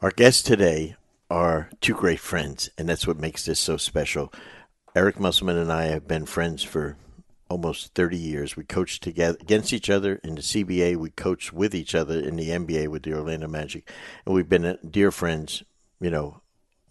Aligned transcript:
Our 0.00 0.12
guests 0.12 0.42
today 0.42 0.94
are 1.28 1.70
two 1.80 1.92
great 1.92 2.20
friends, 2.20 2.70
and 2.78 2.88
that's 2.88 3.04
what 3.04 3.18
makes 3.18 3.44
this 3.44 3.58
so 3.58 3.76
special. 3.76 4.32
Eric 4.94 5.18
Musselman 5.18 5.56
and 5.56 5.72
I 5.72 5.86
have 5.86 6.06
been 6.06 6.24
friends 6.24 6.62
for 6.62 6.96
almost 7.48 7.94
30 7.94 8.16
years. 8.16 8.56
We 8.56 8.62
coached 8.62 9.02
together 9.02 9.36
against 9.40 9.72
each 9.72 9.90
other 9.90 10.20
in 10.22 10.36
the 10.36 10.40
CBA. 10.40 10.94
We 10.94 11.10
coached 11.10 11.52
with 11.52 11.74
each 11.74 11.96
other 11.96 12.16
in 12.16 12.36
the 12.36 12.50
NBA 12.50 12.86
with 12.86 13.02
the 13.02 13.12
Orlando 13.12 13.48
Magic, 13.48 13.90
and 14.24 14.36
we've 14.36 14.48
been 14.48 14.64
uh, 14.64 14.76
dear 14.88 15.10
friends, 15.10 15.64
you 16.00 16.10
know, 16.10 16.42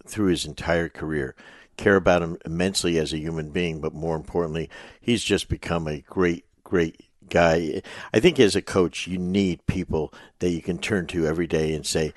through 0.06 0.28
his 0.28 0.44
entire 0.46 0.90
career. 0.90 1.34
Care 1.78 1.96
about 1.96 2.22
him 2.22 2.38
immensely 2.44 3.00
as 3.00 3.14
a 3.14 3.20
human 3.20 3.52
being, 3.52 3.80
but 3.80 3.94
more 3.94 4.18
importantly, 4.18 4.70
he's 5.00 5.24
just 5.24 5.48
become 5.48 5.88
a 5.88 6.02
great, 6.02 6.44
great 6.66 7.06
guy. 7.30 7.82
I 8.14 8.20
think 8.20 8.38
as 8.38 8.58
a 8.58 8.62
coach, 8.62 9.08
you 9.08 9.18
need 9.18 9.66
people 9.66 10.14
that 10.40 10.50
you 10.50 10.62
can 10.62 10.78
turn 10.78 11.08
to 11.08 11.26
every 11.26 11.48
day 11.48 11.74
and 11.74 11.86
say, 11.86 12.14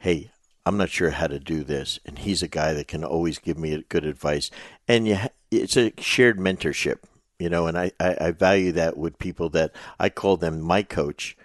"Hey, 0.00 0.31
I'm 0.64 0.76
not 0.76 0.90
sure 0.90 1.10
how 1.10 1.26
to 1.26 1.38
do 1.38 1.64
this," 1.64 1.98
and 2.06 2.18
he's 2.18 2.42
a 2.42 2.48
guy 2.48 2.72
that 2.74 2.88
can 2.88 3.04
always 3.04 3.38
give 3.38 3.58
me 3.58 3.84
good 3.88 4.04
advice. 4.04 4.50
And 4.88 5.06
you, 5.06 5.18
it's 5.50 5.76
a 5.76 5.92
shared 5.98 6.38
mentorship 6.38 6.98
you 7.42 7.48
know, 7.48 7.66
and 7.66 7.76
I, 7.76 7.90
I, 7.98 8.16
I 8.20 8.30
value 8.30 8.70
that 8.72 8.96
with 8.96 9.18
people 9.18 9.48
that 9.48 9.72
I 9.98 10.10
call 10.10 10.36
them 10.36 10.60
my 10.60 10.84
coach 10.84 11.36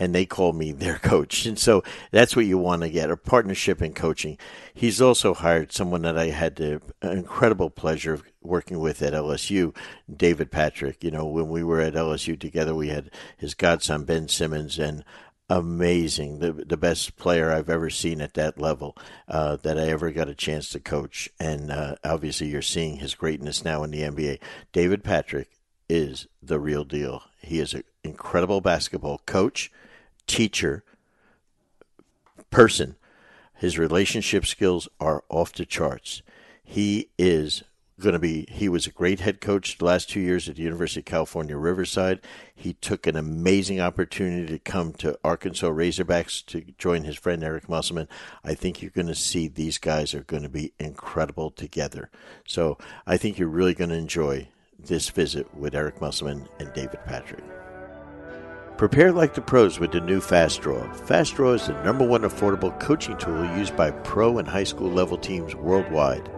and 0.00 0.12
they 0.12 0.26
call 0.26 0.52
me 0.52 0.72
their 0.72 0.98
coach. 0.98 1.46
And 1.46 1.56
so 1.56 1.84
that's 2.10 2.34
what 2.34 2.46
you 2.46 2.58
want 2.58 2.82
to 2.82 2.90
get 2.90 3.08
a 3.08 3.16
partnership 3.16 3.80
in 3.80 3.94
coaching. 3.94 4.36
He's 4.74 5.00
also 5.00 5.32
hired 5.32 5.70
someone 5.70 6.02
that 6.02 6.18
I 6.18 6.30
had 6.30 6.56
the 6.56 6.82
incredible 7.02 7.70
pleasure 7.70 8.14
of 8.14 8.24
working 8.42 8.80
with 8.80 9.00
at 9.00 9.12
LSU, 9.12 9.76
David 10.12 10.50
Patrick. 10.50 11.04
You 11.04 11.12
know, 11.12 11.24
when 11.24 11.48
we 11.48 11.62
were 11.62 11.80
at 11.80 11.94
LSU 11.94 12.36
together, 12.38 12.74
we 12.74 12.88
had 12.88 13.12
his 13.36 13.54
godson, 13.54 14.04
Ben 14.04 14.26
Simmons, 14.26 14.76
and 14.80 15.04
amazing, 15.48 16.38
the 16.38 16.52
the 16.52 16.76
best 16.76 17.16
player 17.16 17.50
I've 17.50 17.70
ever 17.70 17.90
seen 17.90 18.20
at 18.20 18.34
that 18.34 18.58
level 18.58 18.96
uh, 19.28 19.56
that 19.56 19.78
I 19.78 19.88
ever 19.88 20.10
got 20.10 20.28
a 20.28 20.34
chance 20.34 20.70
to 20.70 20.80
coach. 20.80 21.28
And 21.38 21.70
uh, 21.70 21.96
obviously, 22.04 22.48
you're 22.48 22.62
seeing 22.62 22.96
his 22.96 23.14
greatness 23.14 23.64
now 23.64 23.82
in 23.82 23.90
the 23.90 24.02
NBA. 24.02 24.40
David 24.72 25.04
Patrick 25.04 25.50
is 25.88 26.26
the 26.42 26.58
real 26.58 26.84
deal. 26.84 27.22
He 27.40 27.58
is 27.58 27.74
an 27.74 27.84
incredible 28.02 28.60
basketball 28.60 29.20
coach, 29.26 29.70
teacher, 30.26 30.84
person. 32.50 32.96
His 33.54 33.78
relationship 33.78 34.46
skills 34.46 34.88
are 35.00 35.24
off 35.28 35.52
the 35.52 35.64
charts. 35.64 36.22
He 36.62 37.10
is 37.18 37.62
going 38.04 38.12
to 38.12 38.18
be 38.18 38.46
he 38.50 38.68
was 38.68 38.86
a 38.86 38.90
great 38.90 39.20
head 39.20 39.40
coach 39.40 39.78
the 39.78 39.84
last 39.84 40.10
two 40.10 40.20
years 40.20 40.48
at 40.48 40.56
the 40.56 40.62
university 40.62 41.00
of 41.00 41.06
california 41.06 41.56
riverside 41.56 42.20
he 42.54 42.74
took 42.74 43.06
an 43.06 43.16
amazing 43.16 43.80
opportunity 43.80 44.46
to 44.46 44.58
come 44.58 44.92
to 44.92 45.18
arkansas 45.24 45.68
razorbacks 45.68 46.44
to 46.44 46.60
join 46.78 47.04
his 47.04 47.16
friend 47.16 47.42
eric 47.42 47.68
musselman 47.68 48.06
i 48.44 48.54
think 48.54 48.82
you're 48.82 48.90
going 48.90 49.06
to 49.06 49.14
see 49.14 49.48
these 49.48 49.78
guys 49.78 50.14
are 50.14 50.24
going 50.24 50.42
to 50.42 50.48
be 50.48 50.72
incredible 50.78 51.50
together 51.50 52.10
so 52.46 52.76
i 53.06 53.16
think 53.16 53.38
you're 53.38 53.48
really 53.48 53.74
going 53.74 53.90
to 53.90 53.96
enjoy 53.96 54.46
this 54.78 55.08
visit 55.08 55.52
with 55.54 55.74
eric 55.74 56.00
musselman 56.00 56.46
and 56.60 56.72
david 56.74 57.00
patrick 57.06 57.42
Prepare 58.76 59.12
like 59.12 59.34
the 59.34 59.40
pros 59.40 59.78
with 59.78 59.92
the 59.92 60.00
new 60.00 60.20
FastDraw. 60.20 60.96
Fast 61.06 61.36
Draw 61.36 61.52
is 61.52 61.68
the 61.68 61.80
number 61.84 62.04
one 62.04 62.22
affordable 62.22 62.76
coaching 62.80 63.16
tool 63.18 63.44
used 63.56 63.76
by 63.76 63.92
pro 63.92 64.38
and 64.38 64.48
high 64.48 64.64
school 64.64 64.90
level 64.90 65.16
teams 65.16 65.54
worldwide. 65.54 66.28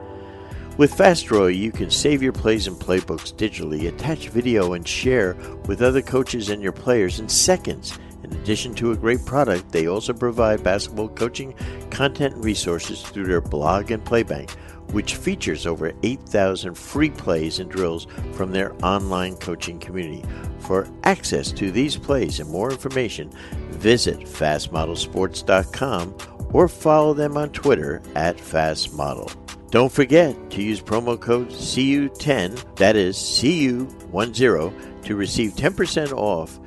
With 0.77 0.94
FastDraw, 0.94 1.56
you 1.56 1.72
can 1.72 1.91
save 1.91 2.22
your 2.22 2.34
plays 2.34 2.66
and 2.66 2.77
playbooks 2.77 3.32
digitally, 3.32 3.88
attach 3.88 4.28
video, 4.28 4.74
and 4.74 4.86
share 4.86 5.34
with 5.66 5.80
other 5.80 6.02
coaches 6.02 6.50
and 6.50 6.62
your 6.62 6.72
players 6.72 7.18
in 7.18 7.30
seconds. 7.30 7.98
In 8.22 8.30
addition 8.34 8.74
to 8.74 8.92
a 8.92 8.96
great 8.96 9.24
product, 9.24 9.72
they 9.72 9.86
also 9.86 10.12
provide 10.12 10.62
basketball 10.62 11.08
coaching 11.08 11.55
content 11.91 12.34
and 12.34 12.44
resources 12.44 13.00
through 13.00 13.24
their 13.24 13.41
blog 13.41 13.91
and 13.91 14.05
playbank, 14.05 14.50
which 14.92 15.14
features 15.14 15.66
over 15.66 15.94
8,000 16.02 16.74
free 16.74 17.08
plays 17.11 17.58
and 17.58 17.70
drills 17.70 18.06
from 18.33 18.52
their 18.52 18.74
online 18.84 19.36
coaching 19.36 19.78
community. 19.78 20.24
For 20.58 20.86
access 21.05 21.52
to 21.52 21.70
these 21.70 21.96
plays 21.96 22.39
and 22.39 22.51
more 22.51 22.70
information, 22.70 23.30
visit 23.70 24.20
fastmodelsports.com 24.20 26.17
or 26.52 26.68
follow 26.68 27.14
them 27.14 27.39
on 27.39 27.48
Twitter 27.51 28.02
at 28.14 28.36
fastmodel. 28.36 29.45
Don't 29.70 29.90
forget 29.90 30.50
to 30.50 30.62
use 30.62 30.80
promo 30.80 31.18
code 31.20 31.48
CU10, 31.50 32.77
that 32.77 32.94
is 32.94 33.16
CU10, 33.16 35.02
to 35.02 35.16
receive 35.16 35.52
10% 35.52 36.12
off 36.12 36.58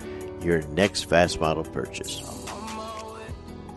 your 0.43 0.61
next 0.69 1.09
FastModel 1.09 1.71
purchase. 1.71 2.21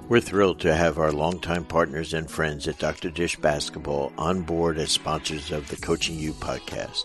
We're 0.09 0.21
thrilled 0.21 0.61
to 0.61 0.75
have 0.75 0.99
our 0.99 1.13
longtime 1.13 1.65
partners 1.65 2.15
and 2.15 2.29
friends 2.29 2.67
at 2.67 2.79
Dr. 2.79 3.11
Dish 3.11 3.37
Basketball 3.37 4.13
on 4.19 4.43
board 4.43 4.77
as 4.77 4.91
sponsors 4.91 5.53
of 5.53 5.69
the 5.69 5.77
Coaching 5.77 6.19
You 6.19 6.33
podcast. 6.33 7.05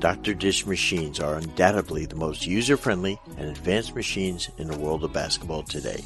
Dr. 0.00 0.32
Dish 0.32 0.64
machines 0.64 1.20
are 1.20 1.34
undoubtedly 1.34 2.06
the 2.06 2.16
most 2.16 2.46
user 2.46 2.78
friendly 2.78 3.20
and 3.36 3.50
advanced 3.50 3.94
machines 3.94 4.48
in 4.56 4.66
the 4.66 4.78
world 4.78 5.04
of 5.04 5.12
basketball 5.12 5.62
today. 5.62 6.02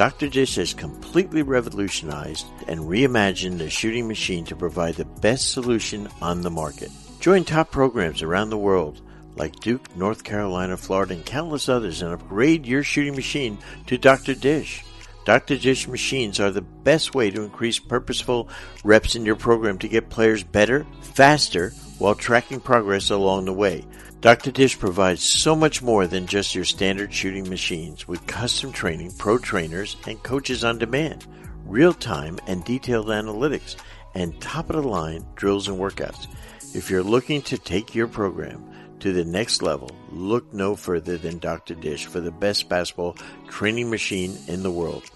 Dr. 0.00 0.28
Dish 0.28 0.54
has 0.54 0.72
completely 0.72 1.42
revolutionized 1.42 2.46
and 2.66 2.80
reimagined 2.80 3.58
the 3.58 3.68
shooting 3.68 4.08
machine 4.08 4.46
to 4.46 4.56
provide 4.56 4.94
the 4.94 5.04
best 5.04 5.50
solution 5.50 6.08
on 6.22 6.40
the 6.40 6.50
market. 6.50 6.90
Join 7.20 7.44
top 7.44 7.70
programs 7.70 8.22
around 8.22 8.48
the 8.48 8.56
world 8.56 9.02
like 9.36 9.60
Duke, 9.60 9.94
North 9.94 10.24
Carolina, 10.24 10.78
Florida, 10.78 11.12
and 11.12 11.26
countless 11.26 11.68
others 11.68 12.00
and 12.00 12.14
upgrade 12.14 12.64
your 12.64 12.82
shooting 12.82 13.14
machine 13.14 13.58
to 13.88 13.98
Dr. 13.98 14.34
Dish. 14.34 14.82
Dr. 15.26 15.58
Dish 15.58 15.86
machines 15.86 16.40
are 16.40 16.50
the 16.50 16.62
best 16.62 17.14
way 17.14 17.30
to 17.30 17.42
increase 17.42 17.78
purposeful 17.78 18.48
reps 18.82 19.16
in 19.16 19.26
your 19.26 19.36
program 19.36 19.76
to 19.80 19.88
get 19.88 20.08
players 20.08 20.42
better, 20.42 20.86
faster, 21.02 21.74
while 21.98 22.14
tracking 22.14 22.60
progress 22.60 23.10
along 23.10 23.44
the 23.44 23.52
way. 23.52 23.84
Dr. 24.20 24.50
Dish 24.50 24.78
provides 24.78 25.22
so 25.22 25.56
much 25.56 25.80
more 25.80 26.06
than 26.06 26.26
just 26.26 26.54
your 26.54 26.66
standard 26.66 27.10
shooting 27.10 27.48
machines 27.48 28.06
with 28.06 28.26
custom 28.26 28.70
training, 28.70 29.12
pro 29.16 29.38
trainers, 29.38 29.96
and 30.06 30.22
coaches 30.22 30.62
on 30.62 30.76
demand, 30.76 31.26
real 31.64 31.94
time 31.94 32.38
and 32.46 32.62
detailed 32.62 33.06
analytics, 33.06 33.76
and 34.14 34.38
top 34.38 34.68
of 34.68 34.76
the 34.76 34.86
line 34.86 35.24
drills 35.36 35.68
and 35.68 35.78
workouts. 35.78 36.26
If 36.74 36.90
you're 36.90 37.02
looking 37.02 37.40
to 37.42 37.56
take 37.56 37.94
your 37.94 38.08
program 38.08 38.62
to 38.98 39.14
the 39.14 39.24
next 39.24 39.62
level, 39.62 39.90
look 40.10 40.52
no 40.52 40.76
further 40.76 41.16
than 41.16 41.38
Dr. 41.38 41.74
Dish 41.74 42.04
for 42.04 42.20
the 42.20 42.30
best 42.30 42.68
basketball 42.68 43.16
training 43.48 43.88
machine 43.88 44.36
in 44.48 44.62
the 44.62 44.70
world. 44.70 45.10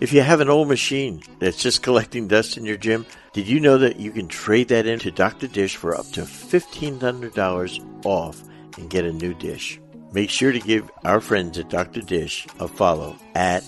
If 0.00 0.12
you 0.12 0.22
have 0.22 0.40
an 0.40 0.48
old 0.48 0.68
machine 0.68 1.22
that's 1.38 1.62
just 1.62 1.82
collecting 1.82 2.28
dust 2.28 2.56
in 2.56 2.64
your 2.64 2.76
gym, 2.76 3.06
did 3.32 3.46
you 3.46 3.60
know 3.60 3.78
that 3.78 4.00
you 4.00 4.10
can 4.10 4.28
trade 4.28 4.68
that 4.68 4.86
in 4.86 4.98
to 5.00 5.10
Dr. 5.10 5.46
Dish 5.46 5.76
for 5.76 5.94
up 5.94 6.06
to 6.12 6.22
$1,500 6.22 8.06
off 8.06 8.42
and 8.78 8.90
get 8.90 9.04
a 9.04 9.12
new 9.12 9.34
dish? 9.34 9.78
Make 10.12 10.30
sure 10.30 10.52
to 10.52 10.58
give 10.58 10.90
our 11.04 11.20
friends 11.20 11.58
at 11.58 11.68
Dr. 11.68 12.00
Dish 12.00 12.46
a 12.58 12.66
follow 12.66 13.16
at 13.34 13.62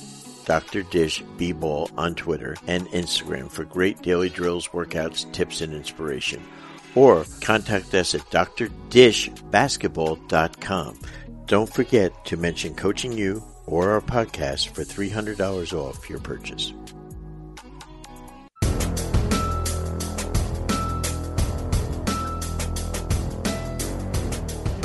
Dr. 0.44 0.82
Dish 0.82 1.22
B-Ball 1.36 1.90
on 1.96 2.16
Twitter 2.16 2.56
and 2.66 2.88
Instagram 2.88 3.48
for 3.50 3.64
great 3.64 4.02
daily 4.02 4.28
drills, 4.28 4.68
workouts, 4.68 5.30
tips, 5.32 5.60
and 5.60 5.72
inspiration. 5.72 6.42
Or 6.94 7.24
contact 7.40 7.94
us 7.94 8.14
at 8.14 8.20
drdishbasketball.com. 8.22 10.98
Don't 11.46 11.72
forget 11.72 12.24
to 12.26 12.36
mention 12.36 12.74
Coaching 12.74 13.12
You 13.12 13.42
or 13.66 13.90
our 13.90 14.00
podcast 14.00 14.68
for 14.68 14.82
$300 14.82 15.72
off 15.72 16.08
your 16.10 16.20
purchase. 16.20 16.72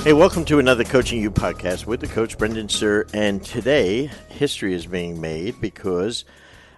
Hey, 0.07 0.13
welcome 0.13 0.45
to 0.45 0.59
another 0.59 0.85
Coaching 0.85 1.21
You 1.21 1.29
podcast 1.29 1.85
with 1.85 1.99
the 1.99 2.07
coach 2.07 2.37
Brendan 2.37 2.67
Suhr. 2.67 3.09
And 3.13 3.43
today, 3.43 4.09
history 4.29 4.73
is 4.73 4.85
being 4.85 5.19
made 5.19 5.59
because 5.59 6.23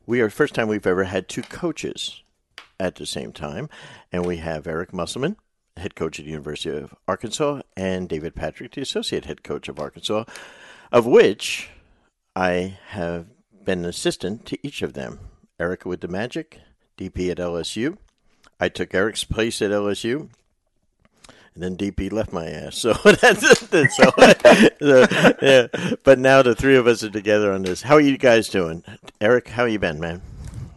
we 0.07 0.19
are 0.21 0.25
the 0.25 0.31
first 0.31 0.55
time 0.55 0.67
we've 0.67 0.87
ever 0.87 1.03
had 1.03 1.29
two 1.29 1.43
coaches 1.43 2.23
at 2.79 2.95
the 2.95 3.05
same 3.05 3.31
time. 3.31 3.69
And 4.11 4.25
we 4.25 4.37
have 4.37 4.66
Eric 4.66 4.93
Musselman, 4.93 5.35
head 5.78 5.93
coach 5.93 6.17
at 6.17 6.25
the 6.25 6.31
University 6.31 6.75
of 6.75 6.95
Arkansas, 7.07 7.61
and 7.78 8.09
David 8.09 8.34
Patrick, 8.34 8.72
the 8.72 8.81
associate 8.81 9.25
head 9.25 9.43
coach 9.43 9.69
of 9.69 9.79
Arkansas, 9.79 10.23
of 10.91 11.05
which 11.05 11.69
I 12.40 12.78
have 12.91 13.26
been 13.66 13.80
an 13.80 13.86
assistant 13.90 14.46
to 14.46 14.58
each 14.66 14.82
of 14.82 14.94
them. 14.94 15.20
Erica 15.59 15.90
with 15.90 16.00
the 16.00 16.08
Magic, 16.08 16.62
DP 16.97 17.30
at 17.32 17.38
LSU. 17.38 17.97
I 18.62 18.70
took 18.70 18.94
Eric's 18.94 19.26
place 19.26 19.62
at 19.62 19.72
LSU, 19.72 20.30
and 21.53 21.62
then 21.62 21.76
DP 21.76 22.14
left 22.14 22.32
my 22.32 22.47
ass. 22.47 22.78
So 22.78 22.94
that's 22.94 23.44
it. 23.74 23.91
So, 23.91 24.09
so, 24.80 25.36
yeah. 25.41 25.96
But 26.06 26.20
now 26.20 26.41
the 26.41 26.56
three 26.56 26.78
of 26.78 26.88
us 26.88 27.03
are 27.03 27.09
together 27.09 27.52
on 27.52 27.64
this. 27.64 27.82
How 27.82 27.96
are 27.96 28.00
you 28.00 28.18
guys 28.18 28.47
doing, 28.47 28.86
Eric? 29.20 29.50
How 29.50 29.66
you 29.66 29.78
been, 29.78 30.00
man? 30.00 30.22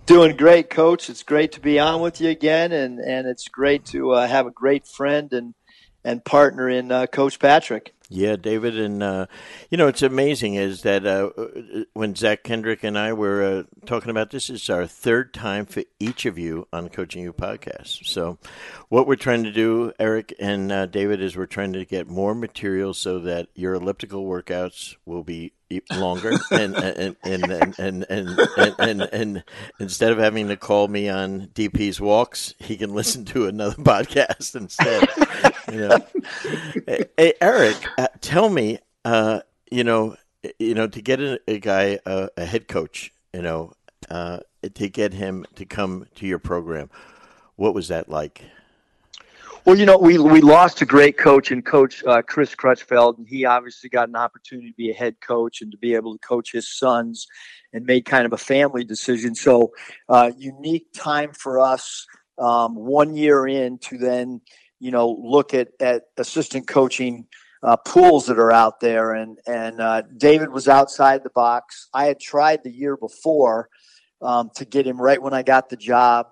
Doing 0.06 0.36
great, 0.36 0.68
Coach. 0.68 1.08
It's 1.08 1.22
great 1.22 1.52
to 1.52 1.60
be 1.60 1.78
on 1.78 2.00
with 2.00 2.20
you 2.20 2.28
again, 2.28 2.72
and 2.72 2.98
and 2.98 3.28
it's 3.28 3.46
great 3.46 3.84
to 3.86 4.10
uh, 4.10 4.26
have 4.26 4.48
a 4.48 4.50
great 4.50 4.88
friend 4.88 5.32
and 5.32 5.54
and 6.02 6.24
partner 6.24 6.68
in 6.68 6.90
uh, 6.90 7.06
Coach 7.06 7.38
Patrick. 7.38 7.94
Yeah, 8.14 8.36
David, 8.36 8.78
and 8.78 9.02
uh, 9.02 9.26
you 9.70 9.78
know 9.78 9.88
it's 9.88 10.02
amazing 10.02 10.54
is 10.56 10.82
that 10.82 11.06
uh, 11.06 11.30
when 11.94 12.14
Zach 12.14 12.42
Kendrick 12.42 12.84
and 12.84 12.98
I 12.98 13.14
were 13.14 13.42
uh, 13.42 13.86
talking 13.86 14.10
about 14.10 14.30
this, 14.30 14.50
is 14.50 14.68
our 14.68 14.86
third 14.86 15.32
time 15.32 15.64
for 15.64 15.82
each 15.98 16.26
of 16.26 16.38
you 16.38 16.68
on 16.74 16.90
Coaching 16.90 17.22
You 17.22 17.32
podcast. 17.32 18.04
So, 18.04 18.36
what 18.90 19.06
we're 19.06 19.16
trying 19.16 19.44
to 19.44 19.50
do, 19.50 19.94
Eric 19.98 20.34
and 20.38 20.70
uh, 20.70 20.84
David, 20.84 21.22
is 21.22 21.38
we're 21.38 21.46
trying 21.46 21.72
to 21.72 21.86
get 21.86 22.06
more 22.06 22.34
material 22.34 22.92
so 22.92 23.18
that 23.20 23.48
your 23.54 23.72
elliptical 23.72 24.26
workouts 24.26 24.94
will 25.06 25.24
be 25.24 25.54
longer 25.92 26.32
and 26.50 26.74
and 26.76 27.16
and 27.22 27.50
and 27.50 27.74
and, 27.78 28.04
and, 28.08 28.74
and, 28.78 29.02
and 29.02 29.44
instead 29.78 30.12
of 30.12 30.18
having 30.18 30.48
to 30.48 30.56
call 30.56 30.88
me 30.88 31.08
on 31.08 31.48
DP's 31.54 32.00
walks, 32.00 32.54
he 32.58 32.76
can 32.76 32.94
listen 32.94 33.24
to 33.26 33.46
another 33.46 33.76
podcast 33.82 34.54
instead. 34.54 35.08
You 35.72 35.88
know, 35.88 37.06
hey, 37.16 37.34
Eric, 37.40 37.76
uh, 37.98 38.08
tell 38.20 38.48
me, 38.48 38.78
uh, 39.04 39.40
you 39.70 39.84
know, 39.84 40.16
you 40.58 40.74
know, 40.74 40.88
to 40.88 41.00
get 41.00 41.20
a, 41.20 41.40
a 41.46 41.58
guy, 41.58 41.98
uh, 42.04 42.28
a 42.36 42.44
head 42.44 42.68
coach, 42.68 43.12
you 43.32 43.42
know, 43.42 43.72
uh, 44.10 44.40
to 44.74 44.88
get 44.88 45.12
him 45.12 45.46
to 45.54 45.64
come 45.64 46.06
to 46.16 46.26
your 46.26 46.38
program, 46.38 46.90
what 47.56 47.74
was 47.74 47.88
that 47.88 48.08
like? 48.08 48.44
Well, 49.64 49.76
you 49.76 49.86
know, 49.86 49.96
we 49.96 50.18
we 50.18 50.40
lost 50.40 50.82
a 50.82 50.86
great 50.86 51.16
coach 51.16 51.52
and 51.52 51.64
Coach 51.64 52.02
uh, 52.04 52.20
Chris 52.22 52.52
Crutchfield, 52.52 53.18
and 53.18 53.28
he 53.28 53.44
obviously 53.44 53.88
got 53.88 54.08
an 54.08 54.16
opportunity 54.16 54.70
to 54.70 54.74
be 54.74 54.90
a 54.90 54.94
head 54.94 55.20
coach 55.20 55.62
and 55.62 55.70
to 55.70 55.78
be 55.78 55.94
able 55.94 56.12
to 56.14 56.18
coach 56.18 56.50
his 56.50 56.68
sons, 56.68 57.28
and 57.72 57.86
made 57.86 58.04
kind 58.04 58.26
of 58.26 58.32
a 58.32 58.38
family 58.38 58.82
decision. 58.82 59.36
So, 59.36 59.70
uh, 60.08 60.32
unique 60.36 60.88
time 60.92 61.32
for 61.32 61.60
us. 61.60 62.06
Um, 62.38 62.74
one 62.74 63.14
year 63.14 63.46
in 63.46 63.78
to 63.78 63.98
then, 63.98 64.40
you 64.80 64.90
know, 64.90 65.16
look 65.22 65.54
at 65.54 65.68
at 65.78 66.02
assistant 66.16 66.66
coaching 66.66 67.28
uh, 67.62 67.76
pools 67.76 68.26
that 68.26 68.40
are 68.40 68.50
out 68.50 68.80
there, 68.80 69.12
and 69.12 69.38
and 69.46 69.80
uh, 69.80 70.02
David 70.16 70.50
was 70.50 70.66
outside 70.66 71.22
the 71.22 71.30
box. 71.30 71.88
I 71.94 72.06
had 72.06 72.18
tried 72.18 72.64
the 72.64 72.72
year 72.72 72.96
before 72.96 73.68
um, 74.20 74.50
to 74.56 74.64
get 74.64 74.88
him 74.88 75.00
right 75.00 75.22
when 75.22 75.34
I 75.34 75.44
got 75.44 75.68
the 75.68 75.76
job. 75.76 76.26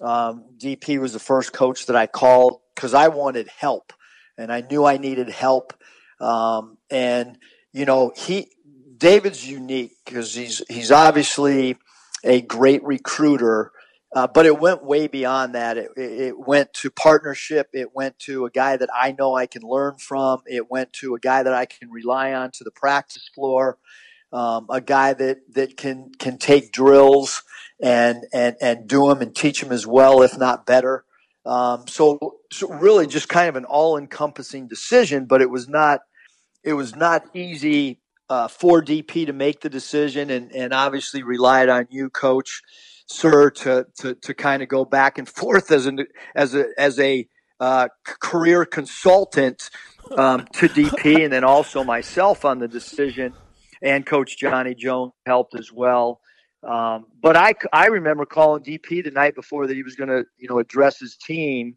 Um, 0.00 0.44
DP 0.58 1.00
was 1.00 1.12
the 1.12 1.18
first 1.18 1.52
coach 1.52 1.86
that 1.86 1.96
I 1.96 2.06
called 2.06 2.60
because 2.78 2.94
I 2.94 3.08
wanted 3.08 3.48
help 3.48 3.92
and 4.36 4.52
I 4.52 4.60
knew 4.60 4.84
I 4.84 4.98
needed 4.98 5.28
help. 5.28 5.74
Um, 6.20 6.78
and 6.90 7.36
you 7.72 7.84
know, 7.84 8.12
he 8.16 8.52
David's 8.96 9.48
unique 9.48 9.96
because 10.04 10.32
he's 10.32 10.62
he's 10.68 10.92
obviously 10.92 11.76
a 12.22 12.40
great 12.40 12.84
recruiter, 12.84 13.72
uh, 14.14 14.28
but 14.28 14.46
it 14.46 14.60
went 14.60 14.84
way 14.84 15.08
beyond 15.08 15.56
that. 15.56 15.76
It, 15.76 15.90
it 15.96 16.38
went 16.38 16.72
to 16.74 16.90
partnership. 16.90 17.68
It 17.72 17.96
went 17.96 18.16
to 18.20 18.46
a 18.46 18.50
guy 18.50 18.76
that 18.76 18.90
I 18.94 19.10
know 19.18 19.34
I 19.34 19.46
can 19.46 19.62
learn 19.62 19.96
from. 19.98 20.42
It 20.46 20.70
went 20.70 20.92
to 20.94 21.16
a 21.16 21.20
guy 21.20 21.42
that 21.42 21.54
I 21.54 21.66
can 21.66 21.90
rely 21.90 22.32
on 22.32 22.52
to 22.52 22.64
the 22.64 22.70
practice 22.70 23.28
floor. 23.34 23.78
Um, 24.32 24.66
a 24.70 24.80
guy 24.80 25.14
that 25.14 25.38
that 25.54 25.76
can 25.76 26.12
can 26.16 26.38
take 26.38 26.70
drills 26.70 27.42
and 27.82 28.24
and 28.32 28.54
and 28.60 28.86
do 28.86 29.08
them 29.08 29.20
and 29.20 29.34
teach 29.34 29.62
them 29.62 29.72
as 29.72 29.84
well, 29.84 30.22
if 30.22 30.38
not 30.38 30.64
better. 30.64 31.04
Um, 31.48 31.86
so, 31.88 32.37
so 32.50 32.68
really 32.68 33.06
just 33.06 33.28
kind 33.28 33.48
of 33.48 33.56
an 33.56 33.64
all-encompassing 33.64 34.68
decision, 34.68 35.26
but 35.26 35.42
it 35.42 35.50
was 35.50 35.68
not 35.68 36.00
it 36.64 36.72
was 36.72 36.94
not 36.94 37.24
easy 37.34 38.00
uh, 38.28 38.48
for 38.48 38.82
DP 38.82 39.26
to 39.26 39.32
make 39.32 39.60
the 39.60 39.68
decision, 39.68 40.30
and 40.30 40.52
and 40.52 40.72
obviously 40.72 41.22
relied 41.22 41.68
on 41.68 41.86
you, 41.90 42.10
Coach 42.10 42.62
Suhr, 43.10 43.54
to 43.54 43.86
to 44.00 44.14
to 44.14 44.34
kind 44.34 44.62
of 44.62 44.68
go 44.68 44.84
back 44.84 45.18
and 45.18 45.28
forth 45.28 45.70
as 45.70 45.86
an 45.86 46.06
as 46.34 46.54
a 46.54 46.66
as 46.78 46.98
a 46.98 47.26
uh, 47.60 47.88
career 48.04 48.64
consultant 48.64 49.70
um, 50.16 50.46
to 50.54 50.68
DP, 50.68 51.22
and 51.24 51.32
then 51.32 51.44
also 51.44 51.84
myself 51.84 52.44
on 52.44 52.58
the 52.58 52.68
decision, 52.68 53.32
and 53.82 54.06
Coach 54.06 54.38
Johnny 54.38 54.74
Jones 54.74 55.12
helped 55.26 55.54
as 55.54 55.72
well. 55.72 56.20
Um, 56.62 57.06
but 57.20 57.36
I, 57.36 57.54
I 57.72 57.86
remember 57.86 58.26
calling 58.26 58.64
DP 58.64 59.04
the 59.04 59.12
night 59.12 59.36
before 59.36 59.68
that 59.68 59.74
he 59.74 59.84
was 59.84 59.94
going 59.94 60.08
to, 60.08 60.24
you 60.38 60.48
know, 60.48 60.58
address 60.58 60.98
his 60.98 61.16
team 61.16 61.76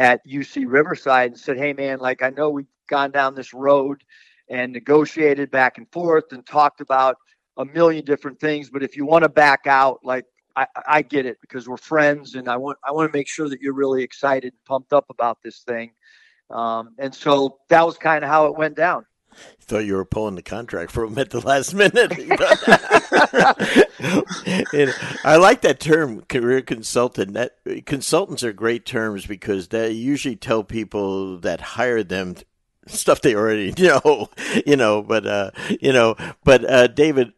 at 0.00 0.26
UC 0.26 0.64
Riverside 0.66 1.32
and 1.32 1.38
said, 1.38 1.58
"Hey, 1.58 1.74
man, 1.74 1.98
like 2.00 2.22
I 2.22 2.30
know 2.30 2.48
we've 2.48 2.66
gone 2.88 3.10
down 3.10 3.34
this 3.34 3.52
road 3.52 4.02
and 4.48 4.72
negotiated 4.72 5.50
back 5.50 5.76
and 5.78 5.86
forth 5.92 6.32
and 6.32 6.44
talked 6.44 6.80
about 6.80 7.16
a 7.58 7.64
million 7.66 8.04
different 8.04 8.40
things, 8.40 8.70
but 8.70 8.82
if 8.82 8.96
you 8.96 9.04
want 9.04 9.24
to 9.24 9.28
back 9.28 9.66
out, 9.66 10.00
like 10.02 10.24
I, 10.56 10.66
I 10.88 11.02
get 11.02 11.26
it 11.26 11.36
because 11.42 11.68
we're 11.68 11.76
friends, 11.76 12.34
and 12.34 12.48
I 12.48 12.56
want 12.56 12.78
I 12.82 12.92
want 12.92 13.12
to 13.12 13.16
make 13.16 13.28
sure 13.28 13.48
that 13.50 13.60
you're 13.60 13.74
really 13.74 14.02
excited 14.02 14.54
and 14.54 14.64
pumped 14.64 14.94
up 14.94 15.04
about 15.10 15.38
this 15.44 15.60
thing." 15.60 15.92
Um, 16.48 16.94
and 16.98 17.14
so 17.14 17.58
that 17.68 17.84
was 17.86 17.98
kind 17.98 18.24
of 18.24 18.30
how 18.30 18.46
it 18.46 18.56
went 18.56 18.76
down. 18.76 19.04
Thought 19.60 19.84
you 19.84 19.94
were 19.94 20.04
pulling 20.04 20.34
the 20.34 20.42
contract 20.42 20.90
for 20.90 21.04
him 21.04 21.18
at 21.18 21.30
the 21.30 21.40
last 21.40 21.74
minute. 21.74 22.10
I 25.24 25.36
like 25.36 25.60
that 25.62 25.78
term, 25.78 26.22
career 26.22 26.62
consultant. 26.62 27.34
That 27.34 27.56
consultants 27.86 28.42
are 28.42 28.52
great 28.52 28.84
terms 28.84 29.26
because 29.26 29.68
they 29.68 29.92
usually 29.92 30.36
tell 30.36 30.64
people 30.64 31.38
that 31.38 31.60
hire 31.60 32.02
them 32.02 32.36
stuff 32.86 33.20
they 33.20 33.34
already 33.34 33.72
know. 33.78 34.28
You 34.66 34.76
know, 34.76 35.02
but 35.02 35.26
uh, 35.26 35.50
you 35.80 35.92
know, 35.92 36.16
but 36.44 36.68
uh, 36.68 36.86
David, 36.88 37.32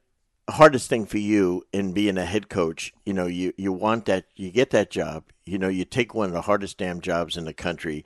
hardest 0.48 0.88
thing 0.88 1.06
for 1.06 1.18
you 1.18 1.64
in 1.72 1.92
being 1.92 2.16
a 2.16 2.24
head 2.24 2.48
coach, 2.48 2.94
you 3.04 3.12
know, 3.12 3.26
you 3.26 3.52
you 3.58 3.72
want 3.72 4.06
that, 4.06 4.24
you 4.36 4.50
get 4.50 4.70
that 4.70 4.90
job. 4.90 5.24
You 5.44 5.58
know, 5.58 5.68
you 5.68 5.84
take 5.84 6.14
one 6.14 6.28
of 6.28 6.32
the 6.32 6.42
hardest 6.42 6.78
damn 6.78 7.00
jobs 7.00 7.36
in 7.36 7.44
the 7.44 7.52
country 7.52 8.04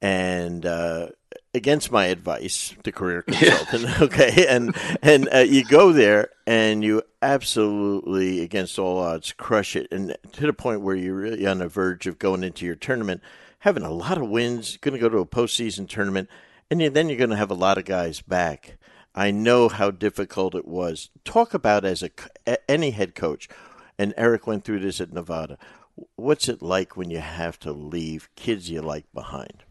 and 0.00 0.64
uh, 0.64 1.08
against 1.54 1.90
my 1.90 2.06
advice, 2.06 2.74
the 2.84 2.92
career 2.92 3.22
consultant, 3.22 3.82
yeah. 3.82 3.98
okay, 4.02 4.46
and 4.48 4.74
and 5.02 5.28
uh, 5.34 5.38
you 5.38 5.64
go 5.64 5.92
there 5.92 6.30
and 6.46 6.82
you 6.84 7.02
absolutely, 7.22 8.42
against 8.42 8.78
all 8.78 8.98
odds, 8.98 9.32
crush 9.32 9.76
it, 9.76 9.88
and 9.90 10.16
to 10.32 10.46
the 10.46 10.52
point 10.52 10.80
where 10.80 10.96
you're 10.96 11.14
really 11.14 11.46
on 11.46 11.58
the 11.58 11.68
verge 11.68 12.06
of 12.06 12.18
going 12.18 12.44
into 12.44 12.64
your 12.64 12.74
tournament, 12.74 13.22
having 13.60 13.82
a 13.82 13.90
lot 13.90 14.18
of 14.18 14.28
wins, 14.28 14.76
going 14.78 14.94
to 14.94 15.00
go 15.00 15.08
to 15.08 15.18
a 15.18 15.26
postseason 15.26 15.88
tournament, 15.88 16.28
and 16.70 16.80
then 16.80 17.08
you're 17.08 17.18
going 17.18 17.30
to 17.30 17.36
have 17.36 17.50
a 17.50 17.54
lot 17.54 17.78
of 17.78 17.84
guys 17.84 18.20
back. 18.20 18.78
I 19.14 19.30
know 19.30 19.68
how 19.68 19.90
difficult 19.90 20.54
it 20.54 20.68
was. 20.68 21.10
Talk 21.24 21.54
about 21.54 21.84
as 21.84 22.02
a 22.02 22.10
any 22.70 22.92
head 22.92 23.14
coach, 23.14 23.48
and 23.98 24.14
Eric 24.16 24.46
went 24.46 24.64
through 24.64 24.80
this 24.80 25.00
at 25.00 25.12
Nevada. 25.12 25.58
What's 26.14 26.48
it 26.48 26.62
like 26.62 26.96
when 26.96 27.10
you 27.10 27.18
have 27.18 27.58
to 27.60 27.72
leave 27.72 28.28
kids 28.36 28.70
you 28.70 28.80
like 28.80 29.06
behind? 29.12 29.64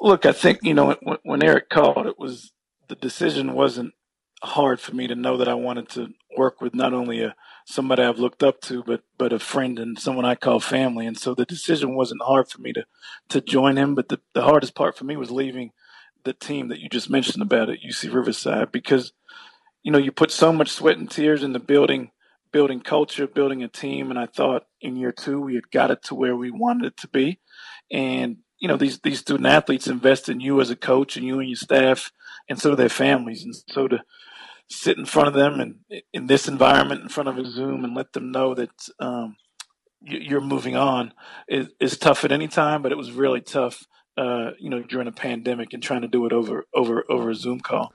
Look, 0.00 0.24
I 0.24 0.32
think 0.32 0.60
you 0.62 0.74
know 0.74 0.96
when, 1.22 1.42
Eric 1.42 1.68
called, 1.68 2.06
it 2.06 2.18
was 2.18 2.52
the 2.88 2.96
decision 2.96 3.54
wasn't 3.54 3.92
hard 4.42 4.80
for 4.80 4.94
me 4.94 5.06
to 5.06 5.14
know 5.14 5.36
that 5.36 5.48
I 5.48 5.54
wanted 5.54 5.90
to 5.90 6.08
work 6.36 6.62
with 6.62 6.74
not 6.74 6.94
only 6.94 7.22
a 7.22 7.34
somebody 7.66 8.02
I've 8.02 8.18
looked 8.18 8.42
up 8.42 8.60
to, 8.62 8.82
but 8.82 9.02
but 9.18 9.32
a 9.32 9.38
friend 9.38 9.78
and 9.78 9.98
someone 9.98 10.24
I 10.24 10.34
call 10.34 10.60
family. 10.60 11.06
And 11.06 11.18
so 11.18 11.34
the 11.34 11.44
decision 11.44 11.94
wasn't 11.94 12.22
hard 12.22 12.48
for 12.48 12.60
me 12.60 12.72
to 12.72 12.84
to 13.28 13.40
join 13.40 13.76
him. 13.76 13.94
But 13.94 14.08
the, 14.08 14.20
the 14.32 14.42
hardest 14.42 14.74
part 14.74 14.96
for 14.96 15.04
me 15.04 15.16
was 15.16 15.30
leaving 15.30 15.72
the 16.24 16.32
team 16.32 16.68
that 16.68 16.80
you 16.80 16.88
just 16.88 17.10
mentioned 17.10 17.42
about 17.42 17.70
at 17.70 17.82
UC 17.86 18.12
Riverside 18.12 18.72
because 18.72 19.12
you 19.82 19.92
know 19.92 19.98
you 19.98 20.12
put 20.12 20.30
so 20.30 20.52
much 20.52 20.70
sweat 20.70 20.98
and 20.98 21.10
tears 21.10 21.42
into 21.42 21.58
building 21.58 22.10
building 22.52 22.80
culture, 22.80 23.26
building 23.26 23.62
a 23.62 23.68
team, 23.68 24.10
and 24.10 24.18
I 24.18 24.26
thought 24.26 24.64
in 24.80 24.96
year 24.96 25.12
two 25.12 25.40
we 25.40 25.54
had 25.54 25.70
got 25.70 25.90
it 25.90 26.02
to 26.04 26.14
where 26.14 26.34
we 26.34 26.50
wanted 26.50 26.86
it 26.86 26.96
to 26.98 27.08
be. 27.08 27.38
And 27.90 28.38
you 28.60 28.68
know 28.68 28.76
these 28.76 29.00
these 29.00 29.18
student 29.18 29.46
athletes 29.46 29.88
invest 29.88 30.28
in 30.28 30.40
you 30.40 30.60
as 30.60 30.70
a 30.70 30.76
coach 30.76 31.16
and 31.16 31.26
you 31.26 31.40
and 31.40 31.48
your 31.48 31.56
staff 31.56 32.12
and 32.50 32.58
so 32.58 32.70
do 32.70 32.76
their 32.76 32.88
families. 32.88 33.44
And 33.44 33.54
so 33.54 33.88
to 33.88 34.02
sit 34.68 34.98
in 34.98 35.06
front 35.06 35.28
of 35.28 35.34
them 35.34 35.60
and 35.60 36.02
in 36.12 36.26
this 36.26 36.46
environment 36.46 37.00
in 37.00 37.08
front 37.08 37.28
of 37.28 37.38
a 37.38 37.44
zoom 37.44 37.84
and 37.84 37.94
let 37.94 38.12
them 38.12 38.30
know 38.30 38.54
that 38.54 38.70
um, 38.98 39.36
you're 40.02 40.40
moving 40.40 40.76
on 40.76 41.12
is, 41.48 41.68
is 41.80 41.96
tough 41.96 42.24
at 42.24 42.32
any 42.32 42.48
time 42.48 42.82
but 42.82 42.92
it 42.92 42.98
was 42.98 43.12
really 43.12 43.40
tough 43.40 43.84
uh, 44.16 44.50
you 44.58 44.70
know 44.70 44.82
during 44.82 45.08
a 45.08 45.12
pandemic 45.12 45.72
and 45.72 45.82
trying 45.82 46.02
to 46.02 46.08
do 46.08 46.26
it 46.26 46.32
over 46.32 46.66
over 46.74 47.04
over 47.08 47.30
a 47.30 47.34
zoom 47.34 47.60
call. 47.60 47.92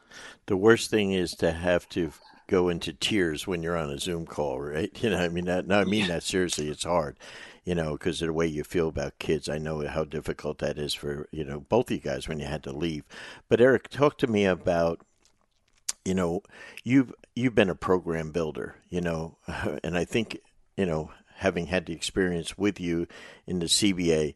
The 0.47 0.57
worst 0.57 0.89
thing 0.89 1.11
is 1.11 1.31
to 1.33 1.51
have 1.51 1.87
to 1.89 2.11
go 2.47 2.69
into 2.69 2.93
tears 2.93 3.47
when 3.47 3.63
you're 3.63 3.77
on 3.77 3.89
a 3.89 3.97
zoom 3.97 4.25
call 4.25 4.59
right? 4.59 4.91
You 5.01 5.11
know 5.11 5.17
i 5.17 5.29
mean 5.29 5.45
that 5.45 5.67
no 5.67 5.79
i 5.79 5.85
mean 5.85 6.07
that 6.07 6.23
seriously. 6.23 6.69
It's 6.69 6.83
hard 6.83 7.17
you 7.65 7.73
know, 7.73 7.93
because 7.93 8.21
of 8.21 8.27
the 8.27 8.33
way 8.33 8.45
you 8.45 8.63
feel 8.63 8.87
about 8.87 9.19
kids. 9.19 9.49
I 9.49 9.57
know 9.57 9.85
how 9.87 10.05
difficult 10.05 10.59
that 10.59 10.77
is 10.77 10.93
for, 10.93 11.27
you 11.31 11.43
know, 11.43 11.61
both 11.61 11.89
of 11.89 11.97
you 11.97 12.01
guys 12.01 12.27
when 12.27 12.39
you 12.39 12.45
had 12.45 12.63
to 12.63 12.71
leave. 12.71 13.03
But 13.49 13.59
Eric, 13.59 13.89
talk 13.89 14.17
to 14.19 14.27
me 14.27 14.45
about, 14.45 15.01
you 16.05 16.13
know, 16.13 16.43
you've 16.83 17.13
you've 17.35 17.55
been 17.55 17.71
a 17.71 17.75
program 17.75 18.31
builder, 18.31 18.75
you 18.89 19.01
know, 19.01 19.37
and 19.83 19.97
I 19.97 20.05
think, 20.05 20.37
you 20.77 20.85
know, 20.85 21.11
having 21.37 21.65
had 21.65 21.87
the 21.87 21.93
experience 21.93 22.57
with 22.57 22.79
you 22.79 23.07
in 23.47 23.59
the 23.59 23.65
CBA, 23.65 24.35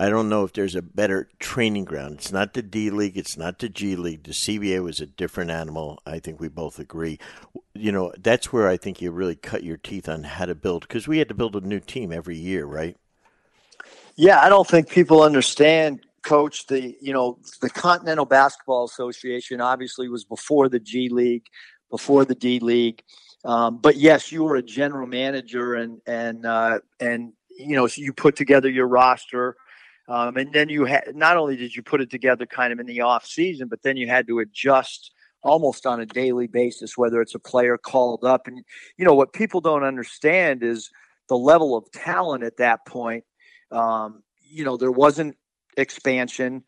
I 0.00 0.10
don't 0.10 0.28
know 0.28 0.44
if 0.44 0.52
there's 0.52 0.76
a 0.76 0.82
better 0.82 1.28
training 1.40 1.84
ground. 1.84 2.14
It's 2.14 2.30
not 2.30 2.54
the 2.54 2.62
D 2.62 2.88
League, 2.88 3.18
it's 3.18 3.36
not 3.36 3.58
the 3.58 3.68
G 3.68 3.96
League. 3.96 4.22
The 4.22 4.30
CBA 4.30 4.80
was 4.82 5.00
a 5.00 5.06
different 5.06 5.50
animal. 5.50 6.00
I 6.06 6.20
think 6.20 6.38
we 6.38 6.48
both 6.48 6.78
agree. 6.78 7.18
You 7.74 7.90
know, 7.90 8.12
that's 8.16 8.52
where 8.52 8.68
I 8.68 8.76
think 8.76 9.02
you 9.02 9.10
really 9.10 9.34
cut 9.34 9.64
your 9.64 9.76
teeth 9.76 10.08
on 10.08 10.22
how 10.22 10.46
to 10.46 10.54
build 10.54 10.82
because 10.82 11.08
we 11.08 11.18
had 11.18 11.28
to 11.28 11.34
build 11.34 11.56
a 11.56 11.60
new 11.60 11.80
team 11.80 12.12
every 12.12 12.38
year, 12.38 12.64
right? 12.64 12.96
Yeah, 14.14 14.40
I 14.40 14.48
don't 14.48 14.66
think 14.66 14.88
people 14.88 15.20
understand 15.20 16.06
coach, 16.22 16.66
the 16.66 16.96
you 17.00 17.12
know 17.12 17.38
the 17.60 17.70
Continental 17.70 18.24
Basketball 18.24 18.84
Association 18.84 19.60
obviously 19.60 20.08
was 20.08 20.24
before 20.24 20.68
the 20.68 20.78
G 20.78 21.08
League, 21.08 21.46
before 21.90 22.24
the 22.24 22.34
D 22.34 22.60
League. 22.60 23.02
Um, 23.44 23.78
but 23.78 23.96
yes, 23.96 24.30
you 24.30 24.44
were 24.44 24.56
a 24.56 24.62
general 24.62 25.06
manager, 25.06 25.74
and 25.74 26.00
and 26.06 26.46
uh, 26.46 26.80
and 27.00 27.32
you 27.50 27.74
know 27.74 27.86
so 27.86 28.00
you 28.00 28.12
put 28.12 28.36
together 28.36 28.68
your 28.68 28.86
roster, 28.86 29.56
um, 30.08 30.36
and 30.38 30.52
then 30.52 30.68
you 30.70 30.86
had 30.86 31.14
not 31.14 31.36
only 31.36 31.56
did 31.56 31.76
you 31.76 31.82
put 31.82 32.00
it 32.00 32.10
together 32.10 32.46
kind 32.46 32.72
of 32.72 32.80
in 32.80 32.86
the 32.86 33.02
off 33.02 33.26
season, 33.26 33.68
but 33.68 33.82
then 33.82 33.96
you 33.96 34.08
had 34.08 34.26
to 34.26 34.38
adjust 34.38 35.12
almost 35.42 35.86
on 35.86 36.00
a 36.00 36.06
daily 36.06 36.46
basis, 36.46 36.96
whether 36.96 37.20
it's 37.20 37.34
a 37.34 37.38
player 37.38 37.76
called 37.76 38.24
up, 38.24 38.46
and 38.46 38.64
you 38.96 39.04
know 39.04 39.14
what 39.14 39.32
people 39.32 39.60
don't 39.60 39.84
understand 39.84 40.62
is 40.62 40.90
the 41.28 41.36
level 41.36 41.76
of 41.76 41.90
talent 41.92 42.42
at 42.42 42.56
that 42.56 42.86
point. 42.86 43.24
Um, 43.70 44.22
you 44.40 44.64
know, 44.64 44.78
there 44.78 44.90
wasn't 44.90 45.36
expansion. 45.76 46.64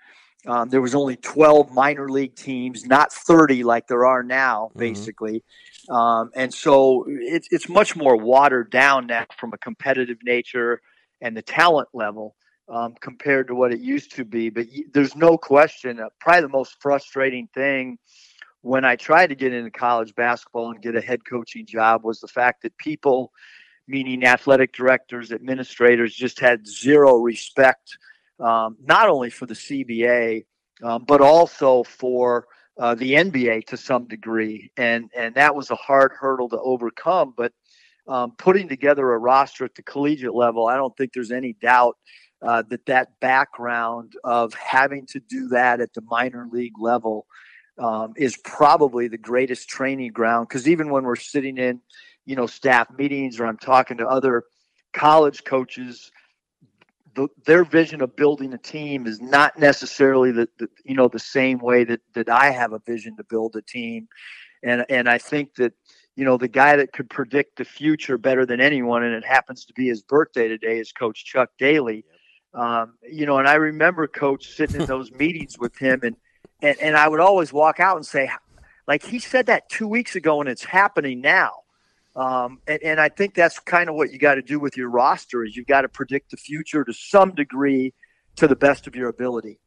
Um, 0.47 0.69
there 0.69 0.81
was 0.81 0.95
only 0.95 1.17
12 1.17 1.71
minor 1.71 2.09
league 2.09 2.35
teams, 2.35 2.87
not 2.87 3.13
30 3.13 3.63
like 3.65 3.87
there 3.89 4.07
are 4.07 4.23
now, 4.23 4.69
mm-hmm. 4.69 4.79
basically. 4.79 5.45
Mm-hmm. 5.89 5.95
Um, 5.95 6.31
and 6.35 6.53
so 6.53 7.07
it's 7.09 7.49
it's 7.51 7.71
much 7.71 7.97
more 7.97 8.17
watered 8.17 8.71
down 8.71 9.07
now 9.07 9.25
from 9.39 9.53
a 9.55 9.59
competitive 9.59 10.19
nature 10.23 10.83
and 11.23 11.35
the 11.35 11.43
talent 11.43 11.89
level 11.95 12.37
um, 12.71 12.95
compared 13.01 13.49
to 13.49 13.55
what 13.55 13.73
it 13.73 13.81
used 13.81 14.15
to 14.17 14.25
be. 14.25 14.49
But 14.49 14.67
there's 14.93 15.17
no 15.17 15.37
question. 15.37 16.01
Uh, 16.01 16.09
probably 16.21 16.43
the 16.43 16.49
most 16.49 16.77
frustrating 16.81 17.49
thing 17.53 17.99
when 18.63 18.85
I 18.85 18.97
tried 18.97 19.29
to 19.29 19.35
get 19.35 19.53
into 19.53 19.71
college 19.71 20.15
basketball 20.15 20.71
and 20.71 20.83
get 20.83 20.95
a 20.95 21.01
head 21.01 21.25
coaching 21.25 21.67
job 21.67 22.05
was 22.05 22.21
the 22.21 22.29
fact 22.29 22.63
that 22.63 22.77
people 22.77 23.33
meaning 23.89 24.25
athletic 24.25 24.73
directors, 24.73 25.33
administrators, 25.33 26.15
just 26.15 26.39
had 26.39 26.67
zero 26.67 27.17
respect, 27.17 27.99
um, 28.39 28.77
not 28.83 29.09
only 29.09 29.31
for 29.31 29.47
the 29.47 29.55
CBA, 29.55 30.45
um, 30.83 31.05
but 31.07 31.21
also 31.21 31.83
for 31.83 32.47
uh, 32.79 32.95
the 32.95 33.15
NBA 33.15 33.67
to 33.67 33.77
some 33.77 34.07
degree. 34.07 34.71
And, 34.77 35.11
and 35.17 35.35
that 35.35 35.55
was 35.55 35.71
a 35.71 35.77
hard 35.77 36.13
hurdle 36.13 36.49
to 36.51 36.61
overcome. 36.61 37.35
But 37.37 37.53
um, 38.07 38.33
putting 38.39 38.69
together 38.69 39.13
a 39.13 39.19
roster 39.19 39.65
at 39.65 39.75
the 39.75 39.83
collegiate 39.83 40.35
level, 40.35 40.69
I 40.69 40.77
don't 40.77 40.97
think 40.97 41.13
there's 41.13 41.33
any 41.33 41.55
doubt 41.55 41.97
uh, 42.43 42.63
that 42.69 42.87
that 42.87 43.21
background 43.21 44.15
of 44.25 44.55
having 44.55 45.07
to 45.07 45.21
do 45.21 45.49
that 45.49 45.81
at 45.81 45.93
the 45.95 46.03
minor 46.03 46.49
league 46.51 46.79
level 46.79 47.27
um, 47.79 48.13
is 48.17 48.37
probably 48.45 49.09
the 49.09 49.19
greatest 49.19 49.69
training 49.69 50.13
ground. 50.13 50.49
Because 50.49 50.69
even 50.69 50.91
when 50.91 51.05
we're 51.05 51.17
sitting 51.17 51.59
in 51.59 51.81
you 52.27 52.37
know 52.37 52.47
staff 52.47 52.89
meetings 52.97 53.41
or 53.41 53.47
I'm 53.47 53.59
talking 53.59 53.99
to 53.99 54.07
other 54.07 54.45
college 54.93 55.45
coaches 55.45 56.11
the, 57.15 57.29
their 57.45 57.65
vision 57.65 58.03
of 58.03 58.15
building 58.17 58.53
a 58.53 58.59
team 58.59 59.07
is 59.07 59.21
not 59.21 59.59
necessarily 59.59 60.31
the, 60.31 60.49
the, 60.59 60.69
you 60.85 60.95
know 60.95 61.09
the 61.09 61.19
same 61.19 61.59
way 61.59 61.85
that 61.85 62.01
that 62.15 62.29
I 62.29 62.51
have 62.51 62.73
a 62.73 62.81
vision 62.81 63.17
to 63.17 63.25
build 63.25 63.57
a 63.57 63.63
team 63.63 64.09
and 64.63 64.85
and 64.89 65.09
I 65.09 65.19
think 65.19 65.55
that 65.57 65.73
you 66.17 66.25
know 66.25 66.37
the 66.37 66.49
guy 66.49 66.77
that 66.77 66.93
could 66.93 67.11
predict 67.11 67.57
the 67.57 67.65
future 67.65 68.19
better 68.19 68.47
than 68.47 68.61
anyone 68.61 69.03
and 69.03 69.15
it 69.15 69.25
happens 69.25 69.65
to 69.65 69.73
be 69.75 69.89
his 69.89 70.03
birthday 70.03 70.49
today 70.49 70.79
is 70.79 70.93
coach 70.93 71.25
Chuck 71.25 71.51
Daly 71.59 72.05
um, 72.55 72.95
you 73.09 73.27
know 73.27 73.39
and 73.39 73.49
I 73.49 73.55
remember 73.55 74.07
coach 74.07 74.49
sitting 74.49 74.81
in 74.81 74.87
those 74.87 75.11
meetings 75.13 75.59
with 75.59 75.77
him 75.77 76.01
and, 76.03 76.17
and 76.63 76.79
and 76.81 76.97
I 76.97 77.09
would 77.09 77.21
always 77.21 77.53
walk 77.53 77.81
out 77.81 77.97
and 77.97 78.07
say 78.07 78.31
like 78.87 79.05
he 79.05 79.19
said 79.19 79.47
that 79.47 79.69
2 79.69 79.87
weeks 79.87 80.17
ago 80.17 80.41
and 80.41 80.49
it's 80.49 80.65
happening 80.65 81.21
now 81.21 81.61
um, 82.17 82.59
and, 82.67 82.83
and 82.83 83.01
I 83.01 83.09
think 83.09 83.35
that's 83.35 83.59
kind 83.61 83.89
of 83.89 83.95
what 83.95 84.13
you 84.13 84.19
got 84.19 84.35
to 84.35 84.43
do 84.43 84.59
with 84.59 84.77
your 84.77 84.91
roster 84.91 85.45
is 85.45 85.57
you've 85.57 85.67
got 85.67 85.83
to 85.83 85.89
predict 85.89 86.33
the 86.33 86.37
future 86.37 86.85
to 86.85 86.93
some 86.93 87.35
degree 87.35 87.95
to 88.37 88.49
the 88.49 88.57
best 88.57 88.87
of 88.87 88.97
your 88.97 89.09
ability. 89.09 89.59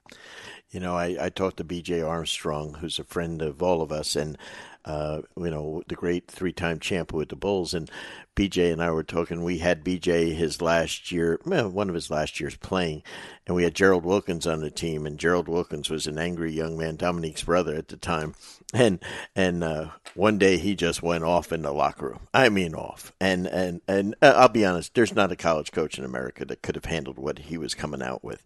You 0.73 0.79
know, 0.79 0.97
I, 0.97 1.15
I 1.19 1.29
talked 1.29 1.57
to 1.57 1.63
B.J. 1.63 2.01
Armstrong, 2.01 2.73
who's 2.81 2.97
a 2.97 3.03
friend 3.03 3.43
of 3.43 3.61
all 3.61 3.83
of 3.83 3.91
us, 3.91 4.15
and 4.15 4.37
uh, 4.85 5.21
you 5.37 5.49
know, 5.49 5.81
the 5.87 5.95
great 5.95 6.27
three-time 6.27 6.79
champ 6.79 7.13
with 7.13 7.29
the 7.29 7.35
Bulls. 7.35 7.73
And 7.73 7.89
BJ 8.35 8.73
and 8.73 8.81
I 8.81 8.91
were 8.91 9.03
talking. 9.03 9.43
We 9.43 9.59
had 9.59 9.85
BJ 9.85 10.33
his 10.33 10.61
last 10.61 11.11
year, 11.11 11.39
one 11.43 11.89
of 11.89 11.95
his 11.95 12.09
last 12.09 12.39
years 12.39 12.55
playing, 12.57 13.03
and 13.45 13.55
we 13.55 13.63
had 13.63 13.75
Gerald 13.75 14.03
Wilkins 14.03 14.47
on 14.47 14.61
the 14.61 14.71
team. 14.71 15.05
And 15.05 15.19
Gerald 15.19 15.47
Wilkins 15.47 15.89
was 15.89 16.07
an 16.07 16.17
angry 16.17 16.51
young 16.51 16.77
man, 16.77 16.95
Dominique's 16.95 17.43
brother 17.43 17.75
at 17.75 17.87
the 17.87 17.97
time. 17.97 18.33
And 18.73 18.99
and 19.35 19.63
uh, 19.63 19.89
one 20.15 20.39
day 20.39 20.57
he 20.57 20.75
just 20.75 21.03
went 21.03 21.23
off 21.23 21.53
in 21.53 21.61
the 21.61 21.71
locker 21.71 22.07
room. 22.07 22.27
I 22.33 22.49
mean, 22.49 22.73
off. 22.73 23.13
And 23.21 23.45
and 23.45 23.81
and 23.87 24.15
uh, 24.21 24.33
I'll 24.35 24.49
be 24.49 24.65
honest, 24.65 24.95
there's 24.95 25.15
not 25.15 25.31
a 25.31 25.35
college 25.35 25.71
coach 25.71 25.99
in 25.99 26.03
America 26.03 26.43
that 26.45 26.63
could 26.63 26.75
have 26.75 26.85
handled 26.85 27.19
what 27.19 27.37
he 27.37 27.57
was 27.57 27.75
coming 27.75 28.01
out 28.01 28.23
with. 28.23 28.43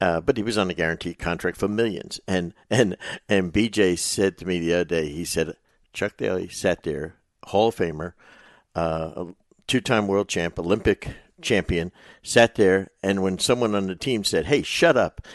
Uh, 0.00 0.20
but 0.20 0.36
he 0.36 0.42
was 0.42 0.58
on 0.58 0.68
a 0.70 0.74
guaranteed 0.74 1.18
contract 1.18 1.56
for 1.56 1.68
millions. 1.68 2.20
And 2.28 2.52
and 2.70 2.96
and 3.28 3.52
BJ 3.52 3.98
said 3.98 4.36
to 4.38 4.46
me 4.46 4.58
the 4.58 4.74
other 4.74 4.84
day, 4.84 5.08
he 5.08 5.24
said, 5.24 5.56
Chuck 5.92 6.16
Daly 6.18 6.48
sat 6.48 6.82
there, 6.82 7.16
Hall 7.44 7.68
of 7.68 7.76
Famer, 7.76 8.12
uh, 8.74 9.24
two-time 9.66 10.06
world 10.06 10.28
champ, 10.28 10.58
Olympic 10.58 11.08
champion, 11.40 11.92
sat 12.22 12.54
there, 12.56 12.90
and 13.02 13.22
when 13.22 13.38
someone 13.38 13.74
on 13.74 13.86
the 13.86 13.94
team 13.96 14.22
said, 14.24 14.46
"Hey, 14.46 14.62
shut 14.62 14.96
up," 14.96 15.26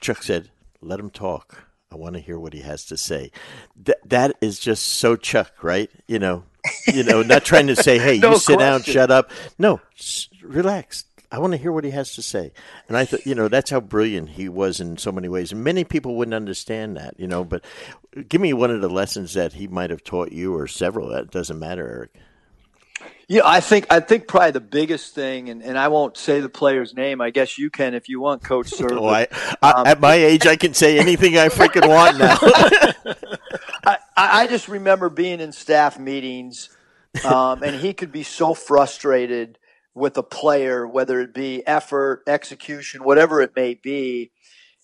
Chuck 0.00 0.22
said, 0.22 0.50
"Let 0.80 1.00
him 1.00 1.10
talk. 1.10 1.64
I 1.92 1.96
want 1.96 2.14
to 2.14 2.20
hear 2.20 2.38
what 2.38 2.52
he 2.52 2.60
has 2.60 2.84
to 2.86 2.96
say." 2.96 3.30
That 3.76 3.98
that 4.08 4.36
is 4.40 4.58
just 4.58 4.86
so 4.86 5.16
Chuck, 5.16 5.52
right? 5.62 5.90
You 6.08 6.18
know, 6.18 6.44
you 6.86 7.04
know, 7.04 7.22
not 7.22 7.44
trying 7.44 7.68
to 7.68 7.76
say, 7.76 7.98
"Hey, 7.98 8.18
no 8.22 8.32
you 8.32 8.38
sit 8.38 8.56
question. 8.56 8.58
down, 8.58 8.82
shut 8.82 9.10
up." 9.10 9.30
No, 9.58 9.80
relax. 10.42 11.04
I 11.32 11.38
want 11.38 11.52
to 11.52 11.56
hear 11.56 11.70
what 11.70 11.84
he 11.84 11.90
has 11.90 12.14
to 12.16 12.22
say. 12.22 12.52
And 12.88 12.96
I 12.96 13.04
thought, 13.04 13.24
you 13.24 13.34
know, 13.34 13.48
that's 13.48 13.70
how 13.70 13.80
brilliant 13.80 14.30
he 14.30 14.48
was 14.48 14.80
in 14.80 14.96
so 14.96 15.12
many 15.12 15.28
ways. 15.28 15.52
And 15.52 15.62
many 15.62 15.84
people 15.84 16.16
wouldn't 16.16 16.34
understand 16.34 16.96
that, 16.96 17.14
you 17.18 17.28
know. 17.28 17.44
But 17.44 17.64
give 18.28 18.40
me 18.40 18.52
one 18.52 18.70
of 18.70 18.80
the 18.80 18.90
lessons 18.90 19.34
that 19.34 19.52
he 19.52 19.68
might 19.68 19.90
have 19.90 20.02
taught 20.02 20.32
you, 20.32 20.56
or 20.56 20.66
several. 20.66 21.08
That 21.08 21.30
doesn't 21.30 21.58
matter, 21.58 21.88
Eric. 21.88 22.10
Yeah, 23.28 23.42
I 23.44 23.60
think 23.60 23.86
I 23.90 24.00
think 24.00 24.26
probably 24.26 24.50
the 24.50 24.60
biggest 24.60 25.14
thing, 25.14 25.50
and, 25.50 25.62
and 25.62 25.78
I 25.78 25.86
won't 25.86 26.16
say 26.16 26.40
the 26.40 26.48
player's 26.48 26.96
name. 26.96 27.20
I 27.20 27.30
guess 27.30 27.58
you 27.58 27.70
can 27.70 27.94
if 27.94 28.08
you 28.08 28.18
want, 28.20 28.42
Coach 28.42 28.70
Suhr. 28.72 28.90
oh, 28.98 29.06
I, 29.06 29.28
I, 29.62 29.70
um, 29.70 29.86
at 29.86 30.00
my 30.00 30.14
age, 30.14 30.48
I 30.48 30.56
can 30.56 30.74
say 30.74 30.98
anything 30.98 31.38
I 31.38 31.48
freaking 31.48 31.88
want 31.88 32.18
now. 32.18 32.36
I, 33.84 33.98
I 34.16 34.46
just 34.48 34.66
remember 34.66 35.08
being 35.08 35.38
in 35.38 35.52
staff 35.52 35.96
meetings, 35.96 36.70
um, 37.24 37.62
and 37.62 37.76
he 37.76 37.94
could 37.94 38.10
be 38.10 38.24
so 38.24 38.52
frustrated 38.52 39.59
with 39.94 40.16
a 40.16 40.22
player, 40.22 40.86
whether 40.86 41.20
it 41.20 41.34
be 41.34 41.66
effort, 41.66 42.22
execution, 42.26 43.04
whatever 43.04 43.40
it 43.40 43.56
may 43.56 43.74
be. 43.74 44.30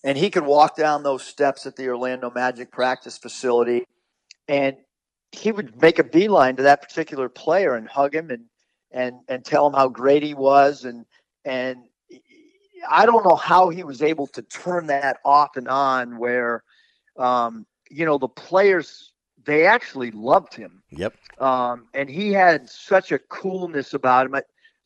And 0.03 0.17
he 0.17 0.29
could 0.29 0.45
walk 0.45 0.75
down 0.75 1.03
those 1.03 1.23
steps 1.23 1.65
at 1.65 1.75
the 1.75 1.87
Orlando 1.89 2.29
Magic 2.29 2.71
practice 2.71 3.17
facility 3.17 3.85
and 4.47 4.77
he 5.31 5.51
would 5.51 5.81
make 5.81 5.99
a 5.99 6.03
beeline 6.03 6.55
to 6.55 6.63
that 6.63 6.81
particular 6.81 7.29
player 7.29 7.75
and 7.75 7.87
hug 7.87 8.15
him 8.15 8.29
and 8.29 8.45
and 8.91 9.19
and 9.27 9.43
tell 9.43 9.67
him 9.67 9.73
how 9.73 9.87
great 9.89 10.23
he 10.23 10.33
was 10.33 10.85
and 10.85 11.05
and 11.45 11.83
I 12.89 13.05
don't 13.05 13.25
know 13.25 13.35
how 13.35 13.69
he 13.69 13.83
was 13.83 14.01
able 14.01 14.27
to 14.27 14.41
turn 14.41 14.87
that 14.87 15.17
off 15.25 15.57
and 15.57 15.67
on 15.67 16.17
where 16.17 16.63
um, 17.17 17.65
you 17.89 18.05
know 18.05 18.17
the 18.17 18.27
players 18.27 19.11
they 19.43 19.65
actually 19.65 20.11
loved 20.11 20.53
him. 20.53 20.83
Yep. 20.91 21.13
Um, 21.39 21.87
and 21.93 22.09
he 22.09 22.33
had 22.33 22.69
such 22.69 23.11
a 23.11 23.19
coolness 23.19 23.93
about 23.93 24.25
him. 24.25 24.35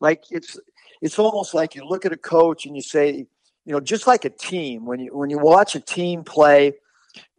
Like 0.02 0.24
it's 0.32 0.60
it's 1.02 1.18
almost 1.18 1.54
like 1.54 1.76
you 1.76 1.88
look 1.88 2.06
at 2.06 2.12
a 2.12 2.18
coach 2.18 2.66
and 2.66 2.76
you 2.76 2.82
say, 2.82 3.26
you 3.66 3.74
know, 3.74 3.80
just 3.80 4.08
like 4.08 4.26
a 4.26 4.30
team 4.30 4.86
when 4.86 5.00
you 5.00 5.16
when 5.16 5.30
you 5.30 5.38
watch 5.38 5.76
a 5.76 5.80
team 5.80 6.24
play 6.24 6.74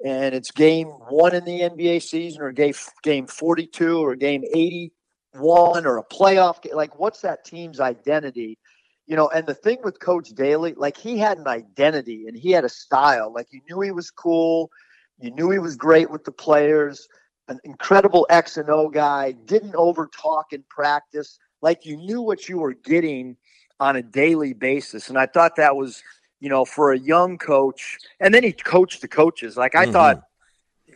and 0.04 0.34
it's 0.34 0.50
game 0.50 0.86
one 0.86 1.34
in 1.34 1.44
the 1.44 1.60
NBA 1.60 2.02
season 2.02 2.40
or 2.40 2.52
game 2.52 2.74
game 3.02 3.26
42 3.26 3.98
or 3.98 4.14
game 4.14 4.44
81 4.54 5.86
or 5.86 5.98
a 5.98 6.04
playoff 6.04 6.62
game, 6.62 6.74
like 6.74 6.98
what's 6.98 7.20
that 7.22 7.44
team's 7.44 7.80
identity? 7.80 8.58
You 9.06 9.16
know, 9.16 9.28
and 9.28 9.44
the 9.46 9.54
thing 9.54 9.78
with 9.82 9.98
Coach 9.98 10.30
Daly, 10.30 10.74
like 10.74 10.96
he 10.96 11.18
had 11.18 11.38
an 11.38 11.48
identity 11.48 12.26
and 12.28 12.36
he 12.36 12.52
had 12.52 12.64
a 12.64 12.68
style. 12.68 13.32
Like 13.32 13.48
you 13.50 13.60
knew 13.68 13.80
he 13.80 13.90
was 13.90 14.10
cool, 14.12 14.70
you 15.18 15.32
knew 15.32 15.50
he 15.50 15.58
was 15.58 15.76
great 15.76 16.10
with 16.10 16.22
the 16.22 16.32
players, 16.32 17.08
an 17.48 17.58
incredible 17.64 18.24
X 18.30 18.56
and 18.56 18.70
O 18.70 18.88
guy, 18.88 19.32
didn't 19.32 19.74
over 19.74 20.08
talk 20.16 20.52
in 20.52 20.62
practice 20.68 21.38
like 21.62 21.86
you 21.86 21.96
knew 21.96 22.20
what 22.20 22.48
you 22.48 22.58
were 22.58 22.74
getting 22.74 23.36
on 23.80 23.96
a 23.96 24.02
daily 24.02 24.52
basis. 24.52 25.08
And 25.08 25.16
I 25.16 25.26
thought 25.26 25.56
that 25.56 25.76
was, 25.76 26.02
you 26.40 26.48
know, 26.48 26.64
for 26.64 26.92
a 26.92 26.98
young 26.98 27.38
coach. 27.38 27.98
And 28.20 28.34
then 28.34 28.42
he 28.42 28.52
coached 28.52 29.00
the 29.00 29.08
coaches. 29.08 29.56
Like 29.56 29.74
I 29.74 29.84
mm-hmm. 29.84 29.92
thought 29.92 30.22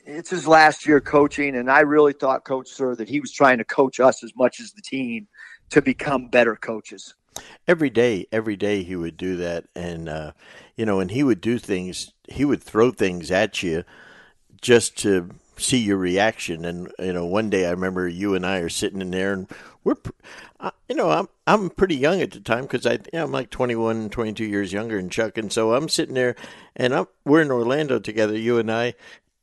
it's 0.04 0.30
his 0.30 0.46
last 0.46 0.86
year 0.86 1.00
coaching. 1.00 1.56
And 1.56 1.70
I 1.70 1.80
really 1.80 2.12
thought, 2.12 2.44
Coach 2.44 2.70
Suhr, 2.70 2.96
that 2.96 3.08
he 3.08 3.20
was 3.20 3.32
trying 3.32 3.58
to 3.58 3.64
coach 3.64 4.00
us 4.00 4.22
as 4.22 4.32
much 4.36 4.60
as 4.60 4.72
the 4.72 4.82
team 4.82 5.26
to 5.70 5.80
become 5.80 6.28
better 6.28 6.56
coaches. 6.56 7.14
Every 7.68 7.90
day, 7.90 8.26
every 8.32 8.56
day 8.56 8.82
he 8.82 8.96
would 8.96 9.16
do 9.16 9.36
that. 9.36 9.64
And, 9.74 10.08
uh, 10.08 10.32
you 10.76 10.86
know, 10.86 11.00
and 11.00 11.10
he 11.10 11.22
would 11.22 11.40
do 11.40 11.58
things, 11.58 12.12
he 12.28 12.44
would 12.44 12.62
throw 12.62 12.90
things 12.90 13.30
at 13.30 13.62
you 13.62 13.84
just 14.60 14.96
to 14.98 15.30
see 15.58 15.78
your 15.78 15.96
reaction. 15.96 16.64
And 16.64 16.92
you 16.98 17.12
know, 17.12 17.26
one 17.26 17.50
day 17.50 17.66
I 17.66 17.70
remember 17.70 18.08
you 18.08 18.34
and 18.34 18.44
I 18.44 18.58
are 18.58 18.68
sitting 18.68 19.00
in 19.00 19.10
there, 19.10 19.32
and 19.32 19.48
we're, 19.84 19.96
you 20.88 20.96
know, 20.96 21.10
I'm 21.10 21.28
I'm 21.46 21.70
pretty 21.70 21.96
young 21.96 22.20
at 22.20 22.30
the 22.30 22.40
time 22.40 22.62
because 22.62 22.86
I 22.86 22.98
I'm 23.12 23.32
like 23.32 23.50
21, 23.50 24.10
22 24.10 24.44
years 24.44 24.72
younger 24.72 24.96
than 24.96 25.10
Chuck, 25.10 25.38
and 25.38 25.52
so 25.52 25.74
I'm 25.74 25.88
sitting 25.88 26.14
there, 26.14 26.36
and 26.74 26.94
I'm 26.94 27.06
we're 27.24 27.42
in 27.42 27.50
Orlando 27.50 27.98
together, 27.98 28.36
you 28.36 28.58
and 28.58 28.70
I, 28.70 28.94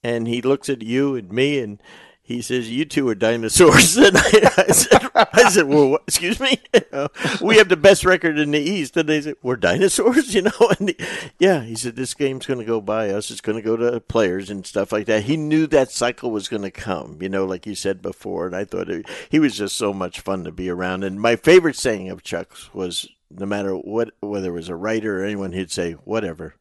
and 0.04 0.28
he 0.28 0.42
looks 0.42 0.70
at 0.70 0.82
you 0.82 1.16
and 1.16 1.32
me, 1.32 1.60
and 1.60 1.82
he 2.26 2.42
says, 2.42 2.72
"You 2.72 2.86
two 2.86 3.08
are 3.10 3.16
dinosaurs." 3.16 3.98
And 4.04 4.18
I, 4.18 4.52
I 4.58 4.72
said, 4.72 5.12
"I 5.14 5.50
said, 5.50 5.68
well, 5.68 5.90
what, 5.90 6.04
excuse 6.08 6.40
me. 6.40 6.58
we 7.42 7.58
have 7.58 7.68
the 7.68 7.78
best 7.78 8.06
record 8.06 8.40
in 8.40 8.52
the 8.52 8.60
East." 8.60 8.96
And 8.96 9.10
they 9.10 9.22
said, 9.22 9.36
"We're 9.44 9.58
dinosaurs," 9.58 10.34
you 10.36 10.44
know. 10.44 10.74
And 10.80 10.90
he, 10.90 10.98
yeah, 11.38 11.62
he 11.62 11.76
said, 11.76 11.98
"This 11.98 12.14
game's 12.14 12.46
going 12.46 12.60
to 12.60 12.66
go 12.66 12.80
by 12.80 13.10
us. 13.10 13.30
It's 13.30 13.42
going 13.42 13.58
to 13.58 13.62
go 13.62 13.76
to 13.76 14.00
players 14.00 14.50
and 14.50 14.66
stuff 14.66 14.94
like 14.94 15.06
that." 15.08 15.24
He 15.24 15.36
knew 15.36 15.68
that 15.68 15.92
cycle 15.92 16.32
was 16.32 16.48
going 16.48 16.64
to 16.64 16.72
come, 16.72 17.18
you 17.22 17.28
know, 17.28 17.44
like 17.46 17.66
you 17.66 17.76
said 17.76 18.02
before. 18.02 18.48
And 18.48 18.56
I 18.56 18.64
thought 18.64 18.90
it, 18.90 19.06
he 19.30 19.40
was 19.40 19.58
just 19.58 19.76
so 19.76 19.94
much 19.94 20.22
fun 20.22 20.46
to 20.46 20.52
be 20.52 20.70
around. 20.70 21.04
And 21.04 21.20
my 21.20 21.36
favorite 21.36 21.76
saying 21.76 22.10
of 22.10 22.24
Chuck's 22.24 22.74
was, 22.74 23.10
no 23.30 23.46
matter 23.46 23.76
what, 23.76 24.12
whether 24.22 24.50
it 24.50 24.54
was 24.54 24.70
a 24.70 24.76
writer 24.76 25.22
or 25.22 25.26
anyone, 25.26 25.52
he'd 25.52 25.72
say, 25.72 25.92
"Whatever." 25.92 26.56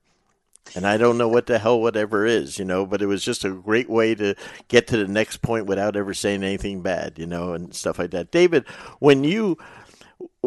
And 0.75 0.87
I 0.87 0.97
don't 0.97 1.19
know 1.19 1.29
what 1.29 1.47
the 1.47 1.59
hell 1.59 1.81
whatever 1.81 2.25
is, 2.25 2.59
you 2.59 2.65
know, 2.65 2.87
but 2.87 3.03
it 3.03 3.07
was 3.07 3.23
just 3.23 3.45
a 3.45 3.51
great 3.51 3.91
way 3.91 4.15
to 4.15 4.35
get 4.69 4.87
to 4.89 4.97
the 4.97 5.09
next 5.09 5.43
point 5.43 5.67
without 5.67 5.97
ever 5.97 6.15
saying 6.15 6.43
anything 6.43 6.83
bad, 6.83 7.19
you 7.19 7.27
know, 7.27 7.53
and 7.53 7.75
stuff 7.75 7.99
like 7.99 8.11
that. 8.13 8.31
David, 8.31 8.67
when 8.99 9.25
you 9.25 9.59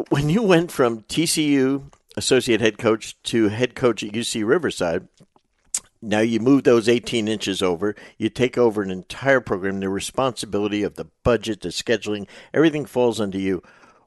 when 0.10 0.30
you 0.30 0.42
went 0.42 0.72
from 0.72 1.02
TCU 1.04 1.92
associate 2.18 2.62
head 2.62 2.78
coach 2.78 3.22
to 3.24 3.50
head 3.50 3.76
coach 3.76 4.04
at 4.04 4.14
UC 4.14 4.46
Riverside, 4.46 5.08
now 6.02 6.20
you 6.20 6.40
move 6.40 6.64
those 6.64 6.88
18 6.88 7.28
inches 7.28 7.62
over, 7.62 7.96
you 8.18 8.30
take 8.30 8.58
over 8.58 8.82
an 8.82 8.92
entire 8.92 9.42
program, 9.42 9.80
the 9.80 9.90
responsibility 9.90 10.84
of 10.84 10.96
the 10.96 11.08
budget, 11.24 11.62
the 11.62 11.70
scheduling, 11.70 12.28
everything 12.54 12.86
falls 12.86 13.20
under 13.20 13.40
you. 13.40 13.64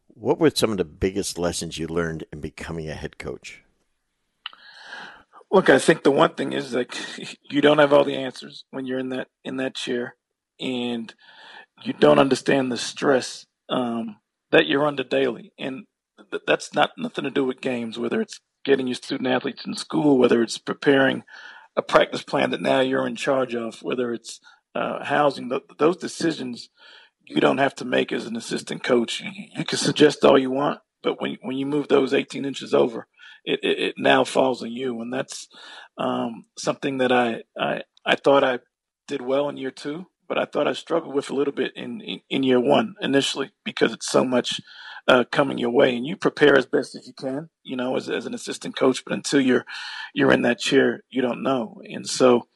What 0.07 0.39
were 0.39 0.51
some 0.51 0.71
of 0.71 0.79
the 0.79 0.85
biggest 0.85 1.39
lessons 1.39 1.79
you 1.79 1.87
learned 1.87 2.25
in 2.33 2.41
becoming 2.41 2.89
a 2.89 2.95
head 2.95 3.19
coach? 3.19 3.63
Look, 5.51 5.71
I 5.71 5.79
think 5.79 6.03
the 6.03 6.11
one 6.11 6.35
thing 6.35 6.53
is 6.53 6.75
like 6.75 6.95
you 7.51 7.61
don't 7.61 7.79
have 7.79 7.93
all 7.93 8.05
the 8.05 8.17
answers 8.17 8.65
when 8.71 8.87
you're 8.87 8.99
in 8.99 9.11
that 9.11 9.29
in 9.45 9.57
that 9.59 9.75
chair, 9.75 10.17
and 10.61 11.13
you 11.85 11.93
don't 11.93 12.19
understand 12.19 12.71
the 12.71 12.77
stress 12.77 13.47
um, 13.69 14.17
that 14.51 14.67
you're 14.67 14.87
under 14.87 15.05
daily, 15.05 15.53
and 15.59 15.85
th- 16.31 16.43
that's 16.47 16.75
not 16.75 16.91
nothing 16.99 17.25
to 17.25 17.31
do 17.31 17.45
with 17.45 17.61
games. 17.61 17.99
Whether 17.99 18.21
it's 18.21 18.41
getting 18.65 18.87
your 18.89 18.95
student 18.95 19.29
athletes 19.29 19.65
in 19.67 19.75
school, 19.75 20.19
whether 20.19 20.43
it's 20.43 20.59
preparing 20.59 21.23
a 21.77 21.83
practice 21.83 22.23
plan 22.23 22.51
that 22.51 22.61
now 22.61 22.81
you're 22.81 23.07
in 23.07 23.17
charge 23.17 23.55
of, 23.55 23.83
whether 23.83 24.13
it's 24.13 24.41
uh, 24.75 25.05
housing, 25.05 25.49
th- 25.49 25.63
those 25.79 25.97
decisions 25.97 26.69
you 27.25 27.41
don't 27.41 27.59
have 27.59 27.75
to 27.77 27.85
make 27.85 28.13
as 28.13 28.27
an 28.27 28.37
assistant 28.37 28.83
coach. 28.83 29.21
You, 29.21 29.31
you 29.57 29.65
can 29.65 29.79
suggest 29.79 30.25
all 30.25 30.39
you 30.39 30.51
want, 30.51 30.81
but 31.03 31.21
when 31.21 31.39
when 31.41 31.57
you 31.57 31.67
move 31.67 31.89
those 31.89 32.13
18 32.13 32.45
inches 32.45 32.75
over 32.75 33.07
it, 33.45 33.61
it, 33.63 33.79
it 33.79 33.95
now 33.99 34.25
falls 34.25 34.63
on 34.63 34.73
you. 34.73 35.01
And 35.01 35.13
that's 35.13 35.49
um, 35.97 36.47
something 36.57 36.99
that 36.99 37.13
I, 37.13 37.43
I, 37.59 37.83
I 38.05 38.17
thought 38.17 38.45
I 38.45 38.61
did 39.07 39.23
well 39.23 39.49
in 39.49 39.57
year 39.57 39.71
two, 39.71 40.07
but 40.29 40.39
I 40.39 40.45
thought 40.45 40.69
I 40.69 40.73
struggled 40.73 41.15
with 41.15 41.31
a 41.31 41.35
little 41.35 41.55
bit 41.55 41.73
in, 41.77 42.01
in, 42.01 42.21
in 42.29 42.43
year 42.43 42.61
one 42.61 42.95
initially 43.01 43.51
because 43.65 43.93
it's 43.93 44.11
so 44.11 44.25
much 44.25 44.61
uh, 45.07 45.25
coming 45.33 45.59
your 45.59 45.71
way 45.71 45.97
and 45.97 46.07
you 46.07 46.17
prepare 46.17 46.57
as 46.57 46.67
best 46.67 46.95
as 46.95 47.07
you 47.07 47.15
can, 47.15 47.49
you 47.63 47.77
know, 47.77 47.97
as, 47.97 48.11
as 48.11 48.27
an 48.27 48.35
assistant 48.35 48.77
coach, 48.77 49.03
but 49.05 49.15
until 49.15 49.41
you're, 49.41 49.65
you're 50.15 50.33
in 50.33 50.43
that 50.43 50.59
chair, 50.59 51.03
you 51.09 51.23
don't 51.23 51.43
know. 51.43 51.81
And 51.85 52.07
so 52.07 52.47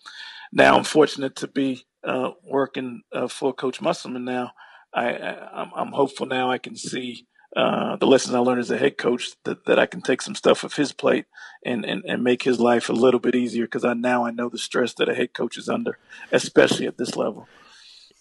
now 0.53 0.77
I'm 0.77 0.85
fortunate 0.85 1.35
to 1.37 1.49
be 1.49 1.87
uh, 2.07 2.31
working 2.45 3.03
uh, 3.13 3.29
for 3.29 3.55
Coach 3.55 3.81
Musselman 3.81 4.25
now. 4.25 4.51
I, 4.95 5.13
I, 5.15 5.71
I'm 5.75 5.93
hopeful 5.93 6.27
now 6.27 6.51
I 6.51 6.59
can 6.59 6.77
see 6.77 7.27
uh, 7.57 7.97
the 7.97 8.07
lessons 8.07 8.35
I 8.35 8.39
learned 8.39 8.61
as 8.61 8.71
a 8.71 8.79
head 8.79 8.97
coach 8.97 9.33
that, 9.45 9.67
that 9.67 9.79
I 9.79 9.87
can 9.87 10.01
take 10.01 10.23
some 10.23 10.35
stuff 10.35 10.65
off 10.65 10.77
his 10.77 10.93
plate 10.93 11.27
and, 11.65 11.85
and, 11.85 12.03
and 12.07 12.25
make 12.25 12.43
his 12.43 12.59
life 12.59 12.89
a 12.89 12.95
little 12.95 13.21
bit 13.21 13.35
easier 13.35 13.67
because 13.67 13.85
I 13.85 13.95
now 13.95 14.25
I 14.25 14.31
know 14.31 14.49
the 14.49 14.59
stress 14.59 14.95
that 14.95 15.09
a 15.09 15.15
head 15.15 15.35
coach 15.35 15.59
is 15.59 15.69
under, 15.69 15.99
especially 16.31 16.87
at 16.87 16.97
this 16.97 17.15
level. 17.15 17.47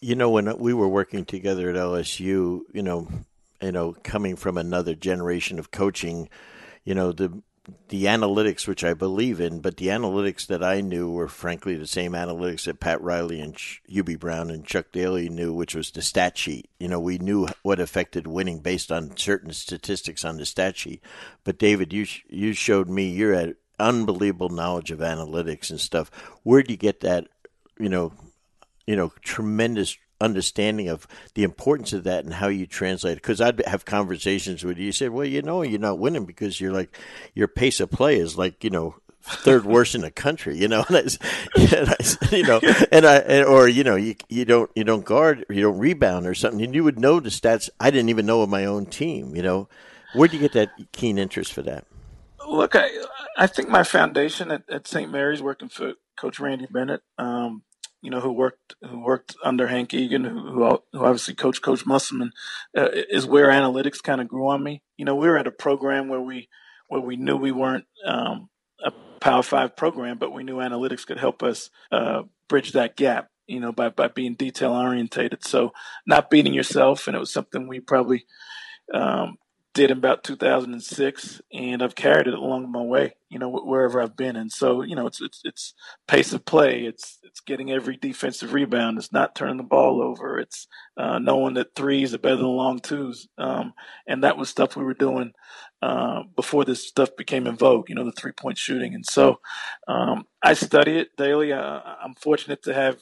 You 0.01 0.15
know, 0.15 0.29
when 0.29 0.57
we 0.57 0.73
were 0.73 0.87
working 0.87 1.25
together 1.25 1.69
at 1.69 1.75
LSU, 1.75 2.61
you 2.73 2.81
know, 2.81 3.07
you 3.61 3.71
know, 3.71 3.95
coming 4.03 4.35
from 4.35 4.57
another 4.57 4.95
generation 4.95 5.59
of 5.59 5.71
coaching, 5.71 6.27
you 6.83 6.95
know, 6.95 7.11
the 7.11 7.41
the 7.89 8.05
analytics, 8.05 8.67
which 8.67 8.83
I 8.83 8.93
believe 8.93 9.39
in, 9.39 9.59
but 9.59 9.77
the 9.77 9.87
analytics 9.87 10.47
that 10.47 10.63
I 10.63 10.81
knew 10.81 11.11
were 11.11 11.27
frankly 11.27 11.75
the 11.75 11.85
same 11.85 12.13
analytics 12.13 12.65
that 12.65 12.79
Pat 12.79 13.01
Riley 13.01 13.39
and 13.39 13.55
Hubie 13.55 14.19
Brown 14.19 14.49
and 14.49 14.65
Chuck 14.65 14.87
Daly 14.91 15.29
knew, 15.29 15.53
which 15.53 15.75
was 15.75 15.91
the 15.91 16.01
stat 16.01 16.37
sheet. 16.37 16.69
You 16.79 16.87
know, 16.87 16.99
we 16.99 17.17
knew 17.17 17.47
what 17.61 17.79
affected 17.79 18.25
winning 18.25 18.59
based 18.59 18.91
on 18.91 19.15
certain 19.15 19.53
statistics 19.53 20.25
on 20.25 20.37
the 20.37 20.45
stat 20.45 20.75
sheet. 20.77 21.03
But 21.43 21.59
David, 21.59 21.93
you 21.93 22.07
you 22.29 22.53
showed 22.53 22.89
me 22.89 23.09
you're 23.09 23.33
at 23.33 23.55
unbelievable 23.79 24.49
knowledge 24.49 24.91
of 24.91 24.99
analytics 24.99 25.69
and 25.69 25.79
stuff. 25.79 26.09
Where 26.43 26.63
do 26.63 26.73
you 26.73 26.77
get 26.77 27.01
that? 27.01 27.27
You 27.79 27.89
know, 27.89 28.13
you 28.87 28.95
know, 28.95 29.11
tremendous 29.21 29.97
understanding 30.21 30.87
of 30.87 31.07
the 31.33 31.43
importance 31.43 31.93
of 31.93 32.03
that 32.05 32.23
and 32.23 32.33
how 32.33 32.47
you 32.47 32.65
translate 32.65 33.13
it. 33.13 33.21
Because 33.21 33.41
I'd 33.41 33.65
have 33.65 33.85
conversations 33.85 34.63
with 34.63 34.77
you. 34.77 34.85
You 34.85 34.91
said, 34.91 35.09
"Well, 35.11 35.25
you 35.25 35.41
know, 35.41 35.61
you're 35.61 35.79
not 35.79 35.99
winning 35.99 36.25
because 36.25 36.61
you're 36.61 36.73
like 36.73 36.95
your 37.33 37.47
pace 37.47 37.79
of 37.79 37.91
play 37.91 38.17
is 38.17 38.37
like 38.37 38.63
you 38.63 38.69
know." 38.69 38.95
third 39.23 39.65
worst 39.65 39.93
in 39.93 40.01
the 40.01 40.09
country, 40.09 40.57
you 40.57 40.67
know, 40.67 40.83
and 40.89 40.97
I, 40.97 41.01
and 41.55 41.89
I, 41.89 42.35
you 42.35 42.43
know, 42.43 42.59
and 42.91 43.05
I, 43.05 43.43
or 43.43 43.67
you 43.67 43.83
know, 43.83 43.95
you 43.95 44.15
you 44.29 44.45
don't 44.45 44.71
you 44.75 44.83
don't 44.83 45.05
guard, 45.05 45.45
you 45.47 45.61
don't 45.61 45.77
rebound 45.77 46.25
or 46.25 46.33
something, 46.33 46.59
and 46.63 46.73
you 46.73 46.83
would 46.83 46.99
know 46.99 47.19
the 47.19 47.29
stats. 47.29 47.69
I 47.79 47.91
didn't 47.91 48.09
even 48.09 48.25
know 48.25 48.41
of 48.41 48.49
my 48.49 48.65
own 48.65 48.87
team, 48.87 49.35
you 49.35 49.43
know. 49.43 49.69
Where 50.13 50.27
do 50.27 50.37
you 50.37 50.41
get 50.41 50.53
that 50.53 50.71
keen 50.91 51.19
interest 51.19 51.53
for 51.53 51.61
that? 51.61 51.85
Look, 52.47 52.75
I 52.75 52.89
I 53.37 53.47
think 53.47 53.69
my 53.69 53.83
foundation 53.83 54.51
at, 54.51 54.63
at 54.69 54.87
St. 54.87 55.11
Mary's, 55.11 55.41
working 55.41 55.69
for 55.69 55.93
Coach 56.17 56.39
Randy 56.39 56.67
Bennett, 56.69 57.01
um, 57.17 57.63
you 58.01 58.09
know, 58.09 58.19
who 58.19 58.31
worked 58.31 58.75
who 58.81 58.99
worked 58.99 59.35
under 59.43 59.67
Hank 59.67 59.93
Egan, 59.93 60.23
who, 60.23 60.79
who, 60.91 61.05
obviously 61.05 61.35
coached 61.35 61.61
Coach 61.61 61.85
Musselman, 61.85 62.31
uh, 62.75 62.89
is 62.91 63.25
where 63.25 63.47
analytics 63.47 64.01
kind 64.01 64.21
of 64.21 64.27
grew 64.27 64.47
on 64.47 64.63
me. 64.63 64.81
You 64.97 65.05
know, 65.05 65.15
we 65.15 65.27
were 65.27 65.37
at 65.37 65.47
a 65.47 65.51
program 65.51 66.09
where 66.09 66.21
we 66.21 66.49
where 66.87 67.01
we 67.01 67.15
knew 67.15 67.37
we 67.37 67.51
weren't 67.51 67.85
um, 68.05 68.49
a 68.83 68.91
Power 69.19 69.43
Five 69.43 69.75
program, 69.75 70.17
but 70.17 70.33
we 70.33 70.43
knew 70.43 70.57
analytics 70.57 71.05
could 71.05 71.19
help 71.19 71.43
us 71.43 71.69
uh, 71.91 72.23
bridge 72.47 72.71
that 72.71 72.95
gap. 72.95 73.29
You 73.47 73.59
know, 73.59 73.71
by 73.71 73.89
by 73.89 74.07
being 74.07 74.35
detail 74.35 74.71
orientated. 74.73 75.45
So 75.45 75.73
not 76.07 76.29
beating 76.29 76.53
yourself, 76.53 77.07
and 77.07 77.15
it 77.15 77.19
was 77.19 77.31
something 77.31 77.67
we 77.67 77.79
probably 77.79 78.25
um, 78.93 79.37
did 79.73 79.91
in 79.91 79.97
about 79.97 80.23
2006, 80.23 81.41
and 81.53 81.81
I've 81.81 81.95
carried 81.95 82.27
it 82.27 82.33
along 82.33 82.71
my 82.71 82.81
way, 82.81 83.13
you 83.29 83.39
know, 83.39 83.49
wherever 83.49 84.01
I've 84.01 84.17
been. 84.17 84.35
And 84.35 84.51
so, 84.51 84.81
you 84.81 84.95
know, 84.95 85.07
it's 85.07 85.21
it's 85.21 85.41
it's 85.45 85.73
pace 86.07 86.33
of 86.33 86.45
play. 86.45 86.83
It's 86.83 87.19
it's 87.23 87.39
getting 87.39 87.71
every 87.71 87.95
defensive 87.95 88.53
rebound. 88.53 88.97
It's 88.97 89.13
not 89.13 89.35
turning 89.35 89.57
the 89.57 89.63
ball 89.63 90.01
over. 90.01 90.39
It's 90.39 90.67
uh, 90.97 91.19
knowing 91.19 91.53
that 91.53 91.75
threes 91.75 92.13
are 92.13 92.19
better 92.19 92.37
than 92.37 92.47
long 92.47 92.79
twos. 92.79 93.27
Um, 93.37 93.73
and 94.07 94.23
that 94.23 94.37
was 94.37 94.49
stuff 94.49 94.75
we 94.75 94.83
were 94.83 94.93
doing 94.93 95.31
uh, 95.81 96.23
before 96.35 96.65
this 96.65 96.87
stuff 96.87 97.15
became 97.15 97.47
in 97.47 97.55
vogue. 97.55 97.89
You 97.89 97.95
know, 97.95 98.05
the 98.05 98.11
three 98.11 98.33
point 98.33 98.57
shooting. 98.57 98.93
And 98.93 99.05
so, 99.05 99.39
um, 99.87 100.25
I 100.43 100.53
study 100.53 100.97
it 100.97 101.15
daily. 101.17 101.53
Uh, 101.53 101.79
I'm 102.03 102.15
fortunate 102.15 102.63
to 102.63 102.73
have 102.73 102.97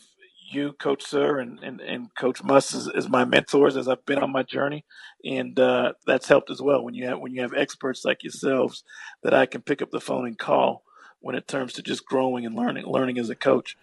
you, 0.54 0.74
Coach 0.74 1.04
Suhr, 1.06 1.42
and, 1.42 1.60
and, 1.60 1.82
and 1.82 2.16
Coach 2.16 2.44
Muss 2.44 2.88
as, 2.90 3.10
my 3.10 3.26
mentors 3.26 3.78
as 3.78 3.88
I've 3.88 4.06
been 4.06 4.20
on 4.20 4.32
my 4.32 4.44
journey, 4.44 4.86
and 5.24 5.60
uh, 5.60 5.94
that's 6.06 6.28
helped 6.28 6.50
as 6.50 6.62
well. 6.62 6.84
When 6.84 6.94
you 6.94 7.08
have 7.08 7.20
when 7.20 7.34
you 7.34 7.42
have 7.42 7.54
experts 7.54 8.06
like 8.06 8.24
yourselves 8.24 8.84
that 9.24 9.34
I 9.34 9.46
can 9.46 9.62
pick 9.62 9.82
up 9.82 9.92
the 9.92 10.02
phone 10.02 10.26
and 10.26 10.38
call 10.38 10.84
when 11.20 11.36
it 11.36 11.48
comes 11.48 11.74
to 11.74 11.82
just 11.82 12.06
growing 12.06 12.46
and 12.46 12.56
learning 12.56 12.86
learning 12.86 13.18
as 13.18 13.30
a 13.30 13.36
coach. 13.36 13.78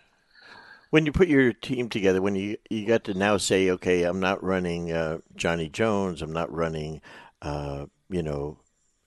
When 0.90 1.04
you 1.04 1.12
put 1.12 1.28
your 1.28 1.52
team 1.52 1.88
together, 1.88 2.22
when 2.22 2.36
you 2.36 2.56
you 2.70 2.86
got 2.86 3.04
to 3.04 3.14
now 3.14 3.36
say, 3.36 3.70
okay, 3.70 4.04
I'm 4.04 4.20
not 4.20 4.42
running 4.42 4.92
uh, 4.92 5.18
Johnny 5.34 5.68
Jones, 5.68 6.22
I'm 6.22 6.32
not 6.32 6.52
running, 6.52 7.00
uh, 7.42 7.86
you 8.08 8.22
know, 8.22 8.58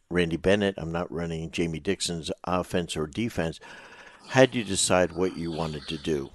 Randy 0.09 0.37
Bennett, 0.37 0.75
I'm 0.77 0.91
not 0.91 1.11
running 1.11 1.51
Jamie 1.51 1.79
Dixon's 1.79 2.31
offense 2.43 2.97
or 2.97 3.07
defense. 3.07 3.59
How 4.29 4.41
did 4.41 4.55
you 4.55 4.63
decide 4.63 5.13
what 5.13 5.37
you 5.37 5.51
wanted 5.51 5.87
to 5.87 5.97
do? 5.97 6.29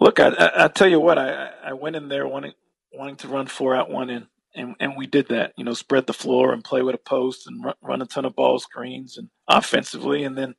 Look, 0.00 0.20
I, 0.20 0.50
I, 0.56 0.68
tell 0.68 0.88
you 0.88 1.00
what, 1.00 1.18
I, 1.18 1.50
I 1.64 1.72
went 1.74 1.96
in 1.96 2.08
there 2.08 2.26
wanting 2.26 2.52
wanting 2.92 3.16
to 3.16 3.28
run 3.28 3.46
four 3.46 3.74
out, 3.74 3.90
one 3.90 4.10
in, 4.10 4.26
and 4.54 4.74
and 4.80 4.96
we 4.96 5.06
did 5.06 5.28
that. 5.28 5.52
You 5.56 5.64
know, 5.64 5.74
spread 5.74 6.06
the 6.06 6.12
floor 6.12 6.52
and 6.52 6.64
play 6.64 6.82
with 6.82 6.94
a 6.94 6.98
post 6.98 7.46
and 7.46 7.64
run, 7.64 7.74
run 7.82 8.02
a 8.02 8.06
ton 8.06 8.24
of 8.24 8.34
ball 8.34 8.58
screens 8.58 9.18
and 9.18 9.28
offensively, 9.48 10.24
and 10.24 10.36
then 10.36 10.54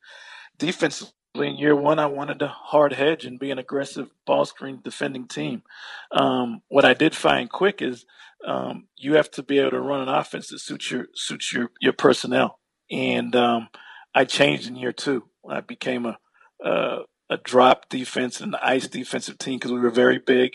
defensively. 0.58 1.14
In 1.36 1.58
year 1.58 1.76
one, 1.76 1.98
I 1.98 2.06
wanted 2.06 2.38
to 2.40 2.48
hard 2.48 2.94
hedge 2.94 3.26
and 3.26 3.40
be 3.40 3.50
an 3.50 3.58
aggressive 3.58 4.12
ball 4.24 4.46
screen 4.46 4.82
defending 4.84 5.28
team. 5.28 5.64
Um, 6.12 6.62
what 6.68 6.86
I 6.86 6.94
did 6.94 7.16
find 7.16 7.50
quick 7.50 7.82
is 7.82 8.06
um, 8.46 8.88
you 8.98 9.16
have 9.16 9.32
to 9.32 9.42
be 9.42 9.58
able 9.58 9.72
to 9.72 9.80
run 9.80 10.02
an 10.02 10.10
offense 10.14 10.50
that 10.50 10.60
suits 10.60 10.92
your 10.92 11.08
suits 11.16 11.52
your 11.52 11.72
your 11.82 11.94
personnel. 11.94 12.60
And 12.92 13.36
um, 13.36 13.70
I 14.14 14.26
changed 14.26 14.68
in 14.68 14.76
year 14.76 14.94
two. 14.94 15.24
I 15.50 15.62
became 15.62 16.06
a 16.06 16.20
uh, 16.64 17.00
a 17.34 17.38
drop 17.38 17.90
defense 17.90 18.40
and 18.40 18.54
an 18.54 18.60
ice 18.64 18.88
defensive 18.88 19.38
team 19.38 19.58
because 19.58 19.72
we 19.72 19.80
were 19.80 19.90
very 19.90 20.20
big. 20.20 20.54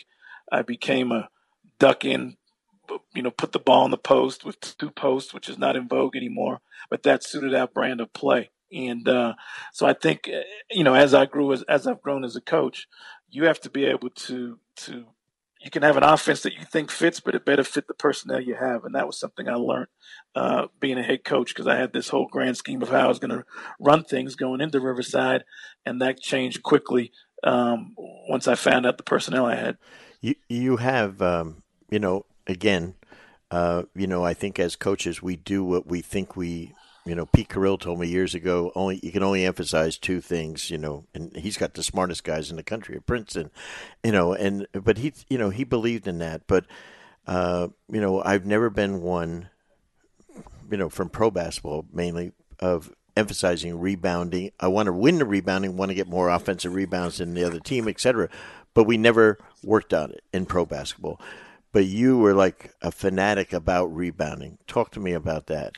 I 0.51 0.63
became 0.63 1.11
a 1.11 1.29
duck 1.79 2.05
in, 2.05 2.37
you 3.15 3.23
know, 3.23 3.33
put 3.33 3.53
the 3.53 3.59
ball 3.59 3.85
in 3.85 3.91
the 3.91 3.99
post 3.99 4.45
with 4.45 4.61
two 4.61 4.91
posts, 4.91 5.35
which 5.35 5.49
is 5.49 5.59
not 5.59 5.77
in 5.77 5.89
vogue 5.89 6.17
anymore, 6.17 6.61
but 6.89 7.03
that 7.03 7.25
suited 7.25 7.55
our 7.55 7.67
brand 7.67 8.01
of 8.01 8.13
play. 8.13 8.51
And 8.73 9.09
uh, 9.09 9.35
so 9.73 9.87
I 9.87 9.93
think, 9.93 10.29
uh, 10.29 10.43
you 10.71 10.85
know, 10.85 10.95
as 10.95 11.15
I 11.15 11.27
grew 11.27 11.53
as 11.53 11.63
as 11.65 11.87
I've 11.87 12.03
grown 12.03 12.25
as 12.25 12.37
a 12.37 12.41
coach, 12.41 12.87
you 13.29 13.45
have 13.45 13.61
to 13.63 13.71
be 13.71 13.85
able 13.85 14.11
to 14.11 14.59
to 14.77 15.07
you 15.61 15.71
can 15.71 15.83
have 15.83 15.97
an 15.97 16.05
offense 16.05 16.43
that 16.43 16.55
you 16.55 16.65
think 16.65 16.91
fits, 16.91 17.21
but 17.21 17.35
it 17.35 17.45
better 17.45 17.65
fit 17.65 17.89
the 17.89 17.95
personnel 17.95 18.41
you 18.41 18.55
have. 18.55 18.85
And 18.85 18.95
that 18.95 19.07
was 19.07 19.19
something 19.19 19.49
I 19.49 19.55
learned 19.55 19.89
uh, 20.35 20.67
being 20.79 20.99
a 20.99 21.03
head 21.03 21.25
coach 21.25 21.55
because 21.55 21.67
I 21.67 21.77
had 21.77 21.93
this 21.93 22.09
whole 22.09 22.29
grand 22.29 22.57
scheme 22.57 22.81
of 22.83 22.91
how 22.91 23.07
I 23.07 23.09
was 23.09 23.19
going 23.19 23.37
to 23.37 23.45
run 23.81 24.05
things 24.05 24.37
going 24.37 24.61
into 24.61 24.81
Riverside, 24.81 25.45
and 25.85 26.01
that 26.01 26.21
changed 26.21 26.63
quickly 26.63 27.13
um, 27.43 27.95
once 27.97 28.47
I 28.47 28.55
found 28.55 28.87
out 28.87 28.99
the 28.99 29.03
personnel 29.03 29.47
I 29.47 29.57
had. 29.57 29.79
You 30.21 30.35
you 30.49 30.77
have 30.77 31.21
um, 31.23 31.63
you 31.91 31.99
know 31.99 32.27
again, 32.47 32.95
uh, 33.51 33.85
you 33.95 34.07
know 34.07 34.25
I 34.25 34.35
think 34.35 34.59
as 34.59 34.77
coaches 34.77 35.23
we 35.23 35.37
do 35.37 35.65
what 35.65 35.87
we 35.87 36.03
think 36.03 36.37
we 36.37 36.73
you 37.09 37.15
know, 37.15 37.27
Pete 37.27 37.49
Carril 37.49 37.81
told 37.81 37.99
me 37.99 38.07
years 38.07 38.35
ago, 38.35 38.71
only 38.75 39.01
you 39.03 39.11
can 39.11 39.23
only 39.23 39.45
emphasize 39.45 39.97
two 39.97 40.21
things, 40.21 40.71
you 40.71 40.79
know, 40.79 41.05
and 41.15 41.35
he's 41.37 41.57
got 41.57 41.75
the 41.75 41.83
smartest 41.83 42.23
guys 42.25 42.51
in 42.51 42.57
the 42.57 42.63
country 42.63 42.97
at 42.97 43.07
Princeton, 43.07 43.51
you 44.05 44.13
know, 44.13 44.35
and 44.35 44.67
but 44.73 44.99
he, 44.99 45.13
you 45.29 45.39
know, 45.39 45.51
he 45.51 45.65
believed 45.65 46.07
in 46.07 46.19
that. 46.19 46.47
But, 46.47 46.67
uh, 47.27 47.69
you 47.91 48.01
know, 48.01 48.23
I've 48.23 48.45
never 48.45 48.69
been 48.69 49.01
one, 49.01 49.49
you 50.71 50.77
know, 50.77 50.89
from 50.89 51.09
pro 51.09 51.31
basketball 51.31 51.87
mainly 51.93 52.33
of 52.61 52.93
emphasizing 53.17 53.79
rebounding. 53.81 54.53
I 54.61 54.69
want 54.69 54.87
to 54.87 54.93
win 54.93 55.19
the 55.19 55.25
rebounding, 55.25 55.77
want 55.77 55.91
to 55.91 55.95
get 55.95 56.09
more 56.09 56.29
offensive 56.29 56.75
rebounds 56.75 57.19
than 57.19 57.35
the 57.35 57.45
other 57.45 57.61
team, 57.61 57.89
etc. 57.89 58.29
But 58.75 58.85
we 58.85 58.99
never 58.99 59.39
worked 59.65 59.95
on 59.95 60.11
it 60.11 60.23
in 60.33 60.47
pro 60.47 60.67
basketball. 60.67 61.21
But 61.73 61.87
you 61.87 62.19
were 62.19 62.35
like 62.35 62.75
a 62.81 62.91
fanatic 62.91 63.53
about 63.53 63.87
rebounding. 63.87 64.59
Talk 64.67 64.91
to 64.93 65.01
me 65.01 65.13
about 65.13 65.47
that. 65.47 65.73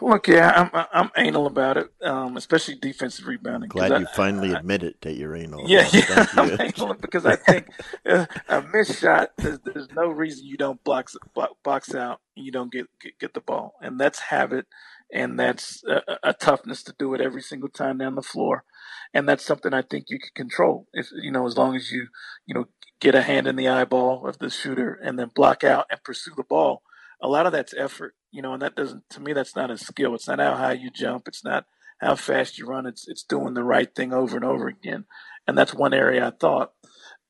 Look, 0.00 0.28
yeah, 0.28 0.68
I'm 0.72 0.86
I'm 0.92 1.10
anal 1.16 1.46
about 1.46 1.76
it, 1.76 1.90
um, 2.02 2.36
especially 2.36 2.76
defensive 2.76 3.26
rebounding. 3.26 3.68
Glad 3.68 3.90
you 3.90 4.06
I, 4.06 4.14
finally 4.14 4.54
I, 4.54 4.58
admit 4.58 4.82
it 4.82 5.00
that 5.02 5.16
you're 5.16 5.34
anal. 5.34 5.68
Yeah, 5.68 5.88
yeah, 5.92 6.26
I'm 6.34 6.60
anal 6.60 6.94
because 6.94 7.26
I 7.26 7.36
think 7.36 7.68
uh, 8.08 8.26
a 8.48 8.62
missed 8.62 9.00
shot. 9.00 9.30
There's, 9.36 9.58
there's, 9.60 9.88
no 9.92 10.08
reason 10.08 10.46
you 10.46 10.56
don't 10.56 10.82
box 10.84 11.16
box 11.64 11.94
out 11.94 12.20
and 12.36 12.44
you 12.44 12.52
don't 12.52 12.72
get, 12.72 12.86
get, 13.00 13.18
get 13.18 13.34
the 13.34 13.40
ball, 13.40 13.74
and 13.80 13.98
that's 13.98 14.18
habit, 14.18 14.66
and 15.12 15.38
that's 15.38 15.82
a, 15.84 16.18
a, 16.22 16.32
toughness 16.32 16.82
to 16.84 16.94
do 16.98 17.14
it 17.14 17.20
every 17.20 17.42
single 17.42 17.68
time 17.68 17.98
down 17.98 18.14
the 18.14 18.22
floor, 18.22 18.64
and 19.12 19.28
that's 19.28 19.44
something 19.44 19.74
I 19.74 19.82
think 19.82 20.06
you 20.08 20.18
can 20.18 20.30
control. 20.34 20.86
If 20.92 21.08
you 21.12 21.32
know, 21.32 21.46
as 21.46 21.56
long 21.56 21.74
as 21.74 21.90
you 21.90 22.08
you 22.46 22.54
know 22.54 22.66
get 23.00 23.14
a 23.14 23.22
hand 23.22 23.46
in 23.46 23.56
the 23.56 23.68
eyeball 23.68 24.26
of 24.26 24.38
the 24.38 24.50
shooter 24.50 24.98
and 25.02 25.18
then 25.18 25.30
block 25.34 25.62
out 25.64 25.86
and 25.90 26.02
pursue 26.02 26.32
the 26.36 26.42
ball 26.42 26.82
a 27.20 27.28
lot 27.28 27.46
of 27.46 27.52
that's 27.52 27.74
effort, 27.74 28.14
you 28.30 28.42
know, 28.42 28.52
and 28.52 28.62
that 28.62 28.76
doesn't 28.76 29.08
to 29.10 29.20
me 29.20 29.32
that's 29.32 29.56
not 29.56 29.70
a 29.70 29.78
skill. 29.78 30.14
It's 30.14 30.28
not 30.28 30.38
how 30.38 30.54
high 30.54 30.74
you 30.74 30.90
jump. 30.90 31.28
It's 31.28 31.44
not 31.44 31.66
how 32.00 32.14
fast 32.14 32.58
you 32.58 32.66
run. 32.66 32.86
It's 32.86 33.08
it's 33.08 33.22
doing 33.22 33.54
the 33.54 33.64
right 33.64 33.92
thing 33.94 34.12
over 34.12 34.36
and 34.36 34.44
over 34.44 34.68
again, 34.68 35.04
and 35.46 35.56
that's 35.56 35.74
one 35.74 35.94
area 35.94 36.26
I 36.26 36.30
thought 36.30 36.72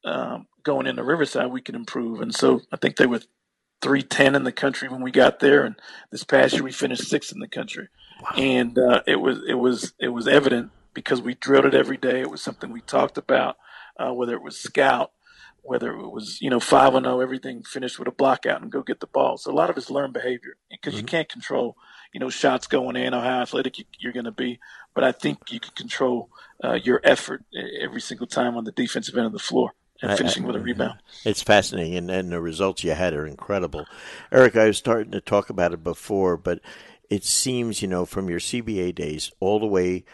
um, 0.05 0.47
going 0.63 0.87
into 0.87 1.03
Riverside 1.03 1.51
we 1.51 1.61
could 1.61 1.75
improve. 1.75 2.21
And 2.21 2.35
so 2.35 2.61
I 2.73 2.77
think 2.77 2.97
they 2.97 3.07
were 3.07 3.23
three 3.81 4.03
ten 4.03 4.35
in 4.35 4.45
the 4.45 4.53
country 4.53 4.89
when 4.89 5.03
we 5.03 5.11
got 5.11 5.41
there, 5.41 5.65
and 5.65 5.77
this 6.11 6.25
past 6.25 6.55
year 6.55 6.65
we 6.65 6.73
finished 6.73 7.09
sixth 7.09 7.33
in 7.33 7.41
the 7.41 7.49
country, 7.49 7.89
wow. 8.23 8.31
and 8.37 8.79
uh, 8.79 9.03
it 9.07 9.17
was 9.17 9.41
it 9.49 9.55
was 9.55 9.95
it 9.99 10.09
was 10.09 10.29
evident 10.29 10.71
because 10.95 11.23
we 11.23 11.35
drilled 11.35 11.67
it 11.67 11.75
every 11.75 11.97
day. 11.97 12.21
It 12.21 12.31
was 12.31 12.43
something 12.43 12.73
we 12.73 12.81
talked 12.81 13.17
about, 13.19 13.57
uh, 13.99 14.13
whether 14.13 14.35
it 14.35 14.43
was 14.43 14.59
scout 14.59 15.13
whether 15.69 15.95
it 15.95 16.11
was 16.11 16.41
you 16.41 16.51
know 16.51 16.61
five 16.61 16.95
or 16.95 17.01
no, 17.01 17.21
everything 17.21 17.63
finished 17.63 17.99
with 17.99 18.09
a 18.09 18.13
block 18.13 18.47
out 18.47 18.63
and 18.63 18.73
go 18.73 18.83
get 18.83 19.01
the 19.01 19.07
ball. 19.07 19.37
So 19.37 19.53
a 19.53 19.55
lot 19.55 19.71
of 19.71 19.77
it's 19.77 19.91
learned 19.91 20.15
behavior 20.15 20.57
because 20.71 20.95
mm-hmm. 20.95 21.01
you 21.01 21.07
can't 21.07 21.29
control 21.29 21.77
you 22.13 22.21
know 22.21 22.31
shots 22.31 22.67
going 22.67 22.97
in 22.97 23.15
or 23.15 23.23
how 23.23 23.43
athletic 23.43 23.79
you, 23.79 23.85
are 24.09 24.13
going 24.13 24.25
to 24.25 24.33
be, 24.33 24.59
but 24.95 25.05
I 25.05 25.13
think 25.13 25.53
you 25.53 25.61
can 25.61 25.73
control 25.75 26.31
uh, 26.65 26.75
your 26.75 27.01
effort 27.05 27.45
every 27.81 28.01
single 28.01 28.27
time 28.27 28.57
on 28.57 28.65
the 28.65 28.73
defensive 28.73 29.17
end 29.17 29.27
of 29.27 29.33
the 29.33 29.39
floor 29.39 29.73
and 30.01 30.17
finishing 30.17 30.45
I, 30.45 30.47
I, 30.47 30.49
with 30.49 30.57
a 30.57 30.65
rebound. 30.65 30.99
It's 31.25 31.43
fascinating, 31.43 31.97
and, 31.97 32.11
and 32.11 32.33
the 32.33 32.41
results 32.41 32.83
you 32.85 32.93
had 32.93 33.15
are 33.15 33.27
incredible. 33.27 33.85
Eric, 34.33 34.57
I 34.57 34.67
was 34.67 34.79
starting 34.79 35.13
to 35.13 35.21
talk 35.21 35.51
about 35.51 35.73
it 35.73 35.85
before, 35.85 36.37
but 36.37 36.61
it 37.11 37.25
seems 37.25 37.83
you 37.83 37.89
know 37.89 38.07
from 38.07 38.29
your 38.29 38.41
CBA 38.41 38.95
days 38.95 39.31
all 39.41 39.61
the 39.61 39.67
way 39.67 40.05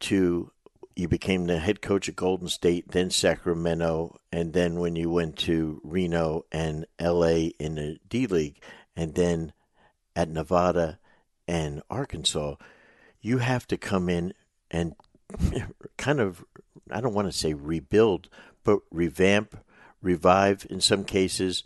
to 0.00 0.50
you 0.96 1.08
became 1.08 1.46
the 1.46 1.58
head 1.58 1.80
coach 1.80 2.08
at 2.08 2.16
Golden 2.16 2.48
State, 2.48 2.90
then 2.90 3.10
Sacramento, 3.10 4.20
and 4.32 4.52
then 4.52 4.78
when 4.78 4.96
you 4.96 5.10
went 5.10 5.36
to 5.38 5.80
Reno 5.84 6.44
and 6.50 6.86
LA 7.00 7.50
in 7.58 7.76
the 7.76 7.98
D 8.08 8.26
League, 8.26 8.60
and 8.96 9.14
then 9.14 9.52
at 10.16 10.28
Nevada 10.28 10.98
and 11.46 11.82
Arkansas, 11.90 12.56
you 13.20 13.38
have 13.38 13.66
to 13.68 13.76
come 13.76 14.08
in 14.08 14.34
and 14.70 14.94
kind 15.96 16.20
of, 16.20 16.44
I 16.90 17.00
don't 17.00 17.14
want 17.14 17.30
to 17.30 17.36
say 17.36 17.54
rebuild, 17.54 18.28
but 18.64 18.80
revamp, 18.90 19.56
revive 20.02 20.66
in 20.68 20.80
some 20.80 21.04
cases. 21.04 21.62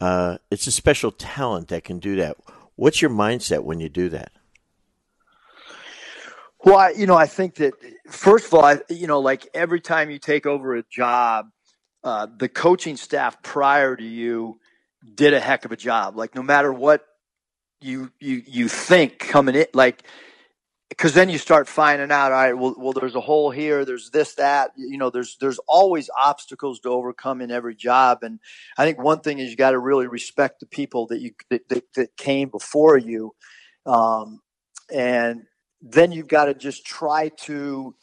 Uh, 0.00 0.38
it's 0.50 0.66
a 0.66 0.72
special 0.72 1.12
talent 1.12 1.68
that 1.68 1.84
can 1.84 1.98
do 1.98 2.16
that. 2.16 2.36
What's 2.74 3.00
your 3.00 3.10
mindset 3.10 3.64
when 3.64 3.80
you 3.80 3.88
do 3.88 4.08
that? 4.10 4.32
Well, 6.66 6.78
I, 6.78 6.90
you 6.90 7.06
know, 7.06 7.14
I 7.14 7.26
think 7.26 7.54
that 7.56 7.74
first 8.10 8.46
of 8.46 8.54
all, 8.54 8.64
I, 8.64 8.80
you 8.90 9.06
know, 9.06 9.20
like 9.20 9.46
every 9.54 9.80
time 9.80 10.10
you 10.10 10.18
take 10.18 10.46
over 10.46 10.74
a 10.74 10.82
job, 10.82 11.46
uh, 12.02 12.26
the 12.36 12.48
coaching 12.48 12.96
staff 12.96 13.40
prior 13.40 13.94
to 13.94 14.02
you 14.02 14.58
did 15.14 15.32
a 15.32 15.38
heck 15.38 15.64
of 15.64 15.70
a 15.70 15.76
job. 15.76 16.16
Like 16.16 16.34
no 16.34 16.42
matter 16.42 16.72
what 16.72 17.06
you 17.80 18.10
you 18.18 18.42
you 18.48 18.66
think 18.66 19.20
coming 19.20 19.54
in, 19.54 19.66
like 19.74 20.02
because 20.88 21.14
then 21.14 21.28
you 21.28 21.38
start 21.38 21.68
finding 21.68 22.10
out. 22.10 22.32
All 22.32 22.38
right, 22.38 22.52
well, 22.58 22.74
well, 22.76 22.92
there's 22.92 23.14
a 23.14 23.20
hole 23.20 23.52
here. 23.52 23.84
There's 23.84 24.10
this, 24.10 24.34
that. 24.34 24.72
You 24.76 24.98
know, 24.98 25.10
there's 25.10 25.36
there's 25.40 25.60
always 25.68 26.10
obstacles 26.20 26.80
to 26.80 26.88
overcome 26.88 27.42
in 27.42 27.52
every 27.52 27.76
job. 27.76 28.24
And 28.24 28.40
I 28.76 28.84
think 28.84 29.00
one 29.00 29.20
thing 29.20 29.38
is 29.38 29.50
you 29.50 29.56
got 29.56 29.70
to 29.70 29.78
really 29.78 30.08
respect 30.08 30.58
the 30.58 30.66
people 30.66 31.06
that 31.08 31.20
you 31.20 31.30
that, 31.48 31.68
that, 31.68 31.84
that 31.94 32.16
came 32.16 32.48
before 32.48 32.98
you. 32.98 33.36
Um, 33.86 34.40
and 34.92 35.44
then 35.82 36.12
you've 36.12 36.28
got 36.28 36.46
to 36.46 36.54
just 36.54 36.84
try 36.84 37.28
to 37.42 37.94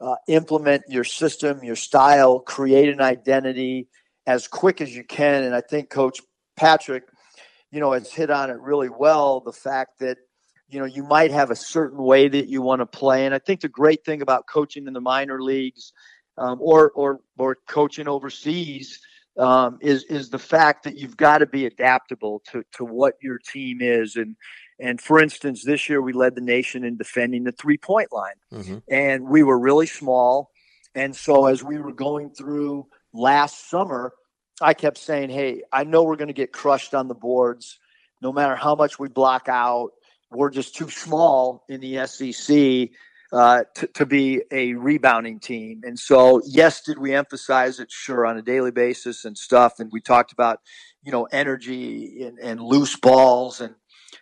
uh, 0.00 0.16
implement 0.28 0.82
your 0.88 1.04
system, 1.04 1.62
your 1.62 1.76
style, 1.76 2.40
create 2.40 2.88
an 2.88 3.00
identity 3.00 3.88
as 4.26 4.48
quick 4.48 4.80
as 4.80 4.94
you 4.94 5.04
can. 5.04 5.44
And 5.44 5.54
I 5.54 5.60
think 5.60 5.90
Coach 5.90 6.20
Patrick, 6.56 7.04
you 7.70 7.80
know, 7.80 7.92
has 7.92 8.12
hit 8.12 8.30
on 8.30 8.50
it 8.50 8.60
really 8.60 8.88
well. 8.88 9.40
The 9.40 9.52
fact 9.52 10.00
that 10.00 10.18
you 10.68 10.78
know 10.78 10.86
you 10.86 11.02
might 11.04 11.30
have 11.30 11.50
a 11.50 11.56
certain 11.56 12.02
way 12.02 12.28
that 12.28 12.48
you 12.48 12.62
want 12.62 12.80
to 12.80 12.86
play, 12.86 13.26
and 13.26 13.34
I 13.34 13.38
think 13.38 13.60
the 13.60 13.68
great 13.68 14.04
thing 14.04 14.22
about 14.22 14.46
coaching 14.46 14.86
in 14.86 14.92
the 14.92 15.00
minor 15.00 15.42
leagues 15.42 15.92
um, 16.38 16.58
or 16.60 16.90
or 16.92 17.20
or 17.38 17.56
coaching 17.68 18.08
overseas 18.08 18.98
um, 19.38 19.78
is 19.80 20.04
is 20.04 20.30
the 20.30 20.38
fact 20.38 20.84
that 20.84 20.96
you've 20.96 21.16
got 21.16 21.38
to 21.38 21.46
be 21.46 21.66
adaptable 21.66 22.42
to 22.52 22.64
to 22.72 22.84
what 22.84 23.14
your 23.22 23.38
team 23.38 23.78
is 23.80 24.16
and 24.16 24.36
and 24.82 25.00
for 25.00 25.22
instance, 25.22 25.62
this 25.64 25.88
year 25.88 26.02
we 26.02 26.12
led 26.12 26.34
the 26.34 26.40
nation 26.40 26.84
in 26.84 26.96
defending 26.96 27.44
the 27.44 27.52
three 27.52 27.78
point 27.78 28.12
line. 28.12 28.34
Mm-hmm. 28.52 28.78
And 28.88 29.28
we 29.28 29.44
were 29.44 29.58
really 29.58 29.86
small. 29.86 30.50
And 30.94 31.14
so 31.14 31.46
as 31.46 31.62
we 31.62 31.78
were 31.78 31.92
going 31.92 32.30
through 32.30 32.88
last 33.14 33.70
summer, 33.70 34.12
I 34.60 34.74
kept 34.74 34.98
saying, 34.98 35.30
Hey, 35.30 35.62
I 35.72 35.84
know 35.84 36.02
we're 36.02 36.16
going 36.16 36.28
to 36.28 36.34
get 36.34 36.52
crushed 36.52 36.94
on 36.94 37.06
the 37.06 37.14
boards. 37.14 37.78
No 38.20 38.32
matter 38.32 38.56
how 38.56 38.74
much 38.74 38.98
we 38.98 39.08
block 39.08 39.48
out, 39.48 39.90
we're 40.32 40.50
just 40.50 40.74
too 40.74 40.90
small 40.90 41.64
in 41.68 41.80
the 41.80 42.04
SEC 42.06 42.90
uh, 43.32 43.64
to, 43.76 43.86
to 43.88 44.04
be 44.04 44.42
a 44.50 44.74
rebounding 44.74 45.38
team. 45.38 45.82
And 45.84 45.98
so, 45.98 46.42
yes, 46.44 46.82
did 46.82 46.98
we 46.98 47.14
emphasize 47.14 47.78
it? 47.78 47.90
Sure, 47.90 48.26
on 48.26 48.36
a 48.36 48.42
daily 48.42 48.72
basis 48.72 49.24
and 49.24 49.38
stuff. 49.38 49.78
And 49.78 49.90
we 49.92 50.00
talked 50.00 50.32
about, 50.32 50.60
you 51.02 51.12
know, 51.12 51.24
energy 51.24 52.22
and, 52.24 52.38
and 52.38 52.60
loose 52.60 52.96
balls 52.96 53.60
and 53.60 53.74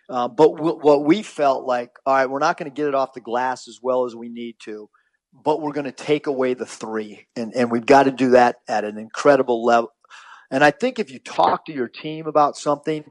uh, 0.09 0.27
but 0.27 0.55
w- 0.55 0.79
what 0.79 1.05
we 1.05 1.23
felt 1.23 1.65
like, 1.65 1.91
all 2.05 2.15
right, 2.15 2.29
we're 2.29 2.39
not 2.39 2.57
going 2.57 2.69
to 2.69 2.75
get 2.75 2.87
it 2.87 2.95
off 2.95 3.13
the 3.13 3.21
glass 3.21 3.67
as 3.67 3.79
well 3.81 4.05
as 4.05 4.15
we 4.15 4.29
need 4.29 4.55
to, 4.63 4.89
but 5.33 5.61
we're 5.61 5.73
going 5.73 5.85
to 5.85 5.91
take 5.91 6.27
away 6.27 6.53
the 6.53 6.65
three. 6.65 7.27
And, 7.35 7.53
and 7.55 7.71
we've 7.71 7.85
got 7.85 8.03
to 8.03 8.11
do 8.11 8.31
that 8.31 8.57
at 8.67 8.83
an 8.83 8.97
incredible 8.97 9.63
level. 9.63 9.91
And 10.49 10.63
I 10.63 10.71
think 10.71 10.99
if 10.99 11.11
you 11.11 11.19
talk 11.19 11.65
to 11.65 11.73
your 11.73 11.87
team 11.87 12.27
about 12.27 12.57
something, 12.57 13.05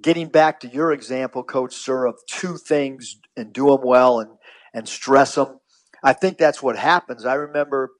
getting 0.00 0.28
back 0.28 0.60
to 0.60 0.68
your 0.68 0.92
example, 0.92 1.44
Coach 1.44 1.74
Suhr, 1.74 2.08
of 2.08 2.16
two 2.26 2.56
things 2.56 3.18
and 3.36 3.52
do 3.52 3.66
them 3.66 3.80
well 3.84 4.20
and, 4.20 4.30
and 4.74 4.88
stress 4.88 5.36
them, 5.36 5.60
I 6.02 6.12
think 6.14 6.38
that's 6.38 6.62
what 6.62 6.76
happens. 6.76 7.24
I 7.24 7.34
remember 7.34 7.90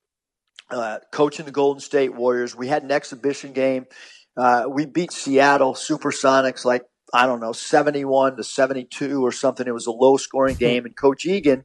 uh, 0.71 0.99
coaching 1.13 1.47
the 1.47 1.53
Golden 1.53 1.81
State 1.81 2.15
Warriors. 2.15 2.57
We 2.57 2.69
had 2.69 2.83
an 2.83 2.91
exhibition 2.91 3.53
game. 3.53 3.87
Uh, 4.37 4.65
we 4.69 4.87
beat 4.87 5.13
Seattle 5.13 5.75
Supersonics 5.75 6.65
like 6.65 6.83
I 7.13 7.27
don't 7.27 7.41
know, 7.41 7.53
71 7.53 8.37
to 8.37 8.45
72 8.45 9.25
or 9.25 9.33
something. 9.33 9.67
It 9.67 9.75
was 9.75 9.87
a 9.87 9.93
low 9.93 10.17
scoring 10.17 10.57
game. 10.57 10.85
And 10.85 10.97
Coach 10.97 11.27
Egan, 11.27 11.65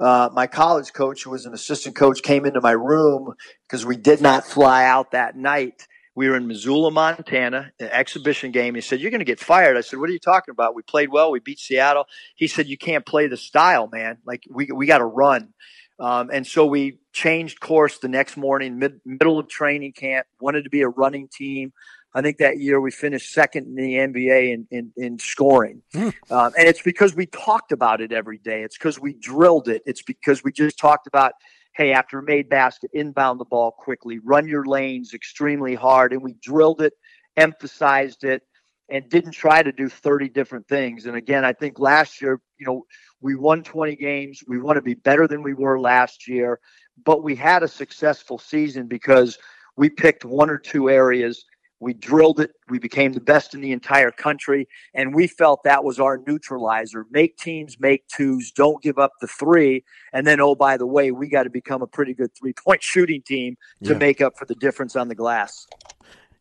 uh, 0.00 0.28
my 0.32 0.46
college 0.46 0.92
coach, 0.92 1.24
who 1.24 1.30
was 1.30 1.46
an 1.46 1.54
assistant 1.54 1.96
coach, 1.96 2.22
came 2.22 2.44
into 2.44 2.60
my 2.60 2.72
room 2.72 3.34
because 3.66 3.86
we 3.86 3.96
did 3.96 4.20
not 4.20 4.44
fly 4.44 4.84
out 4.84 5.12
that 5.12 5.36
night. 5.36 5.86
We 6.14 6.28
were 6.28 6.36
in 6.36 6.46
Missoula, 6.46 6.90
Montana, 6.90 7.72
an 7.80 7.88
exhibition 7.90 8.52
game. 8.52 8.74
He 8.74 8.82
said, 8.82 9.00
You're 9.00 9.10
going 9.10 9.20
to 9.20 9.24
get 9.24 9.40
fired. 9.40 9.78
I 9.78 9.80
said, 9.80 9.98
What 9.98 10.10
are 10.10 10.12
you 10.12 10.18
talking 10.18 10.52
about? 10.52 10.74
We 10.74 10.82
played 10.82 11.10
well. 11.10 11.30
We 11.30 11.40
beat 11.40 11.58
Seattle. 11.58 12.04
He 12.34 12.48
said, 12.48 12.66
You 12.66 12.76
can't 12.76 13.06
play 13.06 13.28
the 13.28 13.38
style, 13.38 13.88
man. 13.90 14.18
Like, 14.26 14.42
we, 14.50 14.66
we 14.66 14.86
got 14.86 14.98
to 14.98 15.06
run. 15.06 15.54
Um, 15.98 16.30
and 16.32 16.46
so 16.46 16.66
we 16.66 16.98
changed 17.12 17.60
course 17.60 17.98
the 17.98 18.08
next 18.08 18.36
morning, 18.36 18.78
mid, 18.78 19.00
middle 19.04 19.38
of 19.38 19.48
training 19.48 19.92
camp, 19.92 20.26
wanted 20.40 20.64
to 20.64 20.70
be 20.70 20.82
a 20.82 20.88
running 20.88 21.28
team. 21.28 21.72
I 22.14 22.20
think 22.20 22.38
that 22.38 22.58
year 22.58 22.80
we 22.80 22.90
finished 22.90 23.32
second 23.32 23.66
in 23.66 23.74
the 23.74 23.94
NBA 23.94 24.52
in, 24.52 24.66
in, 24.70 24.92
in 24.96 25.18
scoring. 25.18 25.82
Mm. 25.94 26.12
Um, 26.30 26.52
and 26.58 26.68
it's 26.68 26.82
because 26.82 27.14
we 27.14 27.26
talked 27.26 27.72
about 27.72 28.00
it 28.00 28.12
every 28.12 28.38
day. 28.38 28.62
It's 28.62 28.76
because 28.76 29.00
we 29.00 29.14
drilled 29.14 29.68
it. 29.68 29.82
It's 29.86 30.02
because 30.02 30.44
we 30.44 30.52
just 30.52 30.78
talked 30.78 31.06
about, 31.06 31.32
hey, 31.74 31.92
after 31.92 32.18
a 32.18 32.22
made 32.22 32.50
basket, 32.50 32.90
inbound 32.92 33.40
the 33.40 33.46
ball 33.46 33.70
quickly, 33.70 34.18
run 34.18 34.46
your 34.46 34.66
lanes 34.66 35.14
extremely 35.14 35.74
hard. 35.74 36.12
And 36.12 36.22
we 36.22 36.34
drilled 36.34 36.82
it, 36.82 36.92
emphasized 37.36 38.24
it, 38.24 38.42
and 38.90 39.08
didn't 39.08 39.32
try 39.32 39.62
to 39.62 39.72
do 39.72 39.88
30 39.88 40.28
different 40.28 40.68
things. 40.68 41.06
And 41.06 41.16
again, 41.16 41.46
I 41.46 41.54
think 41.54 41.78
last 41.78 42.20
year, 42.20 42.40
you 42.58 42.66
know, 42.66 42.84
we 43.22 43.36
won 43.36 43.62
20 43.62 43.96
games. 43.96 44.42
We 44.46 44.60
want 44.60 44.76
to 44.76 44.82
be 44.82 44.94
better 44.94 45.26
than 45.26 45.42
we 45.42 45.54
were 45.54 45.80
last 45.80 46.28
year, 46.28 46.60
but 47.06 47.22
we 47.22 47.34
had 47.34 47.62
a 47.62 47.68
successful 47.68 48.38
season 48.38 48.88
because 48.88 49.38
we 49.76 49.88
picked 49.88 50.26
one 50.26 50.50
or 50.50 50.58
two 50.58 50.90
areas 50.90 51.46
we 51.82 51.94
drilled 51.94 52.38
it. 52.38 52.52
We 52.68 52.78
became 52.78 53.12
the 53.12 53.20
best 53.20 53.54
in 53.54 53.60
the 53.60 53.72
entire 53.72 54.12
country. 54.12 54.68
And 54.94 55.12
we 55.14 55.26
felt 55.26 55.64
that 55.64 55.82
was 55.82 55.98
our 55.98 56.16
neutralizer. 56.26 57.06
Make 57.10 57.36
teams 57.36 57.78
make 57.80 58.06
twos. 58.06 58.52
Don't 58.52 58.80
give 58.80 58.98
up 58.98 59.10
the 59.20 59.26
three. 59.26 59.84
And 60.12 60.24
then, 60.24 60.40
oh, 60.40 60.54
by 60.54 60.76
the 60.76 60.86
way, 60.86 61.10
we 61.10 61.28
got 61.28 61.42
to 61.42 61.50
become 61.50 61.82
a 61.82 61.86
pretty 61.88 62.14
good 62.14 62.30
three 62.34 62.52
point 62.52 62.82
shooting 62.84 63.20
team 63.20 63.56
to 63.82 63.92
yeah. 63.92 63.98
make 63.98 64.20
up 64.20 64.38
for 64.38 64.44
the 64.44 64.54
difference 64.54 64.94
on 64.94 65.08
the 65.08 65.16
glass. 65.16 65.66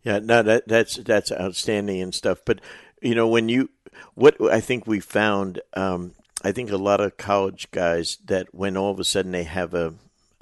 Yeah, 0.03 0.19
no, 0.19 0.43
that, 0.43 0.67
that's 0.67 0.95
that's 0.97 1.31
outstanding 1.31 2.01
and 2.01 2.13
stuff. 2.13 2.41
But 2.45 2.61
you 3.01 3.15
know, 3.15 3.27
when 3.27 3.49
you 3.49 3.69
what 4.13 4.39
I 4.51 4.61
think 4.61 4.85
we 4.85 4.99
found, 4.99 5.59
um, 5.73 6.13
I 6.43 6.51
think 6.51 6.71
a 6.71 6.77
lot 6.77 7.01
of 7.01 7.17
college 7.17 7.69
guys 7.71 8.19
that 8.25 8.53
when 8.53 8.77
all 8.77 8.91
of 8.91 8.99
a 8.99 9.03
sudden 9.03 9.31
they 9.31 9.43
have 9.43 9.73
a 9.73 9.95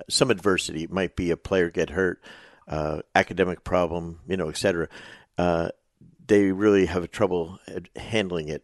some 0.10 0.30
adversity, 0.30 0.84
it 0.84 0.92
might 0.92 1.16
be 1.16 1.32
a 1.32 1.38
player 1.38 1.70
get 1.70 1.92
hurt, 1.92 2.22
uh, 2.70 3.02
academic 3.16 3.64
problem, 3.64 4.20
you 4.28 4.38
know, 4.38 4.50
et 4.50 4.58
cetera, 4.58 4.88
uh, 5.38 5.70
they 6.28 6.52
really 6.52 6.86
have 6.86 7.10
trouble 7.12 7.60
handling 7.96 8.50
it, 8.50 8.64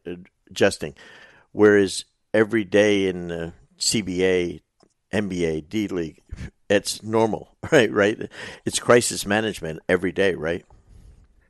adjusting. 0.50 0.94
Whereas 1.52 2.06
every 2.34 2.64
day 2.64 3.08
in 3.08 3.30
the 3.30 3.54
CBA, 3.80 4.62
NBA, 5.12 5.70
D 5.70 5.88
League, 5.88 6.22
it's 6.70 7.02
normal, 7.04 7.58
right? 7.72 7.92
Right? 7.92 8.30
It's 8.66 8.80
crisis 8.80 9.26
management 9.26 9.82
every 9.90 10.12
day, 10.12 10.36
right? 10.36 10.66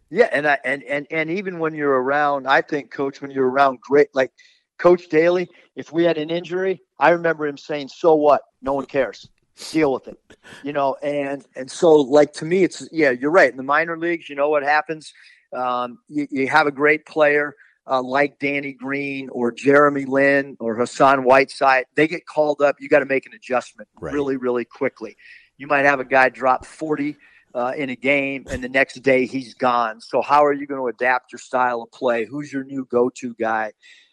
Yeah, 0.09 0.29
and 0.31 0.47
I, 0.47 0.59
and 0.63 0.83
and 0.83 1.07
and 1.11 1.29
even 1.31 1.59
when 1.59 1.73
you're 1.73 2.01
around, 2.01 2.47
I 2.47 2.61
think, 2.61 2.91
Coach, 2.91 3.21
when 3.21 3.31
you're 3.31 3.49
around 3.49 3.81
great, 3.81 4.13
like 4.13 4.31
Coach 4.77 5.09
Daly, 5.09 5.49
if 5.75 5.91
we 5.91 6.03
had 6.03 6.17
an 6.17 6.29
injury, 6.29 6.81
I 6.99 7.09
remember 7.09 7.47
him 7.47 7.57
saying, 7.57 7.89
"So 7.89 8.13
what? 8.15 8.41
No 8.61 8.73
one 8.73 8.85
cares." 8.85 9.27
Deal 9.71 9.93
with 9.93 10.07
it 10.07 10.19
you 10.63 10.73
know 10.73 10.95
and 11.01 11.45
and 11.55 11.69
so 11.69 11.91
like 11.91 12.33
to 12.33 12.45
me 12.45 12.63
it's 12.63 12.87
yeah 12.91 13.11
you're 13.11 13.31
right. 13.31 13.51
In 13.51 13.57
the 13.57 13.63
minor 13.63 13.97
leagues 13.97 14.29
you 14.29 14.35
know 14.35 14.49
what 14.49 14.63
happens? 14.63 15.13
Um, 15.53 15.99
you, 16.09 16.27
you, 16.29 16.47
have 16.47 16.67
a 16.67 16.71
great 16.71 17.05
player 17.05 17.55
uh, 17.87 18.01
like 18.01 18.39
Danny 18.39 18.73
Green 18.73 19.29
or 19.29 19.51
Jeremy 19.51 20.03
Lin 20.03 20.57
or 20.59 20.75
Hassan 20.75 21.23
Whiteside. 21.23 21.85
They 21.95 22.07
get 22.07 22.25
called 22.25 22.61
up. 22.61 22.75
You 22.79 22.89
got 22.89 22.99
to 22.99 23.05
make 23.05 23.25
an 23.25 23.33
adjustment 23.33 23.87
right. 23.99 24.13
really 24.13 24.37
really 24.37 24.65
quickly. 24.65 25.15
You 25.57 25.67
might 25.67 25.85
have 25.85 25.99
a 25.99 26.05
guy 26.05 26.29
drop 26.29 26.65
40 26.65 27.15
uh, 27.53 27.71
in 27.77 27.89
a 27.89 27.95
game 27.95 28.45
and 28.49 28.61
the 28.61 28.69
next 28.69 28.95
day 28.95 29.25
he's 29.25 29.53
gone. 29.53 30.01
So 30.01 30.21
how 30.21 30.43
are 30.43 30.51
you 30.51 30.67
going 30.67 30.81
to 30.81 30.87
adapt 30.87 31.31
your 31.31 31.39
style 31.39 31.81
of 31.81 31.91
play? 31.91 32.25
Who's 32.25 32.51
your 32.51 32.65
new 32.65 32.85
go-to 32.85 33.33
guy? 33.35 33.71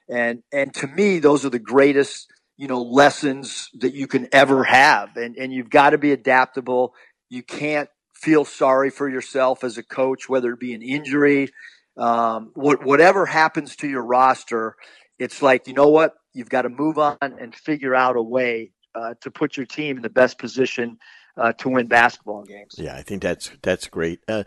And 0.08 0.42
and 0.52 0.72
to 0.74 0.86
me 0.86 1.18
those 1.18 1.44
are 1.44 1.50
the 1.50 1.58
greatest 1.58 2.32
you 2.62 2.68
know 2.68 2.80
lessons 2.80 3.70
that 3.80 3.92
you 3.92 4.06
can 4.06 4.28
ever 4.30 4.62
have. 4.62 5.16
And 5.16 5.36
and 5.36 5.52
you've 5.52 5.68
got 5.68 5.90
to 5.90 5.98
be 5.98 6.12
adaptable. 6.12 6.94
You 7.28 7.42
can't 7.42 7.88
feel 8.14 8.44
sorry 8.44 8.88
for 8.88 9.08
yourself 9.08 9.64
as 9.64 9.78
a 9.78 9.82
coach 9.82 10.28
whether 10.28 10.52
it 10.52 10.60
be 10.60 10.74
an 10.74 10.82
injury 10.82 11.48
um, 11.96 12.52
what, 12.54 12.84
whatever 12.84 13.26
happens 13.26 13.74
to 13.74 13.88
your 13.88 14.04
roster 14.04 14.76
it's 15.18 15.42
like 15.42 15.66
you 15.66 15.74
know 15.74 15.88
what? 15.88 16.14
You've 16.32 16.48
got 16.48 16.62
to 16.62 16.68
move 16.68 16.98
on 16.98 17.16
and 17.20 17.52
figure 17.52 17.96
out 17.96 18.14
a 18.14 18.22
way 18.22 18.70
uh, 18.94 19.14
to 19.22 19.30
put 19.32 19.56
your 19.56 19.66
team 19.66 19.96
in 19.96 20.02
the 20.02 20.08
best 20.08 20.38
position 20.38 20.98
uh, 21.36 21.52
to 21.54 21.68
win 21.68 21.88
basketball 21.88 22.44
games. 22.44 22.76
Yeah 22.78 22.94
i 22.94 23.02
think 23.02 23.22
that's 23.22 23.50
that's 23.62 23.88
great. 23.88 24.20
Uh, 24.28 24.44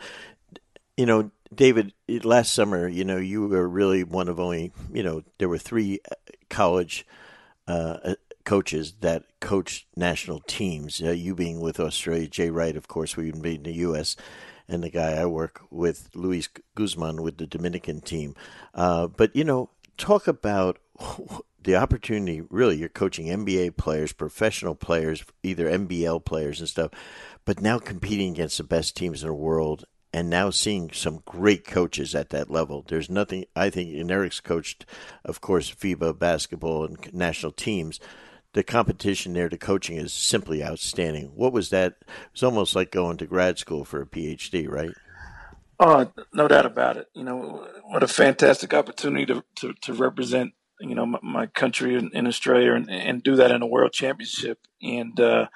you 0.96 1.06
know 1.06 1.32
david 1.54 1.94
last 2.08 2.54
summer 2.54 2.88
you 2.88 3.04
know 3.04 3.18
you 3.18 3.46
were 3.46 3.68
really 3.68 4.06
one 4.06 4.30
of 4.30 4.40
only 4.40 4.72
you 4.94 5.04
know 5.04 5.22
there 5.38 5.50
were 5.50 5.58
three 5.58 6.00
uh, 6.10 6.16
college 6.50 7.06
uh, 7.68 8.16
coaches 8.44 8.94
that 9.02 9.24
coach 9.40 9.88
national 9.96 10.40
teams. 10.42 11.02
Uh, 11.02 11.12
you 11.12 11.36
being 11.36 11.60
with 11.60 11.80
Australia, 11.80 12.28
Jay 12.28 12.50
Wright, 12.50 12.76
of 12.76 12.88
course, 12.88 13.18
we've 13.18 13.42
been 13.42 13.58
in 13.58 13.64
the 13.64 13.74
U.S., 13.74 14.16
and 14.68 14.84
the 14.84 14.90
guy 14.90 15.12
I 15.12 15.26
work 15.26 15.62
with, 15.70 16.10
Luis 16.16 16.50
Guzman, 16.76 17.22
with 17.22 17.38
the 17.38 17.46
Dominican 17.46 18.02
team. 18.02 18.36
Uh, 18.74 19.08
but 19.08 19.36
you 19.36 19.44
know, 19.44 19.70
talk 19.98 20.28
about 20.28 20.80
the 21.64 21.76
opportunity. 21.76 22.42
Really, 22.42 22.78
you're 22.78 22.90
coaching 22.90 23.28
NBA 23.28 23.78
players, 23.78 24.14
professional 24.14 24.76
players, 24.76 25.24
either 25.44 25.70
NBL 25.70 26.26
players 26.26 26.60
and 26.60 26.70
stuff, 26.70 26.92
but 27.46 27.62
now 27.62 27.78
competing 27.78 28.32
against 28.32 28.58
the 28.58 28.64
best 28.64 28.96
teams 28.96 29.22
in 29.22 29.28
the 29.28 29.34
world 29.36 29.86
and 30.16 30.30
now 30.30 30.50
seeing 30.50 30.90
some 30.94 31.22
great 31.26 31.66
coaches 31.66 32.16
at 32.16 32.30
that 32.30 32.50
level. 32.50 32.86
There's 32.88 33.10
nothing 33.10 33.44
I 33.54 33.70
think. 33.70 33.94
And 33.96 34.10
Eric's 34.10 34.40
coached, 34.40 34.86
of 35.26 35.42
course, 35.42 35.70
FIBA 35.70 36.18
basketball 36.18 36.86
and 36.86 37.14
national 37.14 37.52
teams. 37.52 38.00
The 38.54 38.64
competition 38.64 39.34
there, 39.34 39.50
the 39.50 39.58
coaching 39.58 39.98
is 39.98 40.14
simply 40.14 40.64
outstanding. 40.64 41.34
What 41.36 41.52
was 41.52 41.70
that? 41.72 41.96
It's 42.32 42.44
almost 42.44 42.78
like 42.78 42.92
going 42.92 43.18
to 43.18 43.26
grad 43.26 43.60
school 43.60 43.84
for 43.84 44.02
a 44.02 44.06
PhD, 44.06 44.70
right? 44.70 44.94
Oh, 45.82 46.10
no 46.34 46.48
doubt 46.48 46.66
about 46.66 46.96
it. 46.96 47.08
You 47.14 47.26
know, 47.26 47.68
what 47.84 48.02
a 48.02 48.08
fantastic 48.08 48.74
opportunity 48.74 49.26
to 49.26 49.44
to, 49.56 49.74
to 49.82 49.92
represent 49.92 50.54
you 50.80 50.96
know 50.96 51.06
my, 51.06 51.20
my 51.22 51.46
country 51.48 51.96
in, 51.96 52.12
in 52.14 52.26
Australia 52.26 52.72
and, 52.72 52.90
and, 52.90 53.22
do 53.22 53.36
that 53.36 53.52
in 53.52 53.62
a 53.62 53.68
world 53.68 53.92
championship. 53.92 54.60
And 54.82 55.20
uh, 55.20 55.48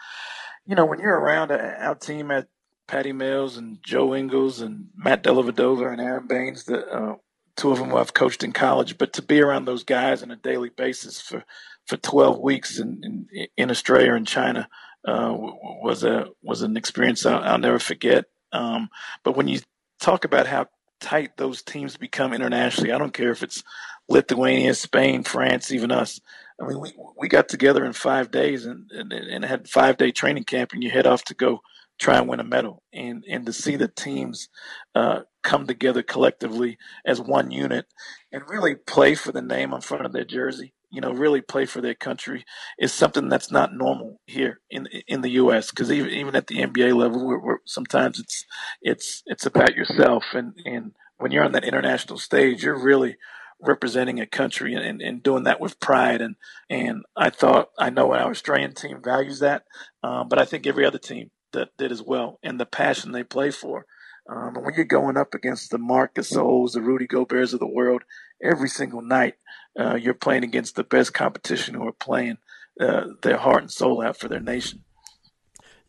you 0.65 0.75
know, 0.75 0.85
when 0.85 0.99
you're 0.99 1.17
around 1.17 1.53
our 1.53 1.95
team 1.95 2.29
at 2.29 2.49
Patty 2.89 3.11
Mills 3.11 3.55
and 3.55 3.77
Joe 3.83 4.15
Ingles 4.15 4.61
and 4.61 4.87
Matt 4.95 5.21
Dellavedova 5.21 5.91
and 5.91 6.01
Aron 6.01 6.25
Baynes, 6.25 6.63
the 6.63 6.87
uh, 6.87 7.15
two 7.55 7.71
of 7.71 7.77
them 7.77 7.93
I've 7.93 8.15
coached 8.15 8.43
in 8.43 8.51
college. 8.51 8.97
But 8.97 9.13
to 9.13 9.21
be 9.21 9.39
around 9.41 9.65
those 9.65 9.83
guys 9.83 10.23
on 10.23 10.31
a 10.31 10.35
daily 10.35 10.69
basis 10.69 11.21
for, 11.21 11.43
for 11.85 11.97
12 11.97 12.39
weeks 12.39 12.79
in, 12.79 13.27
in, 13.31 13.47
in 13.55 13.69
Australia 13.69 14.15
and 14.15 14.27
China 14.27 14.67
uh, 15.07 15.35
was 15.37 16.03
a 16.03 16.29
was 16.41 16.63
an 16.63 16.77
experience 16.77 17.27
I'll, 17.27 17.43
I'll 17.43 17.59
never 17.59 17.77
forget. 17.77 18.25
Um, 18.51 18.89
but 19.23 19.37
when 19.37 19.47
you 19.47 19.59
talk 20.01 20.25
about 20.25 20.47
how 20.47 20.65
tight 20.99 21.37
those 21.37 21.61
teams 21.61 21.95
become 21.95 22.33
internationally, 22.33 22.91
I 22.91 22.97
don't 22.97 23.13
care 23.13 23.29
if 23.29 23.43
it's 23.43 23.63
Lithuania, 24.07 24.73
Spain, 24.73 25.23
France, 25.23 25.71
even 25.71 25.91
us. 25.91 26.19
I 26.59 26.65
mean, 26.65 26.81
we 26.81 26.91
we 27.15 27.27
got 27.27 27.49
together 27.49 27.85
in 27.85 27.93
five 27.93 28.31
days 28.31 28.65
and, 28.65 28.89
and, 28.89 29.13
and 29.13 29.45
had 29.45 29.69
five 29.69 29.97
day 29.97 30.09
training 30.09 30.45
camp, 30.45 30.73
and 30.73 30.83
you 30.83 30.89
head 30.89 31.05
off 31.05 31.23
to 31.25 31.35
go 31.35 31.61
try 31.99 32.17
and 32.17 32.27
win 32.27 32.39
a 32.39 32.43
medal. 32.43 32.83
And 32.93 33.23
and 33.29 33.45
to 33.45 33.53
see 33.53 33.75
the 33.75 33.87
teams 33.87 34.49
uh, 34.95 35.21
come 35.43 35.67
together 35.67 36.03
collectively 36.03 36.77
as 37.05 37.21
one 37.21 37.51
unit 37.51 37.85
and 38.31 38.49
really 38.49 38.75
play 38.75 39.15
for 39.15 39.31
the 39.31 39.41
name 39.41 39.73
on 39.73 39.81
front 39.81 40.05
of 40.05 40.11
their 40.11 40.25
jersey 40.25 40.73
you 40.91 41.01
know 41.01 41.11
really 41.11 41.41
play 41.41 41.65
for 41.65 41.81
their 41.81 41.93
country 41.93 42.43
is 42.77 42.93
something 42.93 43.29
that's 43.29 43.51
not 43.51 43.73
normal 43.73 44.19
here 44.25 44.59
in 44.69 44.87
in 45.07 45.21
the 45.21 45.31
US 45.31 45.69
because 45.69 45.91
even 45.91 46.09
even 46.09 46.35
at 46.35 46.47
the 46.47 46.57
NBA 46.57 46.95
level 46.95 47.25
we're, 47.25 47.39
we're, 47.39 47.57
sometimes 47.65 48.19
it's 48.19 48.45
it's 48.81 49.23
it's 49.25 49.45
about 49.45 49.75
yourself. 49.75 50.25
And 50.33 50.53
and 50.65 50.91
when 51.17 51.31
you're 51.31 51.43
on 51.43 51.51
that 51.51 51.63
international 51.63 52.17
stage 52.17 52.63
you're 52.63 52.81
really 52.81 53.17
representing 53.61 54.19
a 54.19 54.25
country 54.25 54.73
and, 54.73 55.01
and, 55.01 55.21
doing 55.21 55.43
that 55.43 55.59
with 55.59 55.81
pride. 55.81 56.21
And, 56.21 56.35
and 56.69 57.03
I 57.17 57.29
thought, 57.29 57.69
I 57.77 57.89
know 57.89 58.13
our 58.13 58.29
Australian 58.29 58.73
team 58.73 59.01
values 59.03 59.39
that, 59.39 59.63
um, 60.01 60.29
but 60.29 60.39
I 60.39 60.45
think 60.45 60.65
every 60.65 60.85
other 60.85 60.97
team 60.97 61.29
that 61.53 61.77
did 61.77 61.91
as 61.91 62.01
well, 62.01 62.39
and 62.43 62.59
the 62.59 62.65
passion 62.65 63.11
they 63.11 63.23
play 63.23 63.51
for. 63.51 63.85
Um, 64.29 64.55
and 64.55 64.65
when 64.65 64.75
you're 64.75 64.85
going 64.85 65.17
up 65.17 65.33
against 65.33 65.71
the 65.71 65.77
Marc 65.77 66.15
Gasols, 66.15 66.73
the 66.73 66.81
Rudy 66.81 67.07
Goberts 67.07 67.53
of 67.53 67.59
the 67.59 67.67
world, 67.67 68.03
every 68.43 68.69
single 68.69 69.01
night, 69.01 69.35
uh, 69.79 69.95
you're 69.95 70.13
playing 70.13 70.43
against 70.43 70.75
the 70.75 70.83
best 70.83 71.13
competition 71.13 71.73
who 71.73 71.87
are 71.87 71.93
playing 71.93 72.37
uh, 72.79 73.05
their 73.23 73.37
heart 73.37 73.61
and 73.61 73.71
soul 73.71 74.01
out 74.01 74.17
for 74.17 74.27
their 74.27 74.39
nation. 74.39 74.83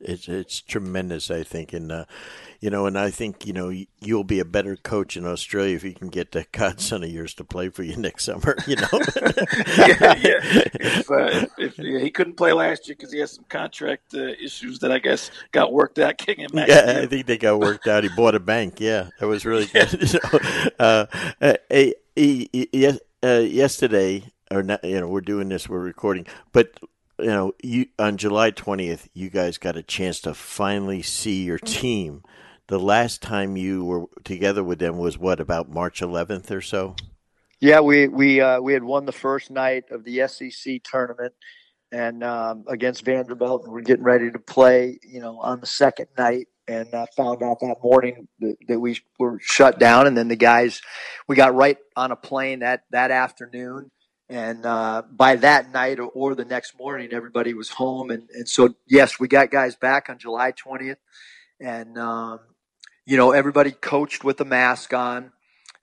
It's 0.01 0.29
it's 0.29 0.61
tremendous, 0.61 1.31
I 1.31 1.43
think, 1.43 1.73
and 1.73 1.93
uh, 1.93 2.05
you 2.61 2.71
know, 2.71 2.87
and 2.87 2.99
I 2.99 3.11
think 3.11 3.47
you 3.47 3.53
know 3.53 3.73
you'll 4.01 4.25
be 4.25 4.41
a 4.41 4.45
better 4.45 4.77
coach 4.77 5.17
in 5.17 5.27
Australia 5.27 5.77
if 5.77 5.85
you 5.85 5.93
can 5.93 6.09
get 6.09 6.33
the 6.33 6.47
godson 6.53 7.05
of 7.05 7.11
yours 7.11 7.35
to 7.35 7.45
play 7.45 7.69
for 7.69 7.83
you 7.83 7.97
next 7.99 8.25
summer. 8.25 8.57
You 8.67 8.77
know, 8.77 8.89
yeah, 9.77 10.15
yeah. 10.17 10.41
If, 10.75 11.11
uh, 11.11 11.47
if, 11.59 11.79
if, 11.79 12.03
he 12.03 12.11
couldn't 12.11 12.37
play 12.37 12.53
last 12.53 12.89
year 12.89 12.97
because 12.97 13.13
he 13.13 13.19
has 13.21 13.33
some 13.33 13.45
contract 13.49 14.15
uh, 14.15 14.29
issues 14.43 14.79
that 14.81 14.91
I 14.91 14.99
guess 14.99 15.31
got 15.53 15.73
worked 15.73 15.99
out, 15.99 16.19
kicking 16.19 16.45
him. 16.45 16.51
Yeah, 16.55 16.67
year. 16.67 17.03
I 17.03 17.07
think 17.07 17.27
they 17.27 17.39
got 17.39 17.59
worked 17.61 17.87
out. 17.87 18.03
He 18.03 18.11
bought 18.11 18.35
a 18.35 18.41
bank. 18.41 18.81
Yeah, 18.81 19.09
that 19.19 19.27
was 19.27 19.45
really 19.45 19.67
good. 19.67 19.93
you 19.93 20.21
know, 20.33 20.39
uh, 20.79 21.07
uh, 21.41 21.55
he, 22.17 22.49
he, 22.53 22.99
uh, 23.23 23.29
yesterday, 23.29 24.25
or 24.51 24.63
not, 24.63 24.83
you 24.85 25.01
know, 25.01 25.09
we're 25.09 25.21
doing 25.21 25.49
this, 25.49 25.69
we're 25.69 25.79
recording, 25.79 26.27
but 26.53 26.79
you 27.21 27.29
know, 27.29 27.53
you 27.63 27.87
on 27.99 28.17
July 28.17 28.51
20th, 28.51 29.09
you 29.15 29.31
guys 29.31 29.59
got 29.59 29.77
a 29.77 29.83
chance 29.83 30.21
to 30.23 30.35
finally 30.35 31.03
see 31.03 31.45
your 31.45 31.59
team. 31.59 32.23
The 32.69 32.79
last 32.79 33.23
time 33.23 33.57
you 33.57 33.85
were 33.85 34.07
together 34.25 34.63
with 34.63 34.79
them 34.79 34.99
was 34.99 35.19
what 35.19 35.41
about 35.41 35.71
March 35.71 36.01
11th 36.01 36.51
or 36.51 36.61
so? 36.61 36.97
Yeah, 37.61 37.81
we 37.81 38.09
we 38.09 38.41
uh, 38.41 38.61
we 38.61 38.73
had 38.73 38.83
won 38.83 39.05
the 39.05 39.13
first 39.13 39.51
night 39.51 39.85
of 39.91 40.05
the 40.05 40.27
SEC 40.29 40.83
tournament, 40.83 41.35
and 41.93 42.25
um, 42.25 42.65
against 42.69 43.05
Vanderbilt, 43.05 43.65
and 43.65 43.73
we're 43.73 43.83
getting 43.83 44.05
ready 44.05 44.31
to 44.31 44.39
play. 44.39 44.99
You 45.03 45.21
know, 45.21 45.39
on 45.41 45.61
the 45.61 45.67
second 45.67 46.07
night, 46.17 46.49
and 46.67 46.93
uh, 46.95 47.05
found 47.15 47.43
out 47.43 47.61
that 47.61 47.77
morning 47.83 48.29
that, 48.39 48.57
that, 48.69 48.81
we 48.81 48.99
were 49.19 49.39
shut 49.43 49.79
down, 49.79 50.07
and 50.07 50.17
then 50.17 50.29
the 50.29 50.37
guys, 50.37 50.81
we 51.29 51.37
got 51.37 51.55
right 51.55 51.77
on 51.97 52.13
a 52.13 52.17
plane 52.17 52.61
that 52.61 52.85
that 52.93 53.11
afternoon 53.11 53.91
and 54.31 54.65
uh, 54.65 55.03
by 55.11 55.35
that 55.37 55.73
night 55.73 55.99
or, 55.99 56.07
or, 56.07 56.37
the 56.37 56.45
next 56.45 56.79
morning, 56.79 57.09
everybody 57.13 57.53
was 57.53 57.69
home. 57.69 58.13
And, 58.13 58.31
and 58.33 58.49
so, 58.49 58.77
yes, 58.87 59.19
we 59.19 59.27
got 59.27 59.51
guys 59.51 59.75
back 59.75 60.09
on 60.09 60.19
July 60.19 60.53
20th. 60.53 60.99
And, 61.61 61.99
um, 61.99 62.39
you 63.05 63.17
know, 63.17 63.33
everybody 63.33 63.73
coached 63.73 64.23
with 64.23 64.41
a 64.41 64.45
mask 64.45 64.95
on. 64.95 65.33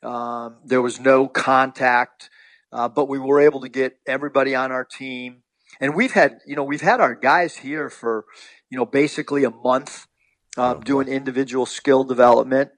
Um, 0.01 0.59
there 0.63 0.81
was 0.81 0.97
no 0.97 1.27
contact, 1.27 2.29
uh, 2.71 2.87
but 2.87 3.09
we 3.09 3.19
were 3.19 3.41
able 3.41 3.59
to 3.61 3.69
get 3.69 3.97
everybody 4.07 4.55
on 4.55 4.71
our 4.71 4.85
team. 4.85 5.43
And 5.81 5.93
we've 5.93 6.13
had, 6.13 6.39
you 6.47 6.55
know, 6.55 6.63
we've 6.63 6.79
had 6.79 7.01
our 7.01 7.15
guys 7.15 7.57
here 7.57 7.89
for, 7.89 8.23
you 8.69 8.77
know, 8.77 8.85
basically 8.85 9.43
a 9.43 9.51
month 9.51 10.07
uh, 10.55 10.75
doing 10.75 11.09
individual 11.09 11.65
skill 11.65 12.05
development. 12.05 12.71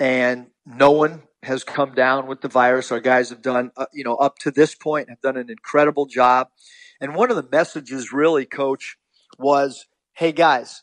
And 0.00 0.48
no 0.66 0.90
one 0.90 1.22
has 1.42 1.64
come 1.64 1.94
down 1.94 2.26
with 2.26 2.40
the 2.40 2.48
virus. 2.48 2.92
Our 2.92 3.00
guys 3.00 3.30
have 3.30 3.42
done, 3.42 3.72
uh, 3.76 3.86
you 3.92 4.04
know, 4.04 4.14
up 4.16 4.38
to 4.40 4.50
this 4.50 4.74
point, 4.74 5.08
have 5.08 5.20
done 5.20 5.36
an 5.36 5.50
incredible 5.50 6.06
job. 6.06 6.48
And 7.00 7.14
one 7.14 7.30
of 7.30 7.36
the 7.36 7.48
messages, 7.50 8.12
really, 8.12 8.46
coach, 8.46 8.96
was 9.38 9.86
hey, 10.14 10.32
guys, 10.32 10.82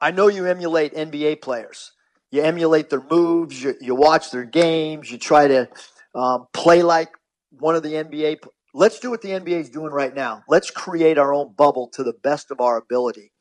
I 0.00 0.10
know 0.10 0.28
you 0.28 0.46
emulate 0.46 0.94
NBA 0.94 1.42
players. 1.42 1.92
You 2.30 2.42
emulate 2.42 2.90
their 2.90 3.02
moves, 3.10 3.62
you, 3.62 3.74
you 3.80 3.94
watch 3.94 4.30
their 4.30 4.44
games, 4.44 5.10
you 5.10 5.18
try 5.18 5.48
to 5.48 5.68
um, 6.14 6.46
play 6.52 6.82
like 6.82 7.08
one 7.50 7.74
of 7.74 7.82
the 7.82 7.94
NBA. 7.94 8.40
Let's 8.74 9.00
do 9.00 9.10
what 9.10 9.22
the 9.22 9.30
NBA 9.30 9.60
is 9.60 9.70
doing 9.70 9.90
right 9.90 10.14
now. 10.14 10.42
Let's 10.46 10.70
create 10.70 11.16
our 11.16 11.32
own 11.32 11.54
bubble 11.54 11.88
to 11.94 12.04
the 12.04 12.12
best 12.12 12.50
of 12.50 12.60
our 12.60 12.76
ability 12.76 13.32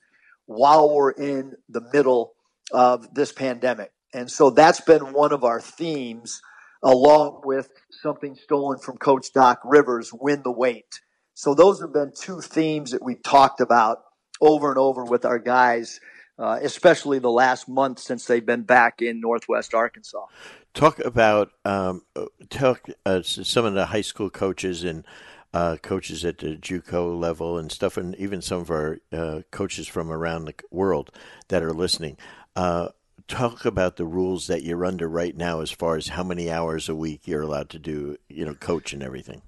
while 0.45 0.95
we're 0.95 1.11
in 1.11 1.53
the 1.67 1.81
middle 1.93 2.33
of 2.71 3.13
this 3.13 3.33
pandemic. 3.33 3.91
And 4.13 4.31
so 4.31 4.49
that's 4.49 4.81
been 4.81 5.13
one 5.13 5.31
of 5.31 5.43
our 5.43 5.59
themes, 5.59 6.41
along 6.83 7.41
with 7.43 7.69
something 7.91 8.35
stolen 8.35 8.79
from 8.79 8.97
Coach 8.97 9.33
Doc 9.33 9.59
Rivers 9.63 10.11
win 10.13 10.43
the 10.43 10.51
weight. 10.51 11.01
So 11.33 11.53
those 11.53 11.81
have 11.81 11.93
been 11.93 12.13
two 12.19 12.41
themes 12.41 12.91
that 12.91 13.03
we've 13.03 13.21
talked 13.21 13.61
about 13.61 13.99
over 14.41 14.69
and 14.69 14.77
over 14.77 15.03
with 15.03 15.25
our 15.25 15.39
guys, 15.39 15.99
uh, 16.39 16.59
especially 16.61 17.19
the 17.19 17.29
last 17.29 17.67
month 17.67 17.99
since 17.99 18.25
they've 18.25 18.45
been 18.45 18.63
back 18.63 19.01
in 19.01 19.19
Northwest 19.19 19.73
Arkansas. 19.73 20.25
Talk 20.73 20.99
about 20.99 21.51
um, 21.65 22.03
talk 22.49 22.87
uh, 23.05 23.21
some 23.23 23.65
of 23.65 23.73
the 23.73 23.87
high 23.87 24.01
school 24.01 24.29
coaches 24.29 24.83
and 24.83 25.05
uh, 25.53 25.77
coaches 25.81 26.23
at 26.25 26.37
the 26.39 26.55
JUCO 26.55 27.19
level 27.19 27.57
and 27.57 27.71
stuff, 27.71 27.97
and 27.97 28.15
even 28.15 28.41
some 28.41 28.61
of 28.61 28.69
our 28.69 28.99
uh, 29.11 29.41
coaches 29.51 29.87
from 29.87 30.11
around 30.11 30.45
the 30.45 30.53
world 30.71 31.11
that 31.47 31.63
are 31.63 31.73
listening. 31.73 32.17
Talk 33.27 33.65
about 33.65 33.97
the 33.97 34.05
rules 34.05 34.47
that 34.47 34.63
you're 34.63 34.85
under 34.85 35.07
right 35.07 35.35
now 35.35 35.59
as 35.59 35.69
far 35.69 35.97
as 35.97 36.09
how 36.09 36.23
many 36.23 36.49
hours 36.49 36.87
a 36.87 36.95
week 36.95 37.21
you're 37.25 37.41
allowed 37.41 37.69
to 37.71 37.79
do, 37.79 38.17
you 38.29 38.45
know, 38.45 38.53
coach 38.53 38.93
and 38.93 39.03
everything. 39.03 39.41